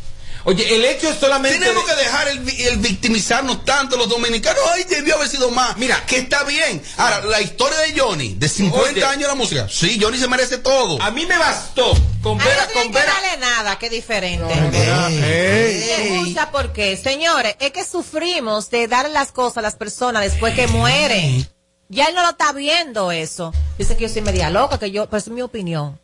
Oye, 0.49 0.75
el 0.75 0.83
hecho 0.87 1.11
es 1.11 1.19
solamente. 1.19 1.59
Tenemos 1.59 1.85
que 1.85 1.95
dejar 1.95 2.27
el, 2.29 2.39
el 2.49 2.79
victimizarnos 2.79 3.67
tanto 3.67 3.99
los 3.99 4.09
dominicanos. 4.09 4.63
Ay, 4.73 4.85
debió 4.85 5.17
haber 5.17 5.29
sido 5.29 5.51
más. 5.51 5.77
Mira, 5.77 6.07
que 6.07 6.17
está 6.17 6.43
bien. 6.45 6.83
Ahora, 6.97 7.21
la 7.21 7.43
historia 7.43 7.79
de 7.81 8.01
Johnny, 8.01 8.33
de 8.33 8.49
50 8.49 8.91
Oye. 8.91 9.05
años 9.05 9.21
de 9.21 9.29
la 9.29 9.35
música. 9.35 9.69
Sí, 9.69 9.99
Johnny 10.01 10.17
se 10.17 10.27
merece 10.27 10.57
todo. 10.57 11.03
A 11.03 11.11
mí 11.11 11.27
me 11.27 11.37
bastó 11.37 11.93
con 12.23 12.39
ver 12.39 12.59
a, 12.59 12.67
no 12.67 12.91
darle 12.91 13.37
nada, 13.39 13.79
que 13.79 13.91
diferente. 13.91 14.51
Ey. 14.73 16.13
Me 16.13 16.19
gusta 16.25 16.51
porque, 16.51 16.97
señores, 16.97 17.55
es 17.61 17.71
que 17.73 17.85
sufrimos 17.85 18.71
de 18.71 18.89
dar 18.89 19.11
las 19.11 19.33
cosas 19.33 19.59
a 19.59 19.63
las 19.63 19.77
personas 19.77 20.23
después 20.23 20.55
que 20.55 20.67
mueren. 20.67 21.47
Ya 21.91 22.07
él 22.07 22.15
no 22.15 22.23
lo 22.23 22.31
está 22.31 22.55
viendo 22.55 23.13
eso. 23.13 23.53
Dice 23.77 23.99
que 23.99 24.05
yo 24.05 24.09
soy 24.09 24.23
media 24.23 24.49
loca, 24.49 24.79
que 24.79 24.91
yo, 24.91 25.11
pero 25.11 25.19
es 25.19 25.29
mi 25.29 25.43
opinión. 25.43 26.01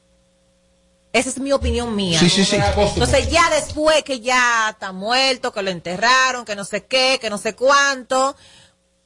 Esa 1.14 1.28
es 1.28 1.38
mi 1.38 1.52
opinión 1.52 1.94
mía. 1.94 2.18
Sí, 2.18 2.28
sí, 2.28 2.44
sí. 2.44 2.56
Entonces 2.56 3.30
ya 3.30 3.48
después 3.50 4.02
que 4.02 4.18
ya 4.18 4.70
está 4.70 4.90
muerto, 4.90 5.52
que 5.52 5.62
lo 5.62 5.70
enterraron, 5.70 6.44
que 6.44 6.56
no 6.56 6.64
sé 6.64 6.86
qué, 6.86 7.18
que 7.20 7.30
no 7.30 7.38
sé 7.38 7.54
cuánto, 7.54 8.34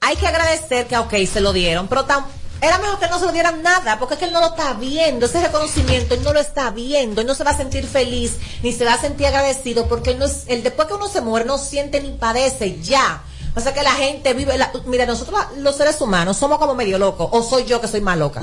hay 0.00 0.16
que 0.16 0.26
agradecer 0.26 0.86
que, 0.86 0.96
ok, 0.96 1.12
se 1.30 1.42
lo 1.42 1.52
dieron, 1.52 1.86
pero 1.86 2.06
tan, 2.06 2.24
era 2.62 2.78
mejor 2.78 2.98
que 2.98 3.08
no 3.08 3.18
se 3.18 3.26
lo 3.26 3.32
dieran 3.32 3.62
nada, 3.62 3.98
porque 3.98 4.14
es 4.14 4.20
que 4.20 4.24
él 4.24 4.32
no 4.32 4.40
lo 4.40 4.46
está 4.46 4.72
viendo, 4.72 5.26
ese 5.26 5.38
reconocimiento, 5.42 6.14
él 6.14 6.22
no 6.22 6.32
lo 6.32 6.40
está 6.40 6.70
viendo, 6.70 7.20
él 7.20 7.26
no 7.26 7.34
se 7.34 7.44
va 7.44 7.50
a 7.50 7.56
sentir 7.56 7.86
feliz, 7.86 8.38
ni 8.62 8.72
se 8.72 8.86
va 8.86 8.94
a 8.94 9.00
sentir 9.00 9.26
agradecido, 9.26 9.86
porque 9.86 10.12
él 10.12 10.18
no 10.18 10.24
es, 10.24 10.44
él 10.46 10.62
después 10.62 10.88
que 10.88 10.94
uno 10.94 11.08
se 11.08 11.20
muere 11.20 11.44
no 11.44 11.58
siente 11.58 12.00
ni 12.00 12.12
padece, 12.12 12.80
ya. 12.80 13.22
O 13.56 13.60
sea 13.60 13.74
que 13.74 13.82
la 13.82 13.92
gente 13.92 14.34
vive, 14.34 14.56
la- 14.58 14.70
mira, 14.86 15.06
nosotros 15.06 15.38
los 15.58 15.76
seres 15.76 16.00
humanos 16.00 16.36
somos 16.36 16.58
como 16.58 16.74
medio 16.74 16.98
locos, 16.98 17.28
o 17.32 17.42
soy 17.42 17.64
yo 17.64 17.80
que 17.80 17.88
soy 17.88 18.00
más 18.00 18.16
loca. 18.16 18.40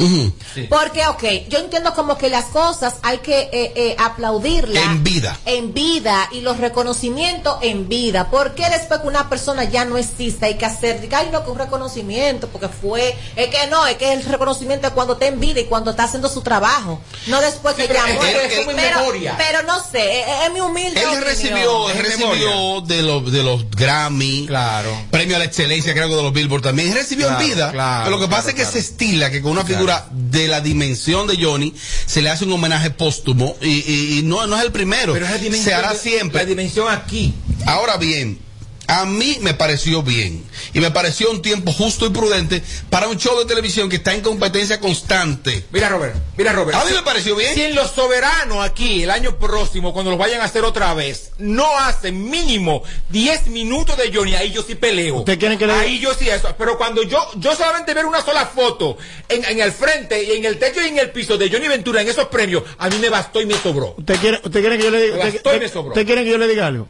Porque, 0.69 1.05
ok, 1.07 1.23
yo 1.49 1.59
entiendo 1.59 1.93
como 1.93 2.17
que 2.17 2.29
las 2.29 2.45
cosas 2.45 2.95
hay 3.01 3.19
que 3.19 3.49
eh, 3.51 3.73
eh, 3.75 3.95
aplaudirlas 3.99 4.83
En 4.83 5.03
vida. 5.03 5.37
en 5.45 5.73
vida 5.73 6.29
y 6.31 6.41
los 6.41 6.57
reconocimientos 6.57 7.57
en 7.61 7.87
vida. 7.87 8.29
¿Por 8.29 8.55
qué 8.55 8.69
después 8.69 9.01
que 9.01 9.07
una 9.07 9.29
persona 9.29 9.63
ya 9.63 9.85
no 9.85 9.97
existe 9.97 10.45
hay 10.45 10.55
que 10.55 10.65
hacer, 10.65 11.07
ay 11.11 11.29
no, 11.31 11.43
que 11.43 11.51
un 11.51 11.57
reconocimiento, 11.57 12.47
porque 12.49 12.67
fue, 12.69 13.15
es 13.35 13.47
que 13.49 13.67
no, 13.67 13.85
es 13.87 13.95
que 13.97 14.13
el 14.13 14.23
reconocimiento 14.23 14.87
es 14.87 14.93
cuando 14.93 15.13
está 15.13 15.27
en 15.27 15.39
vida 15.39 15.59
y 15.61 15.65
cuando 15.65 15.91
está 15.91 16.03
haciendo 16.05 16.29
su 16.29 16.41
trabajo, 16.41 16.99
no 17.27 17.41
después 17.41 17.75
que 17.75 17.83
pero 17.87 17.99
ya 18.05 18.13
muere. 18.15 18.49
pero, 18.65 18.99
memoria. 18.99 19.35
pero 19.37 19.63
no 19.63 19.81
sé, 19.83 20.21
es, 20.21 20.27
es 20.47 20.53
mi 20.53 20.61
humilde 20.61 20.99
Él 20.99 21.05
opinión. 21.07 21.23
recibió, 21.23 21.89
él 21.89 21.97
recibió 21.99 22.81
de 22.81 23.01
los, 23.01 23.31
de 23.31 23.43
los 23.43 23.69
Grammy, 23.71 24.45
Claro. 24.47 24.95
Premio 25.11 25.35
a 25.35 25.39
la 25.39 25.45
excelencia, 25.45 25.93
creo 25.93 26.09
que 26.09 26.15
de 26.15 26.23
los 26.23 26.33
Billboard 26.33 26.61
también. 26.61 26.93
Recibió 26.93 27.27
Claro, 27.27 27.41
en 27.43 27.49
vida. 27.49 27.71
claro, 27.71 28.03
pero 28.05 28.17
lo 28.17 28.21
que 28.25 28.29
pasa 28.31 28.49
es 28.49 28.55
que 28.55 28.65
se 28.65 28.79
estila 28.79 29.29
que 29.31 29.41
con 29.41 29.51
una 29.53 29.63
figura 29.65 30.07
de 30.11 30.47
la 30.47 30.61
dimensión 30.61 31.27
de 31.27 31.37
Johnny 31.43 31.73
se 32.05 32.21
le 32.21 32.29
hace 32.29 32.45
un 32.45 32.51
homenaje 32.53 32.89
póstumo 32.91 33.55
y, 33.61 33.67
y- 33.69 34.19
y 34.19 34.23
no, 34.23 34.45
no 34.47 34.57
es 34.57 34.63
el 34.63 34.71
primero. 34.71 35.13
Pero 35.13 35.25
es 35.25 35.31
la 35.31 35.37
dimensión 35.37 35.65
se 35.65 35.73
hará 35.73 35.93
siempre. 35.95 36.39
La 36.41 36.45
dimensión 36.45 36.87
aquí. 36.91 37.33
Ahora 37.65 37.97
bien, 37.97 38.39
a 38.87 39.05
mí 39.05 39.37
me 39.41 39.53
pareció 39.53 40.03
bien 40.03 40.43
y 40.73 40.79
me 40.79 40.91
pareció 40.91 41.31
un 41.31 41.41
tiempo 41.41 41.71
justo 41.71 42.05
y 42.05 42.09
prudente 42.09 42.61
para 42.89 43.07
un 43.07 43.17
show 43.17 43.37
de 43.39 43.45
televisión 43.45 43.89
que 43.89 43.97
está 43.97 44.13
en 44.13 44.21
competencia 44.21 44.79
constante. 44.79 45.65
Mira, 45.71 45.89
Robert, 45.89 46.15
mira, 46.37 46.51
Robert. 46.53 46.77
A 46.77 46.83
mí 46.83 46.89
Si- 46.91 46.95
me 46.95 47.03
pareció 47.03 47.35
bien. 47.35 47.53
Si 47.55 47.61
en 47.63 47.75
los 47.75 47.91
soberanos 47.91 48.63
aquí, 48.63 49.03
el 49.03 49.09
año 49.11 49.37
próximo, 49.39 49.93
cuando 49.93 50.11
los 50.11 50.19
vayan 50.19 50.41
a 50.41 50.45
hacer 50.45 50.63
otra 50.63 50.93
vez, 50.93 51.31
no 51.37 51.77
hacen 51.79 52.29
mínimo 52.29 52.83
10 53.09 53.47
minutos 53.47 53.97
de 53.97 54.11
Johnny, 54.13 54.35
ahí 54.35 54.51
yo 54.51 54.63
sí 54.63 54.75
peleo. 54.75 55.17
¿Usted 55.17 55.39
quiere 55.39 55.57
que 55.57 55.67
le- 55.67 55.73
Ahí 55.73 55.99
yo 55.99 56.13
sí 56.13 56.29
eso. 56.29 56.53
Pero 56.57 56.77
cuando 56.77 57.03
yo, 57.03 57.19
yo 57.35 57.55
solamente 57.55 57.93
ver 57.93 58.05
una 58.05 58.21
sola 58.23 58.45
foto 58.45 58.97
en, 59.29 59.43
en 59.45 59.59
el 59.61 59.71
frente 59.71 60.23
y 60.23 60.31
en 60.37 60.45
el 60.45 60.57
techo 60.59 60.81
y 60.81 60.87
en 60.87 60.99
el 60.99 61.11
piso 61.11 61.37
de 61.37 61.49
Johnny 61.49 61.67
Ventura 61.67 62.01
en 62.01 62.07
esos 62.07 62.25
premios, 62.27 62.63
a 62.77 62.89
mí 62.89 62.97
me 62.99 63.09
bastó 63.09 63.41
y 63.41 63.45
me 63.45 63.55
sobró. 63.57 63.95
¿Usted 63.97 64.15
quiere, 64.19 64.37
usted 64.43 64.59
quiere 64.61 64.77
que 64.77 64.83
yo 64.83 64.91
le 64.91 65.01
diga, 65.01 65.15
Me 65.17 65.21
usted, 65.29 65.33
bastó 65.35 65.49
y 65.55 65.59
me 65.59 65.65
usted- 65.65 65.73
sobró. 65.73 65.89
usted 65.89 66.05
quiere 66.05 66.23
que 66.23 66.29
yo 66.31 66.37
le 66.37 66.47
diga 66.47 66.67
algo? 66.67 66.89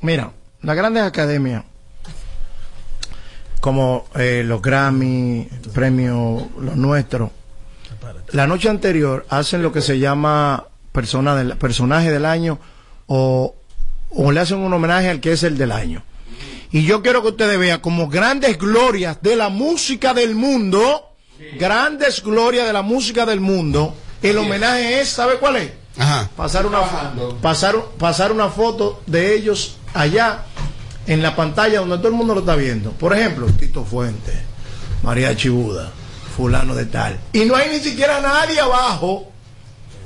Mira, 0.00 0.32
las 0.62 0.76
grandes 0.76 1.02
academias, 1.02 1.64
como 3.60 4.06
eh, 4.14 4.42
los 4.44 4.62
Grammy, 4.62 5.48
premios, 5.72 6.44
los 6.60 6.76
nuestros, 6.76 7.30
la 8.32 8.46
noche 8.46 8.68
anterior 8.68 9.26
hacen 9.28 9.62
lo 9.62 9.72
que 9.72 9.82
se 9.82 9.98
llama 9.98 10.66
persona 10.92 11.34
del, 11.34 11.56
personaje 11.56 12.10
del 12.10 12.24
año 12.24 12.58
o, 13.06 13.54
o 14.10 14.32
le 14.32 14.40
hacen 14.40 14.58
un 14.58 14.72
homenaje 14.72 15.08
al 15.08 15.20
que 15.20 15.32
es 15.32 15.42
el 15.42 15.56
del 15.56 15.72
año. 15.72 16.02
Y 16.70 16.84
yo 16.84 17.02
quiero 17.02 17.22
que 17.22 17.28
ustedes 17.28 17.58
vean 17.58 17.80
como 17.80 18.08
grandes 18.08 18.58
glorias 18.58 19.22
de 19.22 19.36
la 19.36 19.48
música 19.48 20.12
del 20.12 20.34
mundo, 20.34 21.14
grandes 21.58 22.22
glorias 22.22 22.66
de 22.66 22.72
la 22.72 22.82
música 22.82 23.24
del 23.24 23.40
mundo, 23.40 23.94
el 24.22 24.36
homenaje 24.36 25.00
es, 25.00 25.08
¿sabe 25.08 25.36
cuál 25.36 25.56
es? 25.56 25.72
Ajá. 25.98 26.30
pasar 26.36 26.64
una 26.64 26.80
pasar 27.42 27.74
pasar 27.98 28.30
una 28.30 28.48
foto 28.48 29.02
de 29.06 29.34
ellos 29.34 29.76
allá 29.94 30.44
en 31.06 31.22
la 31.22 31.34
pantalla 31.34 31.80
donde 31.80 31.98
todo 31.98 32.08
el 32.08 32.14
mundo 32.14 32.34
lo 32.34 32.40
está 32.40 32.54
viendo. 32.54 32.92
Por 32.92 33.16
ejemplo, 33.16 33.46
Tito 33.46 33.84
Fuente, 33.84 34.32
María 35.02 35.34
Chibuda, 35.34 35.90
fulano 36.36 36.74
de 36.74 36.84
tal. 36.84 37.18
Y 37.32 37.46
no 37.46 37.56
hay 37.56 37.70
ni 37.70 37.80
siquiera 37.80 38.20
nadie 38.20 38.60
abajo 38.60 39.26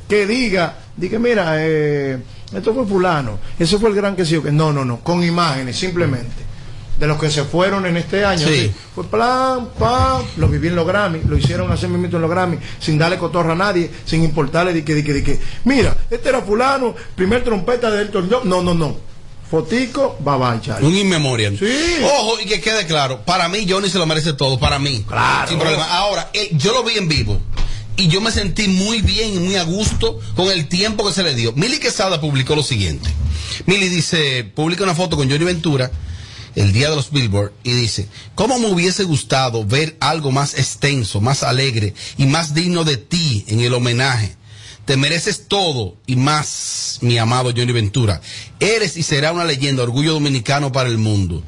que 0.09 0.26
diga, 0.26 0.76
diga, 0.97 1.18
mira, 1.18 1.55
eh, 1.57 2.22
esto 2.55 2.72
fue 2.72 2.86
fulano, 2.86 3.38
ese 3.59 3.78
fue 3.78 3.90
el 3.90 3.97
gran 3.97 4.14
que 4.14 4.24
sí 4.24 4.36
o 4.36 4.43
que 4.43 4.53
no, 4.53 4.72
no, 4.72 4.84
no, 4.84 5.01
con 5.01 5.24
imágenes 5.24 5.76
simplemente. 5.76 6.51
De 6.99 7.07
los 7.07 7.18
que 7.18 7.30
se 7.30 7.45
fueron 7.45 7.86
en 7.86 7.97
este 7.97 8.24
año. 8.24 8.47
Sí. 8.47 8.55
sí. 8.55 8.72
Fue 8.95 9.05
plan, 9.05 9.70
pam, 9.78 10.22
lo 10.36 10.49
viví 10.49 10.68
en 10.68 10.76
los 10.76 10.86
Grammy, 10.86 11.22
lo 11.26 11.36
hicieron 11.36 11.72
hacer 11.72 11.88
mismo 11.88 12.07
en 12.07 12.22
los 12.22 12.30
Grammy, 12.30 12.59
sin 12.78 12.99
darle 12.99 13.18
cotorra 13.18 13.53
a 13.53 13.57
nadie, 13.57 13.90
sin 14.05 14.22
importarle 14.22 14.72
de 14.72 14.84
que, 14.84 14.95
de 14.95 15.03
que, 15.03 15.12
de 15.14 15.24
que, 15.24 15.40
mira, 15.64 15.97
este 16.11 16.28
era 16.28 16.43
fulano, 16.43 16.95
primer 17.16 17.43
trompeta 17.43 17.90
de 17.90 18.03
Elton 18.03 18.28
John. 18.30 18.49
No, 18.49 18.62
no, 18.62 18.74
no. 18.74 19.12
Fotico, 19.53 20.16
Charlie. 20.62 20.88
Un 20.88 20.97
inmemorial. 20.97 21.59
Sí. 21.59 21.97
Ojo, 22.03 22.40
y 22.40 22.47
que 22.47 22.59
quede 22.62 22.86
claro, 22.86 23.20
para 23.22 23.51
mí 23.51 23.66
Johnny 23.68 23.90
se 23.90 23.99
lo 23.99 24.07
merece 24.07 24.32
todo, 24.32 24.59
para 24.59 24.78
mí. 24.78 25.05
Claro. 25.07 25.47
Sin 25.47 25.59
problema. 25.59 25.84
Ahora, 25.84 26.30
eh, 26.32 26.49
yo 26.53 26.72
lo 26.72 26.82
vi 26.82 26.97
en 26.97 27.07
vivo. 27.07 27.38
Y 27.97 28.09
yo 28.09 28.22
me 28.22 28.30
sentí 28.30 28.68
muy 28.68 29.03
bien 29.03 29.34
y 29.34 29.38
muy 29.38 29.57
a 29.57 29.64
gusto 29.64 30.18
con 30.36 30.51
el 30.51 30.68
tiempo 30.68 31.07
que 31.07 31.12
se 31.12 31.22
le 31.22 31.34
dio. 31.34 31.53
Mili 31.53 31.78
Quesada 31.78 32.18
publicó 32.18 32.57
lo 32.57 32.62
siguiente. 32.62 33.11
Mili 33.66 33.90
dice, 33.90 34.45
publica 34.55 34.84
una 34.84 34.95
foto 34.95 35.18
con 35.18 35.30
Johnny 35.30 35.45
Ventura 35.45 35.90
el 36.55 36.72
día 36.72 36.90
de 36.90 36.96
los 36.96 37.11
Billboard 37.11 37.53
y 37.62 37.72
dice, 37.72 38.09
¿cómo 38.34 38.59
me 38.59 38.66
hubiese 38.66 39.05
gustado 39.05 39.64
ver 39.64 39.96
algo 40.00 40.30
más 40.30 40.55
extenso, 40.55 41.20
más 41.20 41.42
alegre 41.42 41.94
y 42.18 42.26
más 42.26 42.55
digno 42.55 42.84
de 42.84 42.96
ti 42.96 43.44
en 43.48 43.61
el 43.61 43.74
homenaje? 43.74 44.36
Te 44.84 44.96
mereces 44.96 45.46
todo 45.46 45.96
y 46.07 46.16
más, 46.16 46.98
mi 47.03 47.16
amado 47.16 47.53
Johnny 47.57 47.72
Ventura. 47.72 48.20
Eres 48.59 48.96
y 48.96 49.03
será 49.03 49.32
una 49.32 49.44
leyenda, 49.44 49.82
orgullo 49.82 50.12
dominicano 50.12 50.72
para 50.72 50.88
el 50.88 50.98
mundo. 50.98 51.42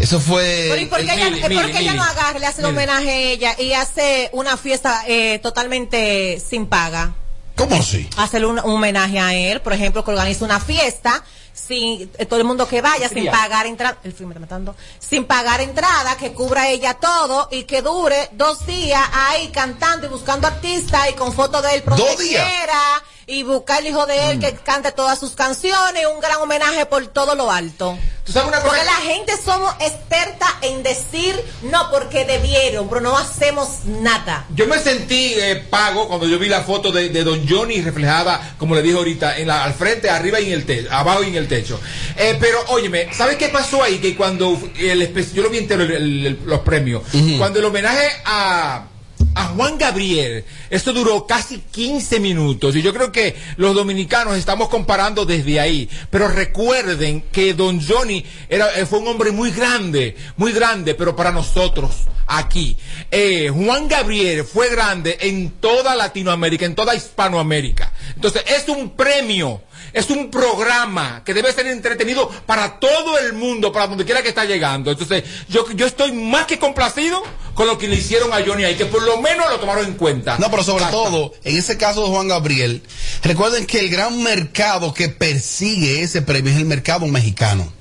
Eso 0.00 0.18
fue... 0.18 0.66
Pero 0.70 0.82
¿y 0.82 0.86
por 0.86 0.98
qué, 0.98 1.14
ella, 1.14 1.30
Mili, 1.30 1.40
por 1.40 1.50
qué 1.50 1.56
Mili, 1.56 1.70
ella 1.70 1.92
Mili. 1.92 1.96
no 1.96 2.02
agarra, 2.02 2.38
le 2.40 2.46
hace 2.46 2.60
el 2.60 2.66
homenaje 2.66 3.10
a 3.10 3.16
ella 3.16 3.56
y 3.58 3.72
hace 3.74 4.30
una 4.32 4.56
fiesta 4.56 5.04
eh, 5.06 5.38
totalmente 5.38 6.42
sin 6.44 6.66
paga? 6.66 7.14
¿Cómo 7.54 7.76
así? 7.76 8.08
Hacerle 8.16 8.48
un, 8.48 8.58
un 8.58 8.72
homenaje 8.72 9.20
a 9.20 9.32
él, 9.34 9.60
por 9.60 9.72
ejemplo, 9.72 10.04
que 10.04 10.10
organiza 10.10 10.44
una 10.44 10.58
fiesta 10.58 11.22
sin 11.54 12.10
eh, 12.18 12.26
todo 12.26 12.40
el 12.40 12.44
mundo 12.44 12.66
que 12.68 12.82
vaya 12.82 13.08
sin 13.08 13.30
pagar 13.30 13.66
entrada, 13.66 13.96
el 14.02 14.12
film 14.12 14.28
me 14.30 14.34
está 14.34 14.40
matando, 14.40 14.74
sin 14.98 15.24
pagar 15.24 15.60
entrada, 15.60 16.16
que 16.16 16.32
cubra 16.32 16.68
ella 16.68 16.94
todo 16.94 17.48
y 17.50 17.62
que 17.62 17.80
dure 17.80 18.28
dos 18.32 18.66
días 18.66 19.02
ahí 19.12 19.48
cantando 19.48 20.06
y 20.06 20.10
buscando 20.10 20.46
artistas 20.48 21.08
y 21.10 21.12
con 21.14 21.32
fotos 21.32 21.62
de 21.62 21.76
él 21.76 21.82
por 21.82 21.96
¿Dos 21.96 22.06
donde 22.08 22.24
días? 22.24 22.44
quiera 22.44 23.02
y 23.26 23.42
buscar 23.42 23.80
el 23.80 23.88
hijo 23.88 24.06
de 24.06 24.30
él 24.30 24.38
que 24.40 24.52
cante 24.54 24.92
todas 24.92 25.18
sus 25.18 25.32
canciones, 25.32 26.04
un 26.14 26.20
gran 26.20 26.36
homenaje 26.40 26.86
por 26.86 27.06
todo 27.08 27.34
lo 27.34 27.50
alto. 27.50 27.96
¿Tú 28.24 28.32
sabes 28.32 28.48
una 28.48 28.58
cosa? 28.60 28.68
Porque 28.70 28.84
la 28.86 29.14
gente 29.14 29.32
somos 29.44 29.74
experta 29.80 30.46
en 30.62 30.82
decir 30.82 31.38
no 31.62 31.90
porque 31.90 32.24
debieron, 32.24 32.88
pero 32.88 33.02
no 33.02 33.16
hacemos 33.18 33.84
nada. 33.84 34.46
Yo 34.54 34.66
me 34.66 34.78
sentí 34.78 35.34
eh, 35.36 35.56
pago 35.68 36.08
cuando 36.08 36.26
yo 36.26 36.38
vi 36.38 36.48
la 36.48 36.62
foto 36.62 36.90
de, 36.90 37.10
de 37.10 37.22
Don 37.22 37.46
Johnny 37.46 37.82
reflejada, 37.82 38.54
como 38.58 38.74
le 38.74 38.80
dije 38.82 38.96
ahorita, 38.96 39.36
en 39.38 39.48
la, 39.48 39.64
al 39.64 39.74
frente, 39.74 40.08
arriba 40.08 40.40
y 40.40 40.46
en 40.46 40.52
el 40.54 40.64
techo, 40.64 40.88
abajo 40.90 41.22
y 41.22 41.28
en 41.28 41.34
el 41.36 41.48
techo. 41.48 41.78
Eh, 42.16 42.36
pero, 42.40 42.58
óyeme, 42.68 43.08
¿sabes 43.12 43.36
qué 43.36 43.48
pasó 43.50 43.82
ahí? 43.82 43.98
Que 43.98 44.16
cuando 44.16 44.58
el 44.78 45.12
yo 45.34 45.42
lo 45.42 45.50
vi 45.50 45.58
entero 45.58 45.82
el- 45.82 45.90
el- 45.92 46.26
el- 46.26 46.40
los 46.46 46.60
premios, 46.60 47.02
cuando 47.38 47.58
el 47.58 47.64
homenaje 47.66 48.08
a 48.24 48.86
a 49.34 49.48
Juan 49.48 49.78
Gabriel, 49.78 50.44
esto 50.70 50.92
duró 50.92 51.26
casi 51.26 51.58
15 51.58 52.20
minutos 52.20 52.76
y 52.76 52.82
yo 52.82 52.92
creo 52.94 53.10
que 53.10 53.34
los 53.56 53.74
dominicanos 53.74 54.36
estamos 54.36 54.68
comparando 54.68 55.24
desde 55.24 55.58
ahí, 55.58 55.88
pero 56.10 56.28
recuerden 56.28 57.22
que 57.32 57.54
Don 57.54 57.80
Johnny 57.84 58.24
era, 58.48 58.78
eh, 58.78 58.86
fue 58.86 59.00
un 59.00 59.08
hombre 59.08 59.32
muy 59.32 59.50
grande, 59.50 60.16
muy 60.36 60.52
grande, 60.52 60.94
pero 60.94 61.16
para 61.16 61.32
nosotros 61.32 62.04
aquí, 62.26 62.76
eh, 63.10 63.50
Juan 63.52 63.88
Gabriel 63.88 64.44
fue 64.44 64.70
grande 64.70 65.18
en 65.20 65.50
toda 65.60 65.94
Latinoamérica, 65.96 66.64
en 66.64 66.74
toda 66.74 66.94
Hispanoamérica. 66.94 67.92
Entonces 68.14 68.44
es 68.46 68.68
un 68.68 68.90
premio 68.90 69.62
es 69.92 70.10
un 70.10 70.30
programa 70.30 71.22
que 71.24 71.34
debe 71.34 71.52
ser 71.52 71.66
entretenido 71.66 72.28
para 72.46 72.78
todo 72.78 73.18
el 73.18 73.32
mundo, 73.32 73.72
para 73.72 73.86
donde 73.86 74.04
quiera 74.04 74.22
que 74.22 74.28
está 74.28 74.44
llegando. 74.44 74.90
Entonces, 74.90 75.24
yo, 75.48 75.70
yo 75.72 75.86
estoy 75.86 76.12
más 76.12 76.46
que 76.46 76.58
complacido 76.58 77.22
con 77.54 77.66
lo 77.66 77.78
que 77.78 77.88
le 77.88 77.96
hicieron 77.96 78.32
a 78.32 78.44
Johnny 78.44 78.64
ahí, 78.64 78.74
que 78.74 78.86
por 78.86 79.02
lo 79.02 79.20
menos 79.20 79.48
lo 79.50 79.60
tomaron 79.60 79.86
en 79.86 79.94
cuenta. 79.94 80.36
No, 80.38 80.50
pero 80.50 80.64
sobre 80.64 80.84
todo, 80.86 81.32
en 81.44 81.56
ese 81.56 81.76
caso 81.76 82.02
de 82.02 82.08
Juan 82.08 82.28
Gabriel, 82.28 82.82
recuerden 83.22 83.66
que 83.66 83.80
el 83.80 83.90
gran 83.90 84.22
mercado 84.22 84.92
que 84.92 85.08
persigue 85.08 86.02
ese 86.02 86.22
premio 86.22 86.52
es 86.52 86.58
el 86.58 86.64
mercado 86.64 87.06
mexicano. 87.06 87.72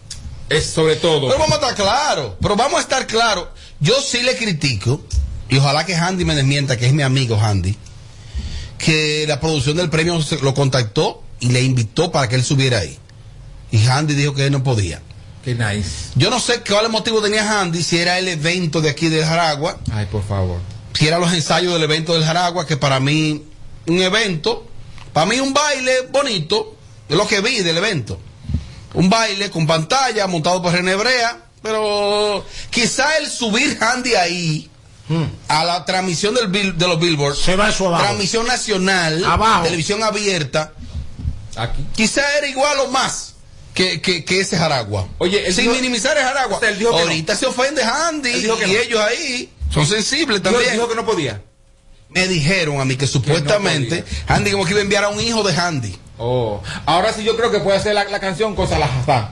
Es 0.50 0.66
sobre 0.66 0.96
todo. 0.98 1.28
Pero 1.28 1.40
vamos 1.40 1.58
a 1.58 1.62
estar 1.62 1.76
claros, 1.76 2.34
pero 2.40 2.56
vamos 2.56 2.78
a 2.78 2.82
estar 2.82 3.08
claros. 3.08 3.48
Yo 3.80 4.00
sí 4.02 4.22
le 4.22 4.38
critico, 4.38 5.02
y 5.50 5.58
ojalá 5.58 5.86
que 5.86 5.96
Handy 5.96 6.26
me 6.26 6.36
desmienta, 6.36 6.78
que 6.78 6.86
es 6.86 6.94
mi 6.94 7.02
amigo 7.02 7.40
Handy, 7.42 7.76
que 8.78 9.26
la 9.28 9.40
producción 9.40 9.78
del 9.78 9.90
premio 9.90 10.20
lo 10.42 10.54
contactó 10.54 11.23
y 11.44 11.50
le 11.50 11.62
invitó 11.62 12.12
para 12.12 12.28
que 12.30 12.36
él 12.36 12.44
subiera 12.44 12.80
ahí. 12.80 12.98
Y 13.72 13.86
Handy 13.86 14.14
dijo 14.14 14.34
que 14.34 14.46
él 14.46 14.52
no 14.52 14.64
podía. 14.64 15.02
Qué 15.44 15.56
nice. 15.56 16.12
Yo 16.16 16.30
no 16.30 16.40
sé 16.40 16.62
cuál 16.68 16.90
motivo 16.90 17.22
tenía 17.22 17.60
Handy, 17.62 17.84
si 17.84 17.98
era 17.98 18.18
el 18.18 18.28
evento 18.30 18.80
de 18.82 18.90
aquí 18.90 19.10
del 19.10 19.26
Jaragua, 19.26 19.78
Ay, 19.92 20.06
por 20.06 20.24
favor. 20.26 20.60
si 20.94 21.08
era 21.08 21.20
los 21.20 21.34
ensayos 21.34 21.74
del 21.74 21.84
evento 21.84 22.14
del 22.14 22.24
Jaragua, 22.24 22.66
que 22.66 22.78
para 22.78 23.00
mí, 23.02 23.44
un 23.88 23.98
evento, 24.02 24.66
para 25.12 25.26
mí 25.26 25.40
un 25.42 25.54
baile 25.54 26.08
bonito, 26.12 26.78
es 27.10 27.18
lo 27.18 27.28
que 27.28 27.42
vi 27.42 27.60
del 27.60 27.78
evento. 27.78 28.20
Un 28.94 29.10
baile 29.10 29.50
con 29.50 29.68
pantalla 29.68 30.28
montado 30.28 30.62
por 30.62 30.72
René 30.72 30.96
Brea, 30.96 31.46
pero 31.62 32.46
quizá 32.70 33.18
el 33.18 33.28
subir 33.30 33.78
Handy 33.82 34.16
ahí 34.16 34.70
a 35.50 35.64
la 35.66 35.84
transmisión 35.84 36.34
del 36.36 36.78
de 36.78 36.88
los 36.88 37.00
Billboards, 37.00 37.40
Se 37.40 37.56
va 37.58 37.70
eso 37.70 37.88
abajo. 37.88 38.04
transmisión 38.06 38.48
nacional, 38.48 39.26
Abajo. 39.26 39.64
televisión 39.64 40.02
abierta, 40.04 40.72
Aquí. 41.58 41.86
quizá 41.96 42.22
era 42.38 42.48
igual 42.48 42.80
o 42.80 42.88
más 42.90 43.34
que, 43.74 44.02
que, 44.02 44.24
que 44.24 44.40
ese 44.40 44.58
Jaragua. 44.58 45.08
Oye, 45.18 45.52
sin 45.52 45.66
dijo- 45.66 45.76
minimizar 45.76 46.18
el 46.18 46.24
Jaragua. 46.24 46.60
Dijo 46.78 46.92
no. 46.92 46.98
Ahorita 47.00 47.36
se 47.36 47.46
ofende 47.46 47.84
dijo 48.42 48.58
que 48.58 48.68
y 48.68 48.74
no. 48.74 48.80
ellos 48.80 49.00
ahí 49.02 49.50
son 49.72 49.86
sensibles 49.88 50.42
Dijo, 50.42 50.54
también. 50.56 50.74
dijo 50.74 50.88
que 50.88 50.96
no 50.96 51.06
podía. 51.06 51.42
Me 52.10 52.28
dijeron 52.28 52.80
a 52.80 52.86
mí 52.86 52.96
que 52.96 53.08
supuestamente 53.08 54.04
Handy 54.28 54.52
como 54.52 54.66
que 54.66 54.72
iba 54.72 54.80
a 54.80 54.84
enviar 54.84 55.04
a 55.06 55.10
un 55.10 55.20
hijo 55.20 55.42
de 55.44 55.56
Handy. 55.56 55.98
Oh. 56.20 56.62
Ahora 56.86 57.12
sí 57.12 57.24
yo 57.24 57.36
creo 57.36 57.50
que 57.52 57.60
puede 57.60 57.78
hacer 57.78 57.96
la, 57.96 58.04
la 58.04 58.20
canción 58.20 58.56
con 58.56 58.68
Salahazá. 58.70 59.32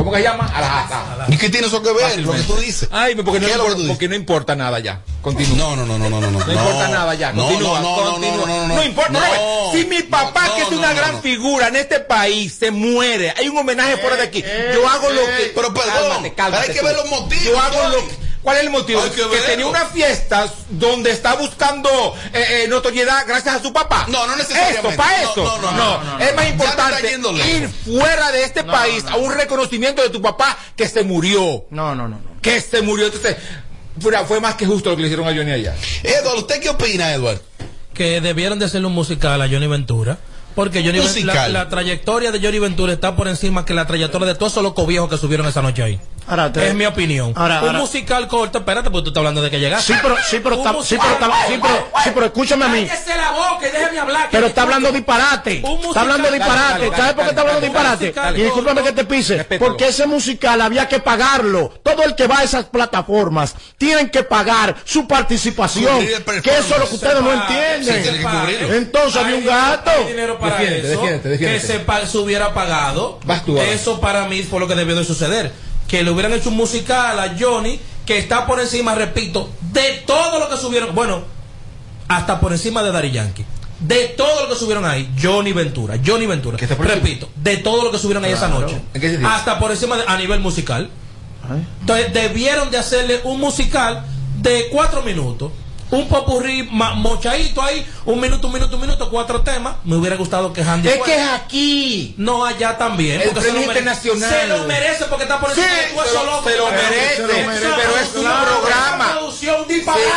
¿Cómo 0.00 0.12
que 0.12 0.16
se 0.16 0.22
llama? 0.24 1.26
¿Y 1.28 1.36
qué 1.36 1.50
tiene 1.50 1.66
eso 1.66 1.82
que 1.82 1.92
ver? 1.92 2.18
Lo 2.20 2.32
que 2.32 2.40
tú 2.44 2.56
dices. 2.56 2.88
Ay, 2.90 3.14
porque 3.16 3.38
no, 3.38 3.46
¿Qué 3.46 3.52
es 3.52 3.58
lo 3.58 3.64
que 3.66 3.70
tú 3.74 3.76
importa, 3.76 3.76
dices? 3.76 3.88
porque 3.90 4.08
no 4.08 4.14
importa 4.14 4.56
nada 4.56 4.78
ya. 4.78 5.02
Continúa. 5.20 5.56
No, 5.58 5.76
no, 5.76 5.84
no, 5.84 5.98
no, 5.98 6.08
no, 6.08 6.20
no. 6.22 6.30
No, 6.30 6.52
importa 6.52 6.88
nada 6.88 7.14
ya. 7.14 7.32
No, 7.34 7.44
Continúa, 7.44 7.80
no, 7.80 7.96
no, 7.96 8.04
no, 8.04 8.10
continúa. 8.12 8.46
no, 8.46 8.66
no, 8.68 8.74
no. 8.76 8.82
importa. 8.82 9.10
No. 9.12 9.20
Robert. 9.20 9.42
Si 9.74 9.84
mi 9.84 10.02
papá, 10.04 10.46
No, 10.48 10.54
que 10.56 10.62
es 10.62 10.68
una 10.68 10.88
no, 10.88 10.96
gran 10.96 11.12
no. 11.16 11.20
figura 11.20 11.68
en 11.68 11.76
este 11.76 12.00
país, 12.00 12.56
se 12.58 12.70
muere, 12.70 13.34
hay 13.36 13.50
un 13.50 13.58
homenaje 13.58 13.98
fuera 13.98 14.16
de 14.16 14.22
aquí. 14.22 14.42
Yo 14.72 14.88
hago 14.88 15.10
lo 15.10 15.20
que. 15.26 15.52
Pero 15.54 15.74
perdón, 15.74 16.24
hay 16.24 16.72
que 16.72 16.78
tú. 16.80 16.86
ver 16.86 16.96
los 16.96 17.10
motivos, 17.10 17.44
Yo 17.44 17.60
hago 17.60 17.88
lo 17.90 18.08
que. 18.08 18.29
¿Cuál 18.42 18.56
es 18.56 18.62
el 18.64 18.70
motivo? 18.70 19.02
Que 19.02 19.36
tenía 19.46 19.66
una 19.66 19.86
fiesta 19.86 20.50
donde 20.70 21.10
está 21.10 21.34
buscando 21.34 21.90
eh, 22.32 22.64
eh, 22.64 22.68
notoriedad 22.68 23.24
gracias 23.26 23.56
a 23.56 23.62
su 23.62 23.72
papá. 23.72 24.06
No, 24.08 24.26
no 24.26 24.34
necesariamente. 24.36 24.88
Esto, 24.88 24.96
para 24.96 25.22
eso. 25.22 25.32
no, 25.36 25.58
no, 25.58 25.72
no, 25.72 26.04
no, 26.04 26.18
no. 26.18 26.24
es 26.24 26.34
más 26.34 26.48
importante 26.48 27.12
ir 27.12 27.68
fuera 27.68 28.32
de 28.32 28.44
este 28.44 28.64
país 28.64 29.04
a 29.06 29.16
un 29.16 29.34
reconocimiento 29.34 30.02
de 30.02 30.08
tu 30.08 30.22
papá 30.22 30.56
que 30.74 30.88
se 30.88 31.02
murió. 31.02 31.66
No, 31.70 31.94
no, 31.94 32.08
no. 32.08 32.16
no. 32.16 32.40
Que 32.40 32.60
se 32.60 32.80
murió. 32.80 33.06
Entonces, 33.06 33.36
fue, 34.00 34.16
fue 34.24 34.40
más 34.40 34.54
que 34.54 34.64
justo 34.64 34.90
lo 34.90 34.96
que 34.96 35.02
le 35.02 35.08
hicieron 35.08 35.28
a 35.28 35.36
Johnny 35.36 35.52
allá. 35.52 35.74
Edward, 36.02 36.38
¿usted 36.38 36.60
qué 36.60 36.70
opina, 36.70 37.12
Edward? 37.12 37.40
que 38.00 38.22
debieron 38.22 38.58
de 38.58 38.64
hacerle 38.64 38.86
un 38.86 38.94
musical 38.94 39.42
a 39.42 39.46
Johnny 39.46 39.66
Ventura. 39.66 40.18
Porque 40.54 40.82
Johnny 40.82 41.00
la, 41.22 41.48
la 41.48 41.68
trayectoria 41.68 42.32
de 42.32 42.40
Johnny 42.40 42.58
Ventura 42.58 42.94
está 42.94 43.14
por 43.14 43.28
encima 43.28 43.66
que 43.66 43.74
la 43.74 43.86
trayectoria 43.86 44.26
de 44.26 44.34
todos 44.34 44.52
esos 44.52 44.62
locos 44.62 44.86
viejos 44.86 45.10
que 45.10 45.18
subieron 45.18 45.46
esa 45.46 45.60
noche 45.60 45.82
ahí. 45.82 46.00
Ahora, 46.30 46.52
te- 46.52 46.68
Es 46.68 46.74
mi 46.74 46.86
opinión. 46.86 47.32
Ahora, 47.34 47.60
un 47.60 47.66
ahora- 47.66 47.78
musical 47.80 48.28
corto, 48.28 48.58
espérate, 48.58 48.88
porque 48.88 49.04
tú 49.04 49.10
estás 49.10 49.20
hablando 49.20 49.42
de 49.42 49.50
que 49.50 49.58
llegaste. 49.58 49.92
Sí, 49.92 49.98
pero, 50.00 50.16
sí, 50.16 50.40
pero, 50.42 50.56
sí, 50.82 50.96
pero, 50.96 51.12
está- 51.14 51.46
sí, 51.48 51.58
pero, 51.60 51.88
sí, 52.04 52.10
pero 52.14 52.26
escúchame 52.26 52.64
a 52.64 52.68
mí. 52.68 52.86
Cállese 52.86 53.16
la 53.16 53.30
boca 53.32 53.68
y 53.68 53.70
déjeme 53.72 53.98
hablar. 53.98 54.22
que 54.28 54.36
Pero 54.36 54.46
está 54.46 54.62
hablando 54.62 54.92
disparate. 54.92 55.60
Musical- 55.60 55.88
Está 55.88 56.00
hablando 56.00 56.30
disparate. 56.30 56.90
¿Sabes 56.96 57.14
por 57.14 57.24
qué 57.24 57.30
está 57.30 57.40
hablando 57.40 57.60
disparate? 57.60 58.14
Y 58.36 58.42
discúlpame 58.42 58.82
que 58.82 58.92
te 58.92 59.04
pise. 59.04 59.36
Respétalo. 59.38 59.70
Porque 59.70 59.88
ese 59.88 60.06
musical 60.06 60.60
había 60.60 60.88
que 60.88 61.00
pagarlo. 61.00 61.72
Todo 61.82 62.04
el 62.04 62.14
que 62.14 62.26
va 62.26 62.38
a 62.38 62.44
esas 62.44 62.66
plataformas 62.66 63.54
tienen 63.76 64.08
que 64.10 64.22
pagar 64.22 64.76
su 64.84 65.08
participación. 65.08 65.98
Que 66.42 66.50
eso 66.58 66.74
es 66.74 66.78
lo 66.78 66.88
que 66.88 66.94
ustedes 66.94 67.20
no 67.20 67.32
entienden. 67.32 68.72
Entonces 68.72 69.16
había 69.22 69.36
un 69.36 69.44
gato. 69.46 69.90
Que 71.38 71.60
se, 71.60 72.18
hubiera 72.18 72.54
pagado. 72.54 73.18
Eso 73.72 74.00
para 74.00 74.26
mí 74.26 74.42
fue 74.42 74.60
lo 74.60 74.68
que 74.68 74.74
debió 74.74 74.94
de 74.96 75.04
suceder. 75.04 75.52
Que 75.90 76.02
le 76.04 76.10
hubieran 76.10 76.32
hecho 76.32 76.50
un 76.50 76.56
musical 76.56 77.18
a 77.18 77.34
Johnny, 77.38 77.80
que 78.06 78.18
está 78.18 78.46
por 78.46 78.60
encima, 78.60 78.94
repito, 78.94 79.50
de 79.72 80.02
todo 80.06 80.38
lo 80.38 80.48
que 80.48 80.56
subieron. 80.56 80.94
Bueno, 80.94 81.22
hasta 82.08 82.38
por 82.38 82.52
encima 82.52 82.82
de 82.82 82.92
Dari 82.92 83.10
Yankee. 83.10 83.44
De 83.80 84.08
todo 84.16 84.42
lo 84.42 84.48
que 84.50 84.54
subieron 84.56 84.84
ahí, 84.84 85.10
Johnny 85.20 85.52
Ventura, 85.52 85.96
Johnny 86.04 86.26
Ventura. 86.26 86.58
Repito, 86.94 87.28
de 87.36 87.56
todo 87.58 87.82
lo 87.84 87.90
que 87.90 87.98
subieron 87.98 88.24
ahí 88.24 88.32
esa 88.32 88.48
noche. 88.48 88.80
¿En 88.94 89.00
qué 89.00 89.08
sentido? 89.10 89.28
Hasta 89.30 89.58
por 89.58 89.70
encima 89.70 89.96
de- 89.96 90.04
a 90.06 90.16
nivel 90.18 90.40
musical. 90.40 90.90
Entonces 91.80 92.12
debieron 92.12 92.70
de 92.70 92.78
hacerle 92.78 93.20
un 93.24 93.40
musical 93.40 94.04
de 94.40 94.68
cuatro 94.70 95.02
minutos. 95.02 95.50
Un 95.90 96.08
popurrí 96.08 96.62
mochadito 96.70 97.62
ahí, 97.62 97.84
un 98.04 98.20
minuto, 98.20 98.46
un 98.46 98.52
minuto, 98.52 98.76
un 98.76 98.82
minuto, 98.82 99.10
cuatro 99.10 99.40
temas. 99.42 99.74
Me 99.84 99.96
hubiera 99.96 100.14
gustado 100.16 100.52
que 100.52 100.62
Handy 100.62 100.88
Es 100.88 100.98
fuera. 100.98 101.12
que 101.14 101.20
es 101.20 101.28
aquí. 101.28 102.14
No, 102.16 102.44
allá 102.44 102.78
también. 102.78 103.20
El 103.20 103.28
porque 103.30 103.40
se 103.40 103.46
premio 103.50 103.66
lo 103.66 103.72
internacional. 103.72 104.30
Se 104.30 104.46
lo 104.46 104.64
merece 104.66 105.04
porque 105.06 105.24
está 105.24 105.40
por 105.40 105.52
Sí, 105.54 105.60
de 105.60 105.66
todo 105.92 106.04
se 106.04 106.10
eso 106.10 106.24
lo, 106.24 106.30
loco. 106.32 106.48
se 106.48 106.56
lo 106.56 106.70
merece, 106.70 107.16
se 107.16 107.22
lo 107.22 107.28
merece, 107.28 107.66
pero 107.76 107.96
es 107.96 108.14
un 108.14 108.22
Claro, 108.22 108.60
programa. 108.60 109.18
Sí, 109.40 109.48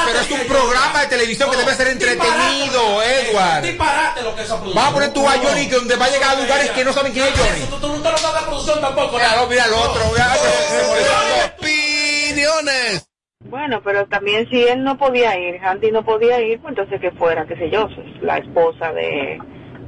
pero 0.05 0.19
es 0.19 0.31
un 0.31 0.47
programa 0.47 1.01
de 1.01 1.07
televisión 1.07 1.49
que 1.49 1.57
debe 1.57 1.75
ser 1.75 1.87
entretenido, 1.87 3.01
disparate, 3.01 3.31
Edward. 3.31 3.63
Disparate 3.63 4.21
lo 4.21 4.35
que 4.35 4.41
es 4.41 4.45
esa 4.47 4.55
producción. 4.57 4.83
Vas 4.83 4.91
a 4.91 4.93
poner 4.93 5.13
tú 5.13 5.27
a. 5.27 5.33
Johnny 5.37 5.67
que 5.67 5.75
donde 5.75 5.95
va 5.95 6.05
a 6.05 6.09
llegar 6.09 6.37
a 6.37 6.41
lugares 6.41 6.69
que 6.71 6.85
no 6.85 6.93
saben 6.93 7.11
quién 7.13 7.25
es 7.25 7.33
Johnny. 7.39 7.61
Tú, 7.69 7.77
tú 7.79 7.87
no 7.87 8.03
sabes 8.03 8.21
la 8.33 8.45
producción 8.45 8.79
tampoco. 8.81 9.17
Mira, 9.17 9.45
mira 9.49 9.65
el 9.65 9.73
otro. 9.73 10.03
se. 10.15 11.45
Opiniones. 11.63 13.07
Bueno, 13.49 13.81
pero 13.83 14.05
también 14.07 14.47
si 14.49 14.63
él 14.63 14.83
no 14.83 14.97
podía 14.97 15.37
ir, 15.39 15.59
Handy 15.63 15.91
no 15.91 16.03
podía 16.03 16.41
ir, 16.41 16.59
pues 16.59 16.71
entonces 16.71 16.99
que 16.99 17.11
fuera, 17.11 17.45
qué 17.45 17.55
sé 17.55 17.69
yo, 17.69 17.87
la 18.21 18.37
esposa 18.37 18.91
de, 18.93 19.37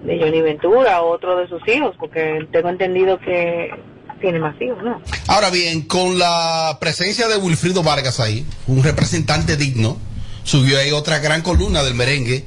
de 0.04 0.20
Johnny 0.20 0.42
Ventura 0.42 1.02
o 1.02 1.12
otro 1.12 1.38
de 1.38 1.48
sus 1.48 1.66
hijos, 1.68 1.96
porque 2.00 2.48
tengo 2.52 2.70
entendido 2.70 3.20
que 3.20 3.72
tiene 4.20 4.40
más 4.40 4.60
hijos, 4.62 4.84
¿no? 4.84 5.02
Ahora 5.28 5.50
bien, 5.50 5.82
con 5.84 6.18
la 6.18 6.78
presencia 6.80 7.28
de 7.28 7.38
Wilfrido 7.38 7.84
Vargas 7.84 8.20
ahí, 8.20 8.46
un 8.68 8.84
representante 8.84 9.58
digno, 9.58 9.98
subió 10.44 10.80
ahí 10.80 10.92
otra 10.92 11.20
gran 11.20 11.42
columna 11.42 11.84
del 11.84 11.96
merengue. 11.96 12.46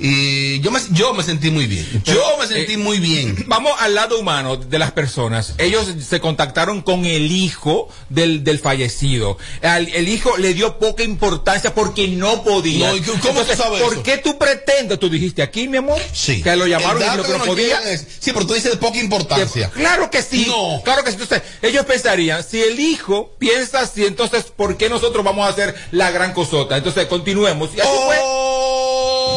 Y 0.00 0.60
yo 0.60 0.70
me, 0.70 0.80
yo 0.92 1.12
me 1.14 1.22
sentí 1.22 1.50
muy 1.50 1.66
bien. 1.66 1.86
Yo 2.04 2.22
me 2.38 2.46
sentí 2.46 2.72
eh, 2.74 2.78
muy 2.78 2.98
bien. 2.98 3.44
Vamos 3.46 3.72
al 3.78 3.94
lado 3.94 4.18
humano 4.18 4.56
de 4.56 4.78
las 4.78 4.92
personas. 4.92 5.54
Ellos 5.58 5.86
se 6.08 6.20
contactaron 6.20 6.80
con 6.82 7.04
el 7.04 7.30
hijo 7.30 7.88
del, 8.08 8.42
del 8.44 8.58
fallecido. 8.58 9.36
Al- 9.62 9.88
el 9.88 10.08
hijo 10.08 10.36
le 10.38 10.54
dio 10.54 10.78
poca 10.78 11.02
importancia 11.02 11.74
porque 11.74 12.08
no 12.08 12.42
podía. 12.42 12.88
No, 12.88 12.96
¿y 12.96 13.00
cómo 13.00 13.42
tú 13.42 13.54
sabes 13.54 13.82
¿Por 13.82 13.92
eso? 13.94 14.02
qué 14.02 14.18
tú 14.18 14.38
pretendes? 14.38 14.98
Tú 14.98 15.08
dijiste 15.10 15.42
aquí, 15.42 15.68
mi 15.68 15.76
amor. 15.76 16.00
Sí. 16.12 16.42
Que 16.42 16.56
lo 16.56 16.66
llamaron 16.66 17.02
y 17.02 17.04
dato 17.04 17.22
que 17.24 17.32
no 17.38 17.44
podía. 17.44 17.78
es- 17.90 18.06
sí, 18.20 18.32
pero 18.32 18.46
tú 18.46 18.54
dices 18.54 18.70
de 18.72 18.76
poca 18.78 18.98
importancia. 18.98 19.70
Claro 19.70 20.10
que 20.10 20.22
sí. 20.22 20.46
No. 20.48 20.80
Claro 20.84 21.04
que 21.04 21.10
sí. 21.10 21.18
Entonces, 21.20 21.42
ellos 21.62 21.84
pensarían, 21.84 22.42
si 22.42 22.60
el 22.62 22.80
hijo 22.80 23.34
piensa 23.38 23.80
así, 23.80 24.04
entonces, 24.06 24.44
¿por 24.44 24.76
qué 24.76 24.88
nosotros 24.88 25.24
vamos 25.24 25.46
a 25.46 25.50
hacer 25.50 25.74
la 25.90 26.10
gran 26.10 26.32
cosota? 26.32 26.76
Entonces, 26.76 27.06
continuemos. 27.06 27.70
Y 27.76 27.80
así 27.80 27.90
fue. 28.06 28.16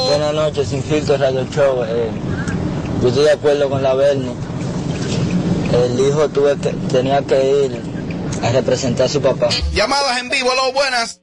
Buenas 0.08 0.34
noches, 0.34 0.68
Sin 0.68 0.84
Filtro 0.84 1.18
Radio 1.18 1.46
Show. 1.52 1.84
Eh, 1.84 2.10
yo 3.02 3.08
estoy 3.08 3.24
de 3.24 3.32
acuerdo 3.32 3.70
con 3.70 3.82
la 3.82 3.94
Bernie. 3.94 4.34
El 5.74 6.00
hijo 6.00 6.30
tuve 6.30 6.58
que, 6.58 6.70
tenía 6.92 7.22
que 7.22 7.66
ir 7.66 7.82
a 8.44 8.52
representar 8.52 9.08
a 9.08 9.10
su 9.10 9.22
papá. 9.22 9.50
Llamadas 9.74 10.20
en 10.20 10.30
vivo, 10.30 10.50
hola, 10.52 10.74
buenas. 10.74 11.22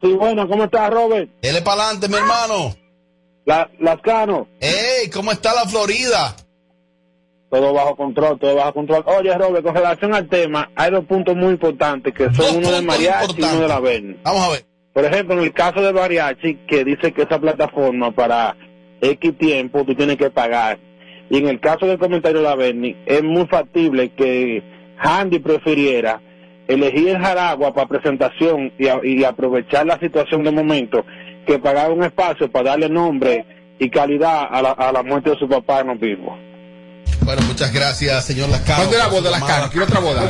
Sí, 0.00 0.12
bueno, 0.12 0.48
¿cómo 0.48 0.64
estás, 0.64 0.90
Robert? 0.90 1.30
Dele 1.42 1.62
para 1.62 1.82
adelante, 1.82 2.08
mi 2.08 2.16
hermano. 2.16 2.74
La, 3.44 3.70
Lascano, 3.78 4.48
Ey, 4.60 5.08
¿cómo 5.10 5.30
está 5.32 5.54
la 5.54 5.66
Florida? 5.66 6.34
todo 7.48 7.72
bajo 7.72 7.96
control, 7.96 8.38
todo 8.38 8.54
bajo 8.54 8.74
control. 8.74 9.04
Oye, 9.06 9.36
Robert, 9.36 9.64
con 9.64 9.74
relación 9.74 10.14
al 10.14 10.28
tema, 10.28 10.70
hay 10.74 10.90
dos 10.90 11.04
puntos 11.04 11.36
muy 11.36 11.52
importantes, 11.52 12.12
que 12.12 12.24
Dos 12.28 12.36
son 12.36 12.56
uno 12.56 12.70
de 12.70 12.82
mariachi 12.82 13.40
y 13.40 13.44
uno 13.44 13.60
de 13.60 13.68
la 13.68 13.80
Bernie. 13.80 14.18
Vamos 14.22 14.42
a 14.42 14.48
ver. 14.50 14.65
Por 14.96 15.04
ejemplo, 15.04 15.34
en 15.34 15.42
el 15.42 15.52
caso 15.52 15.82
de 15.82 15.92
Mariachi, 15.92 16.54
que 16.66 16.82
dice 16.82 17.12
que 17.12 17.24
esa 17.24 17.38
plataforma 17.38 18.12
para 18.12 18.56
X 19.02 19.36
tiempo 19.36 19.84
tú 19.84 19.94
tienes 19.94 20.16
que 20.16 20.30
pagar. 20.30 20.78
Y 21.28 21.36
en 21.36 21.48
el 21.48 21.60
caso 21.60 21.84
del 21.84 21.98
comentario 21.98 22.38
de 22.38 22.44
la 22.44 22.54
Berni, 22.54 22.96
es 23.04 23.22
muy 23.22 23.46
factible 23.46 24.08
que 24.12 24.62
Handy 24.96 25.40
prefiriera 25.40 26.22
elegir 26.66 27.10
el 27.10 27.18
Jaragua 27.18 27.74
para 27.74 27.88
presentación 27.88 28.72
y, 28.78 28.86
y 29.06 29.22
aprovechar 29.22 29.84
la 29.84 29.98
situación 29.98 30.42
de 30.44 30.50
momento 30.50 31.04
que 31.46 31.58
pagar 31.58 31.92
un 31.92 32.02
espacio 32.02 32.50
para 32.50 32.70
darle 32.70 32.88
nombre 32.88 33.44
y 33.78 33.90
calidad 33.90 34.48
a 34.50 34.62
la, 34.62 34.70
a 34.70 34.92
la 34.92 35.02
muerte 35.02 35.28
de 35.28 35.36
su 35.36 35.46
papá 35.46 35.80
en 35.80 35.88
los 35.88 36.00
vivos. 36.00 36.45
Bueno, 37.20 37.42
muchas 37.42 37.72
gracias, 37.72 38.24
señor 38.24 38.48
Lascano. 38.48 38.76
¿Cuándo 38.78 38.96
es 38.96 39.02
la 39.02 39.08
boda 39.08 39.22
de. 39.22 39.30
Lascano? 39.30 39.70
Quiero 39.70 39.86
otra 39.86 40.00
boda. 40.00 40.22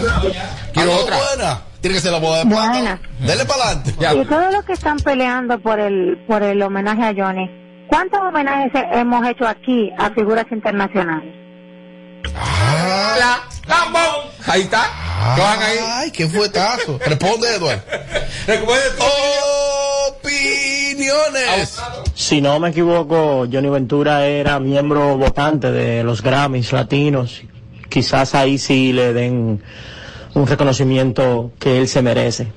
Quiero 0.72 0.92
Ah, 0.92 0.96
otra. 0.96 1.16
buena. 1.16 1.60
Tiene 1.80 1.94
que 1.96 2.00
ser 2.00 2.12
la 2.12 2.18
boda 2.18 2.38
de 2.38 2.46
plata. 2.46 2.68
Buena. 2.70 3.00
Dele 3.20 3.44
para 3.44 3.62
adelante. 3.64 3.90
Y 4.22 4.24
todos 4.24 4.52
los 4.52 4.64
que 4.64 4.72
están 4.72 4.96
peleando 4.98 5.58
por 5.60 5.78
el 5.78 6.18
por 6.26 6.42
el 6.42 6.60
homenaje 6.62 7.02
a 7.02 7.12
Johnny, 7.16 7.50
¿cuántos 7.88 8.18
homenajes 8.20 8.72
he- 8.74 8.98
hemos 9.00 9.26
hecho 9.28 9.46
aquí 9.46 9.90
a 9.98 10.10
figuras 10.10 10.46
internacionales? 10.50 11.34
La 13.18 13.40
Lambón. 13.68 14.30
Ahí 14.46 14.62
está. 14.62 14.84
Ahí. 15.34 15.78
Ay, 15.84 16.10
qué 16.12 16.26
fuetazo. 16.28 16.98
Responde, 17.04 17.54
Eduardo. 17.54 17.82
Opiniones. 20.08 21.80
Si 22.14 22.40
no 22.40 22.58
me 22.60 22.70
equivoco, 22.70 23.46
Johnny 23.50 23.68
Ventura 23.68 24.26
era 24.26 24.58
miembro 24.60 25.16
votante 25.16 25.70
de 25.70 26.02
los 26.04 26.22
Grammys 26.22 26.72
latinos. 26.72 27.42
Quizás 27.88 28.34
ahí 28.34 28.58
sí 28.58 28.92
le 28.92 29.12
den 29.12 29.62
un 30.34 30.46
reconocimiento 30.46 31.52
que 31.58 31.78
él 31.78 31.88
se 31.88 32.02
merece. 32.02 32.48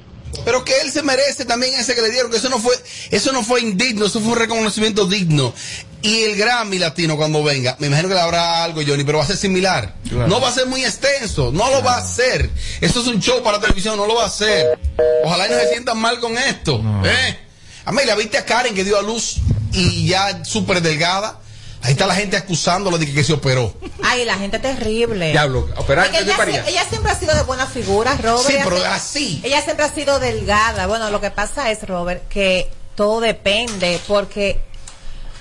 Pero 0.46 0.64
que 0.64 0.80
él 0.82 0.92
se 0.92 1.04
merece 1.04 1.46
también 1.46 1.74
ese 1.76 1.96
que 1.96 2.02
le 2.02 2.12
dieron, 2.12 2.32
que 2.32 2.38
eso 2.38 2.50
no 2.50 2.60
fue, 2.60 2.76
eso 3.12 3.32
no 3.32 3.44
fue 3.44 3.62
indigno, 3.62 4.06
eso 4.06 4.20
fue 4.20 4.32
un 4.34 4.38
reconocimiento 4.38 5.06
digno. 5.06 5.54
Y 6.02 6.24
el 6.24 6.38
Grammy 6.38 6.80
latino 6.80 7.18
cuando 7.18 7.44
venga, 7.44 7.76
me 7.80 7.88
imagino 7.88 8.08
que 8.08 8.16
le 8.16 8.22
habrá 8.22 8.64
algo, 8.64 8.82
Johnny, 8.86 9.04
pero 9.04 9.18
va 9.18 9.26
a 9.26 9.28
ser 9.28 9.38
similar. 9.38 9.96
Claro. 10.08 10.28
No 10.28 10.40
va 10.40 10.50
a 10.50 10.54
ser 10.54 10.68
muy 10.68 10.84
extenso, 10.86 11.52
no 11.52 11.70
lo 11.70 11.84
va 11.84 11.96
a 11.96 11.98
hacer. 11.98 12.50
Esto 12.80 13.02
es 13.02 13.08
un 13.08 13.20
show 13.20 13.44
para 13.44 13.60
televisión, 13.60 13.98
no 13.98 14.06
lo 14.06 14.16
va 14.16 14.24
a 14.24 14.28
hacer. 14.28 14.80
Ojalá 15.26 15.48
y 15.48 15.52
no 15.52 15.58
se 15.58 15.70
sientan 15.70 15.98
mal 15.98 16.20
con 16.20 16.38
esto. 16.38 16.82
¿eh? 17.04 17.38
Amelia, 17.86 18.16
¿viste 18.16 18.38
a 18.38 18.46
Karen 18.46 18.74
que 18.74 18.84
dio 18.84 18.98
a 18.98 19.02
luz 19.02 19.38
y 19.74 20.08
ya 20.08 20.46
súper 20.46 20.82
delgada? 20.82 21.42
Ahí 21.82 21.92
está 21.94 22.06
la 22.08 22.16
gente 22.16 22.36
acusándola 22.36 22.98
de 22.98 23.06
que, 23.06 23.14
que 23.14 23.24
se 23.24 23.34
operó. 23.34 23.74
Ay, 24.04 24.26
la 24.26 24.36
gente 24.38 24.60
terrible. 24.60 25.32
Diablo, 25.32 25.68
operar 25.78 26.08
ella, 26.14 26.36
sie- 26.38 26.64
ella 26.68 26.84
siempre 26.90 27.12
ha 27.12 27.16
sido 27.20 27.34
de 27.36 27.44
buena 27.44 27.66
figura, 27.66 28.16
Robert. 28.22 28.48
Sí, 28.48 28.54
Ella 28.54 28.64
pero 28.66 28.76
siempre- 28.78 28.96
así. 28.96 29.42
Ella 29.44 29.62
siempre 29.62 29.86
ha 29.86 29.94
sido 29.94 30.20
delgada. 30.20 30.88
Bueno, 30.88 31.10
lo 31.10 31.22
que 31.22 31.32
pasa 31.32 31.72
es, 31.72 31.88
Robert, 31.88 32.28
que 32.28 32.70
todo 32.96 33.22
depende 33.22 34.00
porque 34.08 34.60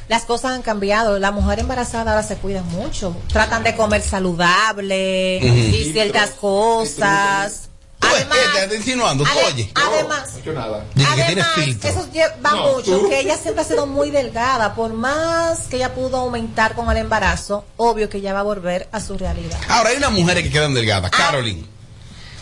las 0.08 0.22
cosas 0.24 0.52
han 0.52 0.62
cambiado. 0.62 1.18
La 1.18 1.32
mujer 1.32 1.58
embarazada 1.58 2.12
ahora 2.12 2.22
se 2.22 2.36
cuida 2.36 2.62
mucho. 2.62 3.16
Tratan 3.32 3.64
de 3.64 3.74
comer 3.74 4.00
saludable 4.02 5.38
y 5.38 5.90
ciertas 5.92 6.30
cosas. 6.30 7.67
¿Tú 7.98 8.06
ves 8.06 8.26
qué 8.26 8.62
estás 8.62 8.76
insinuando? 8.78 9.24
¿Tú 9.24 9.30
oye? 9.46 9.70
Además, 9.74 10.30
No 10.44 10.52
nada. 10.52 10.84
Que 10.96 11.04
Además, 11.04 11.46
filtro. 11.54 11.90
eso 11.90 12.08
lleva 12.12 12.34
No, 12.52 12.72
mucho, 12.76 12.98
tú. 13.00 13.08
que 13.08 13.20
ella 13.20 13.36
siempre 13.36 13.62
ha 13.62 13.66
sido 13.66 13.86
muy 13.86 14.10
delgada. 14.10 14.74
Por 14.74 14.92
más 14.92 15.62
que 15.68 15.76
ella 15.76 15.94
pudo 15.94 16.18
aumentar 16.18 16.74
con 16.74 16.90
el 16.90 16.96
embarazo, 16.96 17.64
obvio 17.76 18.08
que 18.08 18.18
ella 18.18 18.32
va 18.34 18.40
a 18.40 18.44
volver 18.44 18.88
a 18.92 19.00
su 19.00 19.18
realidad. 19.18 19.58
Ahora 19.68 19.90
hay 19.90 19.96
unas 19.96 20.12
mujeres 20.12 20.44
que 20.44 20.50
quedan 20.50 20.74
delgadas. 20.74 21.10
Caroline, 21.10 21.64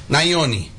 Nayoni, 0.09 0.71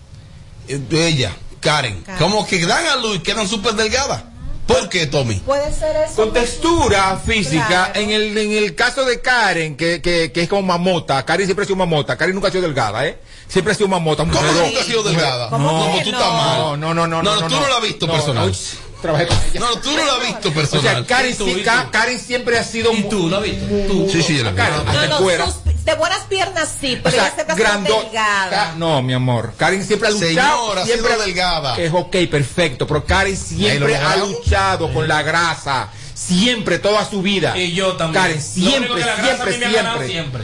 eh, 0.67 0.82
ella, 0.91 1.36
Karen. 1.59 2.01
Karen. 2.03 2.19
Como 2.19 2.45
que 2.45 2.65
dan 2.65 2.86
a 2.88 2.95
luz 2.97 3.17
y 3.17 3.19
quedan 3.19 3.47
súper 3.47 3.73
delgadas. 3.73 4.23
¿Por 4.68 4.89
qué, 4.89 5.07
Tommy? 5.07 5.36
Puede 5.36 5.72
ser 5.74 5.95
eso. 5.95 6.15
Con 6.15 6.34
textura 6.34 7.18
física, 7.26 7.68
Claro. 7.68 7.99
en 7.99 8.09
el, 8.11 8.38
en 8.38 8.51
el 8.51 8.76
caso 8.76 9.05
de 9.05 9.22
Karen, 9.22 9.78
que, 9.78 10.01
que, 10.01 10.32
que 10.32 10.41
es 10.43 10.49
como 10.49 10.61
mamota, 10.63 11.24
Karen 11.26 11.45
siempre 11.45 11.63
ha 11.63 11.65
sido 11.65 11.78
mamota, 11.78 12.18
Karen 12.18 12.36
nunca 12.36 12.49
ha 12.49 12.51
sido 12.51 12.63
delgada, 12.63 13.05
¿eh? 13.07 13.18
Siempre 13.47 13.72
ha 13.74 13.76
sido 13.76 13.88
mamota. 13.88 14.24
¿Cómo 14.26 14.34
nunca 14.41 14.80
ha 14.82 14.84
sido 14.84 15.03
delgada? 15.03 15.49
No, 15.51 15.57
No, 15.57 15.91
tú 16.03 16.09
estás 16.09 16.34
mal. 16.34 16.57
No, 16.59 16.78
no, 16.78 16.93
no, 16.93 17.07
no. 17.07 17.24
No, 17.24 17.36
no, 17.41 17.47
tú 17.47 17.55
no 17.55 17.68
la 17.68 17.76
has 17.78 17.82
visto 17.82 18.07
No, 18.07 18.13
personal. 18.13 18.51
no, 18.51 18.57
trabajé 19.01 19.28
con 19.28 19.38
ella. 19.38 19.59
No, 19.61 19.68
tú 19.80 19.91
no 19.91 20.05
la 20.05 20.13
has 20.15 20.22
visto 20.28 20.49
O 20.49 20.53
personal. 20.53 20.84
sea, 20.95 21.05
Karen, 21.05 21.32
¿Y 21.32 21.36
tú, 21.36 21.45
sí- 21.45 21.53
tú? 21.63 21.89
Karen 21.91 22.20
siempre 22.20 22.57
ha 22.59 22.63
sido. 22.65 22.91
¿Y 22.91 23.03
tú 23.03 23.30
lo 23.30 23.39
viste? 23.39 23.88
Sí, 24.11 24.22
sí, 24.22 24.38
yo 24.38 24.43
la 24.43 24.51
vi. 24.51 24.57
Karen, 24.57 24.84
No, 24.86 24.91
hasta 24.91 25.07
no, 25.07 25.18
fuera. 25.20 25.45
sus- 25.45 25.66
de 25.88 25.95
buenas 25.95 26.19
piernas 26.25 26.69
sí, 26.81 26.99
pero 27.01 27.15
O 27.15 27.19
sea, 27.19 27.33
ella 27.33 27.45
ha 27.47 27.55
sido 27.55 27.65
grandot- 27.65 28.03
delgada. 28.03 28.73
No, 28.77 29.01
mi 29.01 29.13
amor. 29.13 29.53
Karen 29.57 29.85
siempre 29.85 30.09
ha 30.09 30.11
luchado. 30.11 30.27
Señora, 30.29 30.81
ha 30.81 30.85
sido 30.85 30.97
siempre 30.97 31.17
delgada. 31.25 31.77
Es 31.77 31.93
ok, 31.93 32.15
perfecto. 32.29 32.85
Pero 32.85 33.05
Karen 33.05 33.38
siempre 33.38 33.95
ha 33.95 34.17
luchado 34.17 34.93
con 34.93 35.07
la 35.07 35.21
grasa. 35.23 35.88
Siempre, 36.13 36.79
toda 36.79 37.05
su 37.09 37.21
vida. 37.21 37.57
Y 37.57 37.71
yo 37.73 37.93
también. 37.95 38.21
Karen, 38.23 38.41
siempre, 38.41 38.77
único 38.79 38.95
que 38.95 38.99
la 39.05 39.15
grasa 39.15 39.31
a 39.31 39.35
siempre, 39.47 39.51
mí 39.53 39.57
me 39.59 39.65
ha 39.65 39.71
ganado 39.71 39.97
siempre. 40.05 40.13
siempre. 40.13 40.43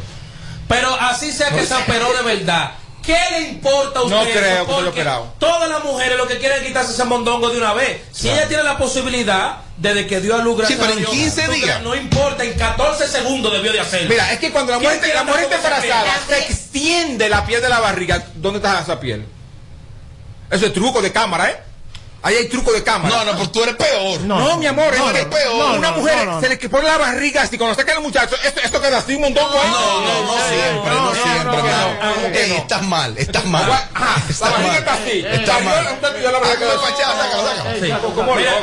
Pero 0.70 0.94
así 1.02 1.32
sea 1.34 1.50
que 1.50 1.66
se 1.66 1.74
operó 1.76 2.14
de 2.14 2.24
verdad. 2.24 2.72
¿Qué 3.04 3.18
le 3.32 3.42
importa 3.50 4.00
a 4.00 4.04
usted? 4.04 4.16
No 4.16 4.24
eso? 4.24 4.32
creo 4.40 4.66
que 4.66 4.72
Porque. 5.04 5.06
Todas 5.40 5.70
las 5.70 5.84
mujeres 5.84 6.18
lo 6.18 6.28
que 6.28 6.38
quieren 6.38 6.62
es 6.62 6.68
quitarse 6.68 6.94
ese 6.94 7.04
mondongo 7.04 7.50
de 7.50 7.58
una 7.58 7.74
vez. 7.74 8.02
Si 8.12 8.24
Claro. 8.24 8.38
ella 8.40 8.48
tiene 8.48 8.64
la 8.64 8.78
posibilidad, 8.78 9.58
desde 9.78 10.08
que 10.08 10.22
dio 10.22 10.36
a 10.36 10.38
luz 10.40 10.58
gracias 10.58 10.80
Sí, 10.80 10.82
pero 10.86 10.94
en 10.94 11.00
Dios, 11.00 11.12
15 11.12 11.48
no- 11.48 11.54
días. 11.54 11.82
No 11.82 11.96
importa, 11.96 12.44
en 12.46 12.54
14 12.58 13.08
segundos 13.08 13.52
debió 13.52 13.74
de 13.74 13.82
hacerlo. 13.82 14.08
Mira, 14.10 14.32
es 14.32 14.40
que 14.40 14.52
cuando 14.52 14.72
la 14.72 14.80
mujer, 14.80 15.00
¿Quién 15.02 15.16
la 15.16 15.24
mujer 15.24 15.44
está 15.44 15.56
embarazada, 15.58 16.14
se 16.28 16.40
extiende 16.40 17.28
la 17.30 17.46
piel 17.46 17.62
de 17.62 17.70
la 17.70 17.80
barriga. 17.82 18.24
¿Dónde 18.36 18.60
está 18.60 18.80
esa 18.80 19.00
piel? 19.00 19.26
Eso 20.50 20.66
es 20.68 20.74
truco 20.74 21.02
de 21.02 21.12
cámara, 21.12 21.50
¿eh? 21.50 21.58
Ahí 22.24 22.36
hay 22.36 22.48
truco 22.48 22.72
de 22.72 22.82
cámara. 22.84 23.16
No, 23.18 23.26
no, 23.26 23.38
pues 23.38 23.52
tú 23.52 23.62
eres 23.64 23.76
peor. 23.76 24.22
No, 24.22 24.58
mi 24.58 24.66
amor, 24.66 24.98
no, 24.98 25.08
es 25.10 25.14
que 25.14 25.24
no, 25.26 25.30
peor. 25.30 25.78
Una 25.78 25.92
No, 25.92 25.98
mujer 25.98 26.26
no, 26.26 26.32
no. 26.36 26.42
se 26.42 26.50
le 26.50 26.58
pone 26.70 26.88
la 26.88 26.98
barriga 26.98 27.42
así, 27.42 27.58
cuando 27.58 27.76
saca 27.76 27.94
el 27.94 28.00
muchacho, 28.02 28.36
esto, 28.46 28.62
esto 28.64 28.82
queda 28.82 29.00
así 29.00 29.16
un 29.16 29.22
montón. 29.24 29.44
No, 29.44 29.52
No, 29.64 30.02
no, 30.02 30.24
no 30.24 30.34
siempre, 30.48 30.92
no, 30.94 31.14
siempre, 31.14 32.48
no. 32.50 32.56
Estás 32.56 32.82
mal, 32.84 33.18
estás 33.18 33.46
mal. 33.46 33.68
La 33.68 33.90
Estás 34.30 34.40
barriga 34.52 34.70
mal. 34.70 34.78
está 34.80 34.94
así. 34.94 35.24
Estás 35.32 35.64
mal. 35.64 36.00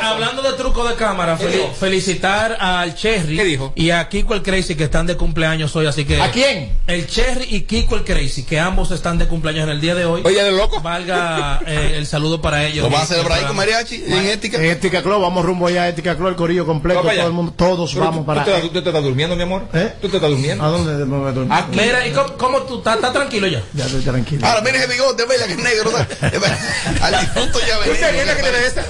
Hablando 0.01 0.41
de 0.41 0.53
truco 0.53 0.87
de 0.87 0.95
cámara, 0.95 1.37
¿Qué 1.37 1.45
fel- 1.45 1.51
dijo? 1.51 1.73
felicitar 1.79 2.57
al 2.59 2.95
Cherry 2.95 3.35
¿Qué 3.37 3.43
dijo? 3.43 3.73
y 3.75 3.91
a 3.91 4.07
Kiko 4.09 4.33
el 4.33 4.41
Crazy 4.43 4.75
que 4.75 4.85
están 4.85 5.05
de 5.07 5.15
cumpleaños 5.17 5.75
hoy, 5.75 5.85
así 5.87 6.05
que 6.05 6.21
¿A 6.21 6.31
quién? 6.31 6.75
el 6.87 7.07
Cherry 7.07 7.45
y 7.49 7.61
Kiko 7.61 7.95
el 7.95 8.03
Crazy 8.03 8.43
que 8.43 8.59
ambos 8.59 8.91
están 8.91 9.17
de 9.17 9.27
cumpleaños 9.27 9.63
en 9.65 9.69
el 9.69 9.81
día 9.81 9.95
de 9.95 10.05
hoy. 10.05 10.21
Oye, 10.25 10.41
de 10.43 10.51
loco. 10.51 10.81
Valga 10.81 11.61
eh, 11.65 11.95
el 11.97 12.07
saludo 12.07 12.41
para 12.41 12.63
ellos. 12.65 12.83
¿Lo 12.83 12.89
vas 12.89 13.03
a 13.03 13.13
celebrar 13.13 13.39
con 13.51 13.57
mariachi 13.57 14.03
en 14.07 14.25
ética? 14.27 14.57
En 14.57 14.65
Ética 14.65 15.01
Club, 15.03 15.21
vamos 15.21 15.45
rumbo 15.45 15.67
allá 15.67 15.83
a 15.83 15.89
Ética 15.89 16.15
Club, 16.15 16.29
el 16.29 16.35
corillo 16.35 16.65
completo, 16.65 16.99
Vamos 16.99 17.11
allá. 17.11 17.21
todo 17.21 17.29
el 17.29 17.35
mundo, 17.35 17.53
todos 17.55 17.91
Pero 17.93 18.05
vamos 18.05 18.19
tú- 18.21 18.25
para. 18.25 18.43
¿Tú 18.45 18.51
te, 18.51 18.61
tú 18.69 18.81
te 18.83 18.89
estás 18.89 19.03
durmiendo, 19.03 19.35
mi 19.35 19.43
amor? 19.43 19.67
¿Eh? 19.73 19.93
¿Tú 20.01 20.09
te 20.09 20.17
estás 20.17 20.29
durmiendo? 20.29 20.63
¿A 20.63 20.67
dónde 20.69 21.05
me 21.05 21.17
voy 21.17 21.29
a 21.29 21.31
dormir? 21.31 21.53
Mira, 21.71 22.07
¿y 22.07 22.11
cómo, 22.11 22.33
cómo 22.37 22.61
tú 22.63 22.77
estás 22.79 22.95
¿Estás 22.95 23.13
tranquilo 23.13 23.47
ya? 23.47 23.63
Ya 23.73 23.85
estoy 23.85 24.01
tranquilo. 24.01 24.45
Ahora, 24.45 24.61
mira 24.61 24.77
ese 24.77 24.87
bigote, 24.87 25.25
vela 25.25 25.45
que 25.47 25.53
es 25.53 25.59
negro. 25.59 25.91
Al 27.01 27.19
disfruto 27.19 27.59
ya 27.67 27.77
¿Tú 27.83 27.91
te 27.93 28.05
veneno. 28.05 28.35
que 28.35 28.41
tiene 28.43 28.65
esa? 28.65 28.85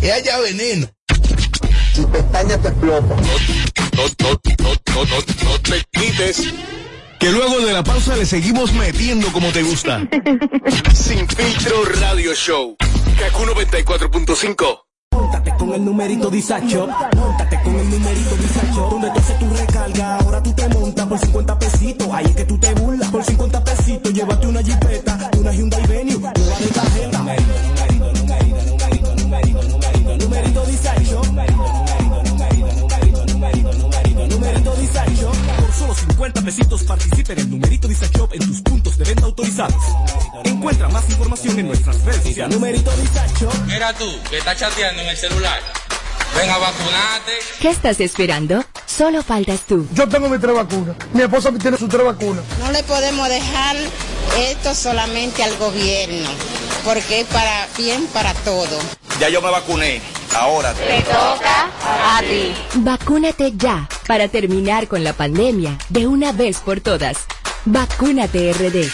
Es 0.00 0.12
allá 0.12 0.40
veneno. 0.40 0.88
Tu 1.94 2.10
pestaña 2.10 2.56
te 2.58 2.68
explota. 2.68 3.14
No, 3.14 4.02
no, 4.02 4.06
no, 4.18 4.74
no, 4.94 5.04
no, 5.04 5.50
no 5.50 5.58
te 5.60 5.84
quites. 5.92 6.42
Que 7.22 7.30
luego 7.30 7.60
de 7.64 7.72
la 7.72 7.84
pausa 7.84 8.16
le 8.16 8.26
seguimos 8.26 8.72
metiendo 8.72 9.30
como 9.30 9.52
te 9.52 9.62
gusta. 9.62 10.00
Sin 10.92 11.28
filtro 11.28 11.84
radio 12.00 12.34
show. 12.34 12.74
Kaku 13.16 13.44
94.5. 13.44 14.80
Móntate 15.12 15.54
con 15.56 15.72
el 15.72 15.84
numerito 15.84 16.28
Disacho. 16.28 16.88
Móntate 17.14 17.60
con 17.62 17.78
el 17.78 17.90
numerito 17.90 18.34
Disacho. 18.34 18.88
Tú, 43.98 44.10
que 44.30 44.38
estás 44.38 44.58
chateando 44.58 45.02
en 45.02 45.08
el 45.08 45.16
celular. 45.16 45.60
Venga, 46.36 46.56
vacunate. 46.56 47.32
¿Qué 47.60 47.68
estás 47.68 48.00
esperando? 48.00 48.64
Solo 48.86 49.22
faltas 49.22 49.60
tú. 49.60 49.86
Yo 49.92 50.08
tengo 50.08 50.28
mis 50.28 50.40
tres 50.40 50.54
vacunas. 50.54 50.96
Mi 51.12 51.22
esposa 51.22 51.50
tiene 51.52 51.76
sus 51.76 51.88
tres 51.88 52.04
vacunas. 52.04 52.44
No 52.58 52.70
le 52.72 52.82
podemos 52.84 53.28
dejar 53.28 53.76
esto 54.38 54.74
solamente 54.74 55.42
al 55.42 55.56
gobierno, 55.58 56.30
porque 56.84 57.20
es 57.20 57.26
para 57.26 57.68
bien 57.76 58.06
para 58.08 58.32
todo. 58.34 58.78
Ya 59.20 59.28
yo 59.28 59.42
me 59.42 59.50
vacuné. 59.50 60.00
Ahora 60.34 60.72
Te 60.72 61.02
toca 61.02 61.68
a 61.86 62.20
ti. 62.20 62.54
Vacúnate 62.76 63.52
ya 63.54 63.86
para 64.06 64.28
terminar 64.28 64.88
con 64.88 65.04
la 65.04 65.12
pandemia 65.12 65.76
de 65.90 66.06
una 66.06 66.32
vez 66.32 66.58
por 66.58 66.80
todas. 66.80 67.18
Vacúnate 67.66 68.52
RD. 68.54 68.90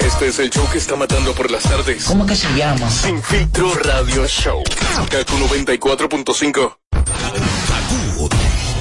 Este 0.00 0.28
es 0.28 0.38
el 0.38 0.50
show 0.50 0.66
que 0.70 0.78
está 0.78 0.96
matando 0.96 1.32
por 1.34 1.50
las 1.50 1.62
tardes. 1.62 2.04
¿Cómo 2.04 2.26
que 2.26 2.34
se 2.34 2.48
llama? 2.54 2.90
Sin 2.90 3.22
filtro 3.22 3.72
radio 3.74 4.26
show. 4.26 4.62
Kaku 5.10 5.36
94.5. 5.36 6.76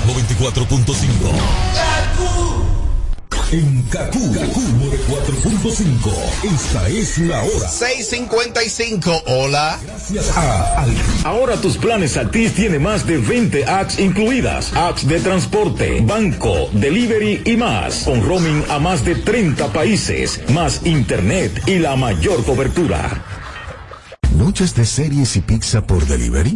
94.5. 0.08 2.17
En 3.52 3.82
Kaku, 3.84 4.34
Kaku 4.34 4.62
4.5. 5.08 6.12
Esta 6.54 6.90
es 6.90 7.18
la 7.20 7.42
hora. 7.44 7.70
655. 7.70 9.22
Hola. 9.28 9.80
Gracias 9.86 10.36
a 10.38 10.82
Al- 10.84 10.94
Ahora 11.24 11.56
tus 11.56 11.78
planes 11.78 12.18
Altis 12.18 12.54
tiene 12.56 12.78
más 12.78 13.06
de 13.08 13.18
20 13.18 13.64
apps 13.66 14.00
incluidas. 14.00 14.74
Apps 14.76 15.08
de 15.08 15.22
transporte, 15.22 16.02
banco, 16.02 16.70
delivery 16.74 17.42
y 17.46 17.56
más. 17.56 18.04
Con 18.04 18.22
roaming 18.22 18.64
a 18.70 18.80
más 18.80 19.06
de 19.06 19.16
30 19.16 19.72
países. 19.72 20.42
Más 20.50 20.86
internet 20.86 21.62
y 21.68 21.80
la 21.80 21.96
mayor 21.96 22.44
cobertura. 22.44 23.24
¿Noches 24.38 24.76
de 24.76 24.86
series 24.86 25.36
y 25.36 25.42
pizza 25.42 25.82
por 25.82 26.06
delivery? 26.06 26.56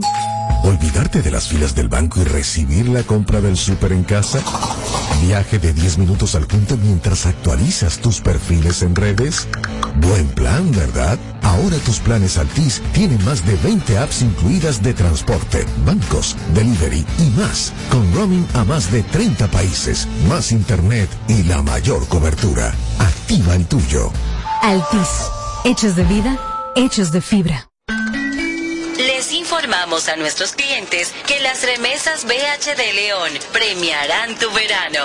¿Olvidarte 0.64 1.24
de 1.24 1.32
las 1.32 1.48
filas 1.48 1.74
del 1.74 1.88
banco 1.88 2.22
y 2.22 2.26
recibir 2.26 2.88
la 2.88 3.02
compra 3.02 3.42
del 3.42 3.58
súper 3.58 3.92
en 3.92 4.04
casa? 4.04 4.40
¿Viaje 5.24 5.58
de 5.58 5.74
10 5.74 5.98
minutos 5.98 6.36
al 6.36 6.46
punto 6.46 6.78
mientras 6.78 7.26
actualizas 7.26 7.98
tus 7.98 8.22
perfiles 8.22 8.84
en 8.84 8.96
redes? 8.96 9.48
Buen 10.00 10.28
plan, 10.28 10.72
¿verdad? 10.72 11.18
Ahora 11.42 11.78
tus 11.78 12.00
planes 12.00 12.38
Altis 12.38 12.84
tienen 12.94 13.24
más 13.26 13.44
de 13.48 13.56
20 13.56 13.98
apps 13.98 14.22
incluidas 14.22 14.84
de 14.84 14.94
transporte, 14.94 15.66
bancos, 15.84 16.38
delivery 16.54 17.04
y 17.18 17.30
más, 17.32 17.74
con 17.90 18.14
roaming 18.14 18.46
a 18.54 18.64
más 18.64 18.92
de 18.92 19.02
30 19.02 19.48
países, 19.48 20.08
más 20.30 20.52
internet 20.52 21.10
y 21.28 21.42
la 21.44 21.64
mayor 21.64 22.08
cobertura. 22.08 22.76
Activa 23.00 23.56
el 23.56 23.66
tuyo. 23.66 24.12
Altis. 24.62 25.32
Hechos 25.64 25.96
de 25.96 26.04
vida, 26.04 26.40
hechos 26.76 27.12
de 27.12 27.22
fibra. 27.22 27.71
Informamos 29.52 30.08
a 30.08 30.16
nuestros 30.16 30.54
clientes 30.54 31.14
que 31.28 31.42
las 31.42 31.62
remesas 31.64 32.24
BH 32.24 32.74
de 32.78 32.94
León 32.94 33.32
premiarán 33.52 34.34
tu 34.40 34.50
verano. 34.54 35.04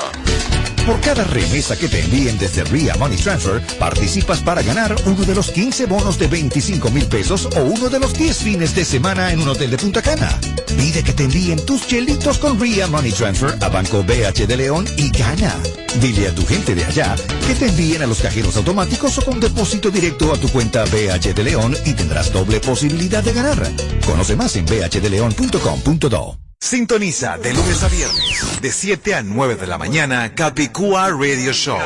Por 0.86 1.00
cada 1.00 1.24
remesa 1.24 1.76
que 1.76 1.88
te 1.88 1.98
envíen 1.98 2.38
desde 2.38 2.62
RIA 2.62 2.94
Money 2.94 3.18
Transfer, 3.18 3.60
participas 3.76 4.38
para 4.42 4.62
ganar 4.62 4.94
uno 5.04 5.24
de 5.24 5.34
los 5.34 5.50
15 5.50 5.86
bonos 5.86 6.16
de 6.16 6.28
25 6.28 6.90
mil 6.90 7.06
pesos 7.06 7.46
o 7.56 7.62
uno 7.64 7.88
de 7.88 7.98
los 7.98 8.14
10 8.14 8.38
fines 8.38 8.72
de 8.76 8.84
semana 8.84 9.32
en 9.32 9.40
un 9.40 9.48
hotel 9.48 9.68
de 9.68 9.78
Punta 9.78 10.00
Cana. 10.00 10.38
Pide 10.76 11.02
que 11.02 11.12
te 11.12 11.24
envíen 11.24 11.64
tus 11.64 11.86
chelitos 11.86 12.38
con 12.38 12.60
RIA 12.60 12.86
Money 12.86 13.12
Transfer 13.12 13.56
a 13.60 13.68
Banco 13.68 14.02
BH 14.02 14.46
de 14.46 14.56
León 14.56 14.86
y 14.96 15.10
gana. 15.10 15.54
Dile 16.00 16.28
a 16.28 16.34
tu 16.34 16.46
gente 16.46 16.74
de 16.74 16.84
allá 16.84 17.16
que 17.46 17.54
te 17.54 17.68
envíen 17.68 18.02
a 18.02 18.06
los 18.06 18.20
cajeros 18.20 18.56
automáticos 18.56 19.18
o 19.18 19.24
con 19.24 19.40
depósito 19.40 19.90
directo 19.90 20.32
a 20.32 20.38
tu 20.38 20.48
cuenta 20.48 20.84
BH 20.84 21.34
de 21.34 21.44
León 21.44 21.76
y 21.84 21.94
tendrás 21.94 22.32
doble 22.32 22.60
posibilidad 22.60 23.22
de 23.22 23.32
ganar. 23.32 23.70
Conoce 24.04 24.36
más 24.36 24.56
en 24.56 24.66
bhdeleon.com.do. 24.66 26.38
Sintoniza 26.58 27.36
de 27.38 27.52
lunes 27.52 27.82
a 27.82 27.88
viernes, 27.88 28.62
de 28.62 28.72
7 28.72 29.14
a 29.14 29.22
9 29.22 29.56
de 29.56 29.66
la 29.66 29.78
mañana, 29.78 30.34
Capicúa 30.34 31.10
Radio 31.10 31.52
Show. 31.52 31.78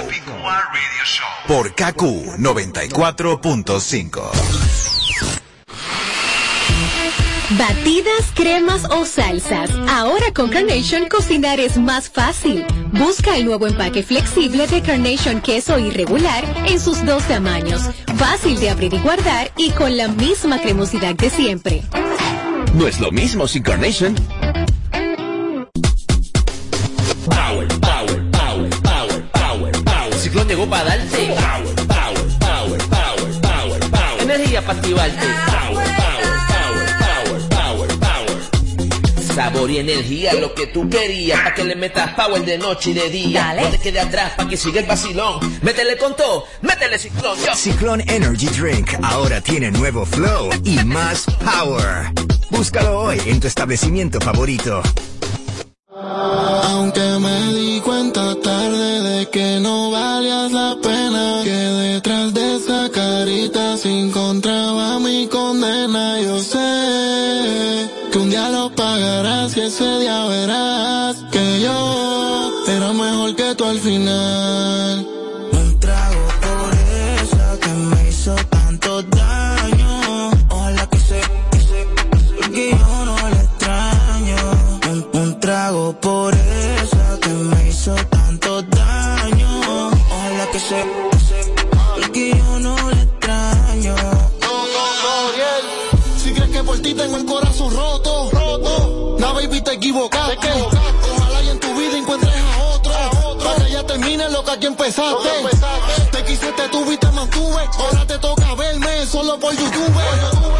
Por 1.47 1.75
KQ 1.75 2.39
94.5. 2.39 5.00
Batidas, 7.59 8.31
cremas 8.35 8.85
o 8.91 9.05
salsas. 9.05 9.71
Ahora 9.89 10.33
con 10.33 10.51
Carnation 10.51 11.09
cocinar 11.09 11.59
es 11.59 11.77
más 11.79 12.09
fácil. 12.09 12.65
Busca 12.93 13.37
el 13.37 13.45
nuevo 13.45 13.67
empaque 13.67 14.05
flexible 14.05 14.69
de 14.69 14.81
Carnation 14.83 15.41
queso 15.41 15.77
irregular 15.81 16.45
en 16.67 16.79
sus 16.79 17.05
dos 17.05 17.25
tamaños. 17.25 17.83
Fácil 18.17 18.61
de 18.61 18.71
abrir 18.71 18.95
y 18.95 18.99
guardar 18.99 19.51
y 19.57 19.71
con 19.71 19.97
la 19.97 20.07
misma 20.07 20.61
cremosidad 20.61 21.17
de 21.17 21.29
siempre. 21.29 21.83
No 22.75 22.87
es 22.87 23.01
lo 23.01 23.11
mismo 23.11 23.49
sin 23.49 23.65
Carnation. 23.65 24.15
Power, 27.27 27.67
power, 27.81 28.31
power, 28.31 28.71
power, 28.81 29.31
power, 29.33 29.85
power. 29.85 30.15
Ciclón 30.15 30.47
llegó 30.47 30.67
para 30.67 30.85
darte. 30.85 31.35
Power, 31.35 31.75
power, 31.89 32.39
power, 32.39 32.79
power, 32.79 33.41
power, 33.41 33.81
power. 33.91 34.23
Energía 34.23 34.63
para 34.63 34.79
activarte. 34.79 35.50
Sabor 39.61 39.73
y 39.73 39.79
energía, 39.79 40.33
lo 40.33 40.55
que 40.55 40.69
tú 40.69 40.89
querías, 40.89 41.39
para 41.39 41.55
que 41.55 41.65
le 41.65 41.77
metas 41.77 42.15
power 42.15 42.43
de 42.47 42.57
noche 42.57 42.93
y 42.93 42.95
de 42.95 43.11
día. 43.11 43.45
Dale. 43.45 43.63
No 43.65 43.69
te 43.69 43.79
quede 43.79 44.01
atrás, 44.01 44.33
para 44.35 44.49
que 44.49 44.57
siga 44.57 44.81
el 44.81 44.87
vacilón. 44.87 45.39
Métele 45.61 45.99
con 45.99 46.17
todo, 46.17 46.47
métele 46.63 46.99
ciclón. 46.99 47.37
Yo. 47.45 47.55
Ciclón 47.55 48.01
Energy 48.09 48.47
Drink 48.47 48.95
ahora 49.03 49.43
tiene 49.43 49.71
nuevo 49.71 50.07
flow 50.07 50.49
y 50.65 50.83
más 50.85 51.27
power. 51.45 52.11
Búscalo 52.49 53.01
hoy 53.01 53.21
en 53.27 53.39
tu 53.39 53.49
establecimiento 53.49 54.19
favorito. 54.19 54.83
Aunque 55.95 57.19
me 57.21 57.53
di 57.53 57.81
cuenta 57.81 58.35
tarde 58.41 59.03
de 59.03 59.29
que 59.29 59.61
no 59.61 59.91
valías 59.91 60.53
la 60.53 60.79
pagarás 69.51 69.57
y 69.57 69.61
ese 69.61 69.99
día 70.01 70.27
verás 70.27 71.17
que 71.31 71.61
yo 71.61 72.51
era 72.69 72.93
mejor 72.93 73.35
que 73.37 73.55
tú 73.55 73.65
al 73.65 73.79
final. 73.79 75.07
Un 75.53 75.81
trago 75.81 76.27
por 76.41 76.75
esa 77.23 77.59
que 77.61 77.69
me 77.69 78.09
hizo 78.09 78.35
tanto 78.51 79.03
daño. 79.03 80.31
Ojalá 80.49 80.87
que 80.87 80.99
se, 80.99 81.21
que 81.51 81.59
se, 81.59 81.87
porque 82.37 82.71
yo 82.71 83.05
no 83.05 83.17
le 83.29 83.37
extraño. 83.37 84.37
Un, 84.91 85.21
un 85.21 85.41
trago 85.41 85.93
por 86.01 86.35
esa 86.35 87.19
que 87.21 87.31
me 87.31 87.69
hizo 87.69 87.95
tanto 88.11 88.63
daño. 88.63 89.89
Ojalá 90.11 90.47
que 90.53 90.61
se, 90.61 91.10
te 99.59 99.73
equivocaste. 99.73 100.49
Ojalá 101.17 101.41
en 101.41 101.59
tu 101.59 101.75
vida 101.75 101.97
encuentres 101.97 102.33
a 102.35 102.63
otro. 102.75 102.93
Para 103.39 103.65
que 103.65 103.73
ya 103.73 103.85
termine 103.85 104.29
lo 104.31 104.45
que 104.45 104.51
aquí 104.53 104.67
empezaste. 104.67 105.29
Te 106.13 106.25
quise, 106.25 106.53
te 106.53 106.69
tuve 106.69 106.95
y 106.95 106.99
te 106.99 107.11
mantuve. 107.11 107.69
Ahora 107.79 108.07
te 108.07 108.19
toca 108.19 108.55
verme 108.55 109.07
solo 109.07 109.39
por 109.39 109.53
YouTube. 109.53 109.95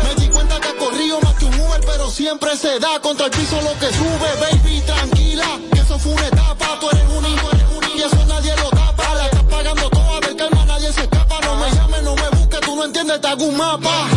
Me 0.05 0.15
di 0.21 0.29
cuenta 0.29 0.59
que 0.61 0.69
he 0.69 0.77
corrido 0.77 1.21
más 1.21 1.35
que 1.35 1.45
un 1.45 1.61
Uber, 1.61 1.81
pero 1.87 2.11
siempre 2.11 2.57
se 2.57 2.79
da 2.81 3.01
contra 3.01 3.27
el 3.27 3.33
piso 3.33 3.61
lo 3.63 3.79
que 3.79 3.93
sube. 3.95 4.29
Baby, 4.41 4.81
tranquila, 4.81 5.47
que 5.73 5.81
eso 5.81 5.99
fue 5.99 6.13
una 6.13 6.27
etapa. 6.27 6.79
Tú 6.81 6.89
eres 6.91 7.05
una, 7.17 7.29
tú 7.41 7.49
eres 7.53 7.67
una 7.77 7.89
y 7.95 8.03
eso 8.03 8.27
nadie 8.27 8.57
lo 8.57 8.71
tapa. 8.71 9.15
La 9.15 9.25
estás 9.27 9.45
pagando 9.45 9.91
todo, 9.91 10.17
a 10.17 10.21
ver 10.21 10.37
calma, 10.37 10.65
nadie 10.65 10.93
se 10.93 11.03
escapa. 11.03 11.41
No 11.41 11.57
me 11.57 11.71
llames, 11.71 12.03
no 12.03 12.15
me 12.17 12.29
busques, 12.31 12.61
tú 12.61 12.77
no 12.77 12.85
entiendes, 12.85 13.21
te 13.21 13.29
hago 13.29 13.45
un 13.45 13.57
mapa. 13.57 14.09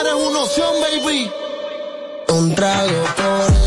Eres 0.00 0.14
una 0.14 0.42
opción, 0.42 0.74
baby. 0.80 1.30
Un 2.28 2.54
trago 2.54 3.04
por 3.16 3.65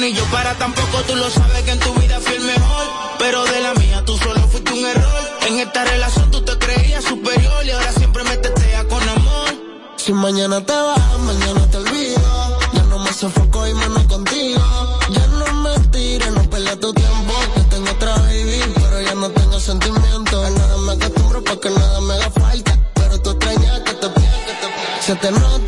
ni 0.00 0.12
yo 0.12 0.24
para 0.26 0.54
tampoco. 0.54 1.02
Tú 1.06 1.16
lo 1.16 1.30
sabes 1.30 1.62
que 1.62 1.72
en 1.72 1.80
tu 1.80 1.92
vida 1.94 2.18
fui 2.20 2.34
el 2.34 2.42
mejor. 2.42 2.86
Pero 3.18 3.44
de 3.44 3.60
la 3.60 3.74
mía 3.74 4.02
tú 4.04 4.16
solo 4.18 4.40
fuiste 4.48 4.72
un 4.72 4.84
error. 4.84 5.24
En 5.46 5.58
esta 5.58 5.84
relación 5.84 6.30
tú 6.30 6.42
te 6.42 6.58
creías 6.58 7.04
superior 7.04 7.64
y 7.64 7.70
ahora 7.70 7.92
siempre 7.92 8.24
me 8.24 8.36
testeas 8.36 8.84
con 8.84 9.02
amor. 9.08 9.48
Si 9.96 10.12
mañana 10.12 10.64
te 10.64 10.72
vas, 10.72 11.18
mañana 11.20 11.66
te 11.70 11.76
olvido. 11.78 12.58
Ya 12.72 12.82
no 12.84 12.98
me 12.98 13.12
sofoco 13.12 13.66
y 13.66 13.74
menos 13.74 14.04
contigo. 14.04 14.60
Ya 15.10 15.26
no 15.26 15.52
me 15.62 15.78
tires, 15.90 16.30
no 16.30 16.42
pelees 16.50 16.80
tu 16.80 16.92
tiempo. 16.92 17.34
Que 17.54 17.60
tengo 17.62 17.90
otra 17.90 18.14
baby, 18.16 18.60
pero 18.74 19.00
ya 19.00 19.14
no 19.14 19.30
tengo 19.30 19.60
sentimiento. 19.60 20.44
A 20.44 20.50
nada 20.50 20.76
me 20.78 20.92
acostumbro 20.92 21.42
porque 21.44 21.70
nada 21.70 22.00
me 22.00 22.14
haga 22.14 22.30
falta. 22.30 22.78
Pero 22.94 23.20
tú 23.20 23.30
extrañas 23.30 23.80
que 23.80 23.94
te 23.94 24.08
pida, 24.08 24.32
que 25.06 25.14
te 25.14 25.30
nota 25.30 25.63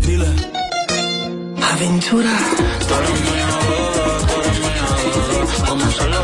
Dile. 0.00 0.30
Aventura. 1.72 2.34
Tú 2.86 2.94
eres 2.94 3.20
muy 3.26 3.40
amor, 3.40 4.26
tú 4.26 4.34
como 5.66 5.84
solo 5.90 6.18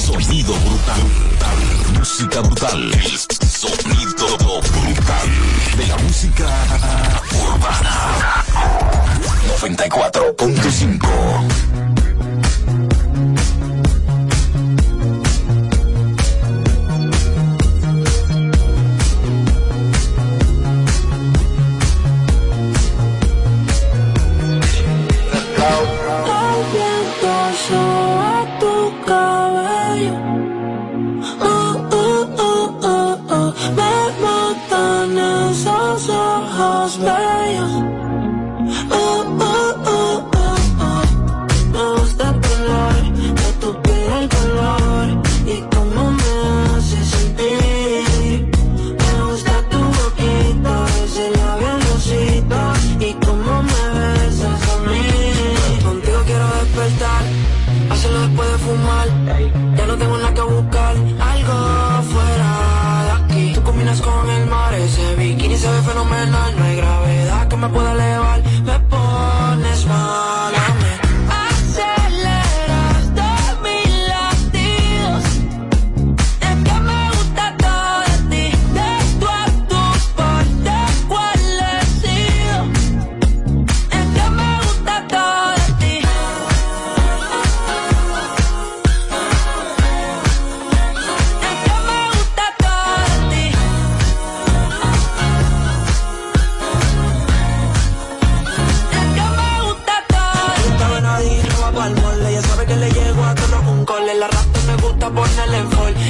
Sonido 0.00 0.54
brutal, 0.54 1.02
brutal, 1.02 1.58
música 1.98 2.40
brutal. 2.40 2.80
Sonido 3.48 4.38
brutal 4.38 5.28
de 5.76 5.86
la 5.86 5.96
música 5.98 6.48
urbana. 7.32 8.42
94.5 9.60 11.89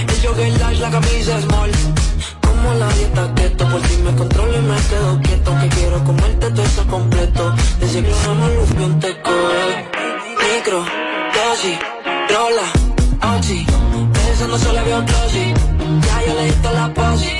El 0.09 0.27
jogger 0.27 0.59
large, 0.59 0.81
la 0.81 0.91
camisa 0.91 1.41
small. 1.41 1.71
Como 2.41 2.75
la 2.75 2.89
dieta 2.95 3.35
keto, 3.35 3.69
por 3.69 3.87
si 3.87 3.97
me 3.99 4.15
controlo 4.15 4.57
y 4.57 4.61
me 4.61 4.77
quedo 4.91 5.21
quieto. 5.23 5.59
Que 5.61 5.69
quiero 5.69 6.05
comerte 6.05 6.51
todo 6.51 6.63
eso 6.63 6.87
completo. 6.87 7.55
Decir 7.81 8.05
que 8.05 8.29
me 8.41 8.55
lupe 8.55 8.85
un 8.85 9.01
teco. 9.01 9.31
Micro, 10.41 10.85
dosis, 11.35 11.79
rola, 12.29 13.37
oxi. 13.37 13.67
Pensando 14.13 14.59
solo 14.59 14.85
veo 14.85 15.03
glossy. 15.03 15.55
Ya 16.07 16.27
yo 16.27 16.35
le 16.35 16.45
di 16.45 16.75
la 16.75 16.95
posi. 16.95 17.40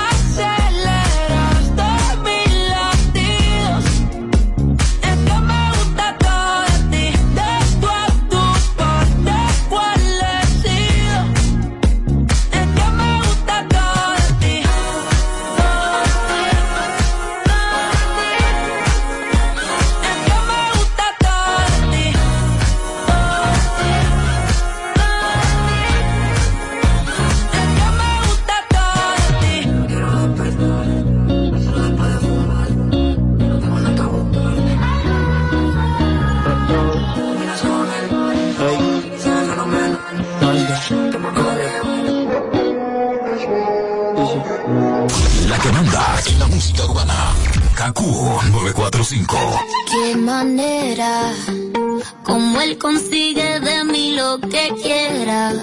Consigue 52.81 53.59
de 53.59 53.83
mí 53.83 54.15
lo 54.15 54.39
que 54.39 54.73
quiera. 54.81 55.53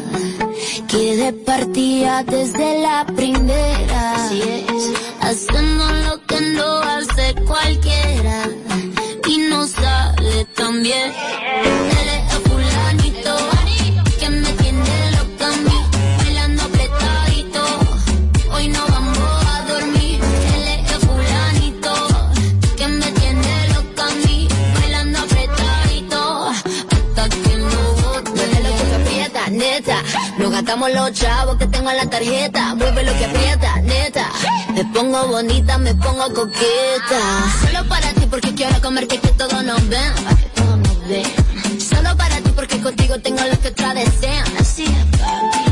Que 0.87 1.17
de 1.17 1.33
partida 1.33 2.23
desde 2.23 2.81
la 2.81 3.05
primera. 3.05 4.31
Haciendo 5.21 5.85
lo 6.07 6.25
que 6.27 6.41
no 6.41 6.79
hace 6.81 7.35
cualquiera. 7.47 8.49
Y 9.27 9.39
no 9.51 9.67
sale 9.67 10.45
tan 10.55 10.83
bien. 10.83 11.98
Gastamos 30.51 30.91
los 30.93 31.13
chavos 31.13 31.57
que 31.57 31.67
tengo 31.67 31.91
en 31.91 31.97
la 31.97 32.09
tarjeta. 32.09 32.75
Mueve 32.75 33.03
lo 33.03 33.13
que 33.17 33.25
aprieta, 33.25 33.77
neta. 33.83 34.31
Me 34.75 34.85
pongo 34.87 35.27
bonita, 35.27 35.79
me 35.79 35.95
pongo 35.95 36.33
coqueta. 36.33 37.21
Solo 37.65 37.89
para 37.89 38.13
ti 38.15 38.27
porque 38.31 38.55
quiero 38.55 38.81
comerte 38.81 39.19
que 39.19 39.29
todos 39.29 39.65
nos 39.65 39.89
ven. 39.89 40.13
Que 40.15 40.61
todos 40.61 40.79
nos 40.79 41.09
ven. 41.09 41.81
Solo 41.81 42.17
para 42.17 42.37
ti 42.41 42.51
porque 42.55 42.81
contigo 42.81 43.19
tengo 43.21 43.43
lo 43.45 43.59
que 43.61 43.69
otras 43.69 43.95
desean. 43.95 44.47
Así 44.59 44.85
es, 44.85 45.19
papi. 45.19 45.68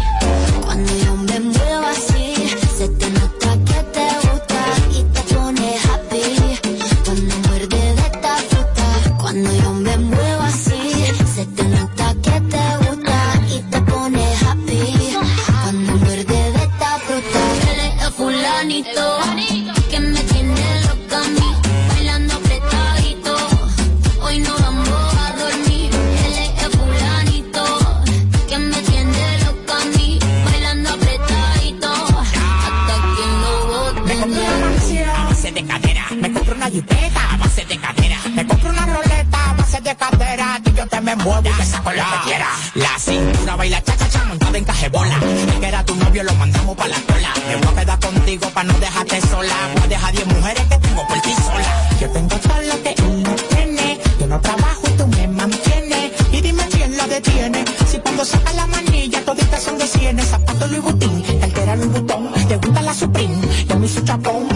Pa' 48.56 48.64
no 48.64 48.72
dejarte 48.80 49.20
sola. 49.20 49.54
Voy 49.74 49.84
a 49.84 49.88
dejar 49.88 50.12
10 50.14 50.26
mujeres 50.28 50.64
que 50.70 50.78
tengo 50.78 51.06
por 51.06 51.20
ti 51.20 51.32
sola. 51.46 51.72
Yo 52.00 52.08
tengo 52.10 52.36
todo 52.46 52.62
lo 52.70 52.82
que 52.82 52.92
él 53.02 53.22
no 53.22 53.34
tiene. 53.52 54.00
Yo 54.18 54.26
no 54.26 54.40
trabajo 54.40 54.82
y 54.88 54.92
tú 54.98 55.06
me 55.08 55.28
mantienes. 55.28 56.12
Y 56.32 56.40
dime 56.40 56.64
quién 56.70 56.96
la 56.96 57.06
detiene. 57.06 57.64
Si 57.86 57.98
cuando 57.98 58.24
saca 58.24 58.52
la 58.54 58.66
manilla 58.66 59.20
toditas 59.26 59.62
son 59.62 59.76
de 59.76 59.86
cienes. 59.86 60.28
Zapato 60.28 60.66
Louis 60.68 60.82
Vuitton, 60.82 61.22
cartera 61.40 61.76
Louis 61.76 61.92
Vuitton. 61.92 62.32
Te 62.48 62.56
gusta 62.56 62.80
la 62.80 62.94
Supreme, 62.94 63.36
yo 63.68 63.78
me 63.78 63.86
hice 63.86 64.02
chapón. 64.04 64.48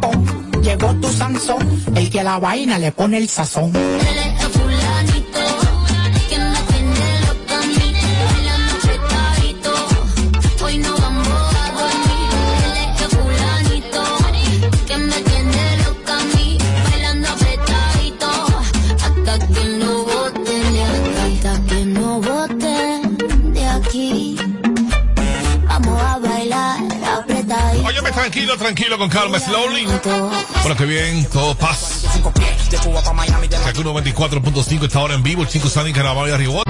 pom. 0.00 0.24
Llegó 0.62 0.94
tu 0.94 1.08
Sansón, 1.12 1.62
el 1.94 2.08
que 2.08 2.20
a 2.20 2.24
la 2.24 2.38
vaina 2.38 2.78
le 2.78 2.90
pone 2.92 3.18
el 3.18 3.28
sazón. 3.28 3.72
Tranquilo, 28.58 28.96
tranquilo, 28.96 28.98
con 28.98 29.08
calma, 29.08 29.38
slowly. 29.38 29.86
Bueno, 29.86 30.76
que 30.76 30.84
bien, 30.84 31.24
todo 31.26 31.54
paz. 31.54 32.04
KQ 33.72 33.78
94.5 33.84 34.84
está 34.84 34.98
ahora 34.98 35.14
en 35.14 35.22
vivo, 35.22 35.42
el 35.42 35.48
chico 35.48 35.68
Sandy 35.68 35.92
Caraballo 35.92 36.34
arriba. 36.34 36.62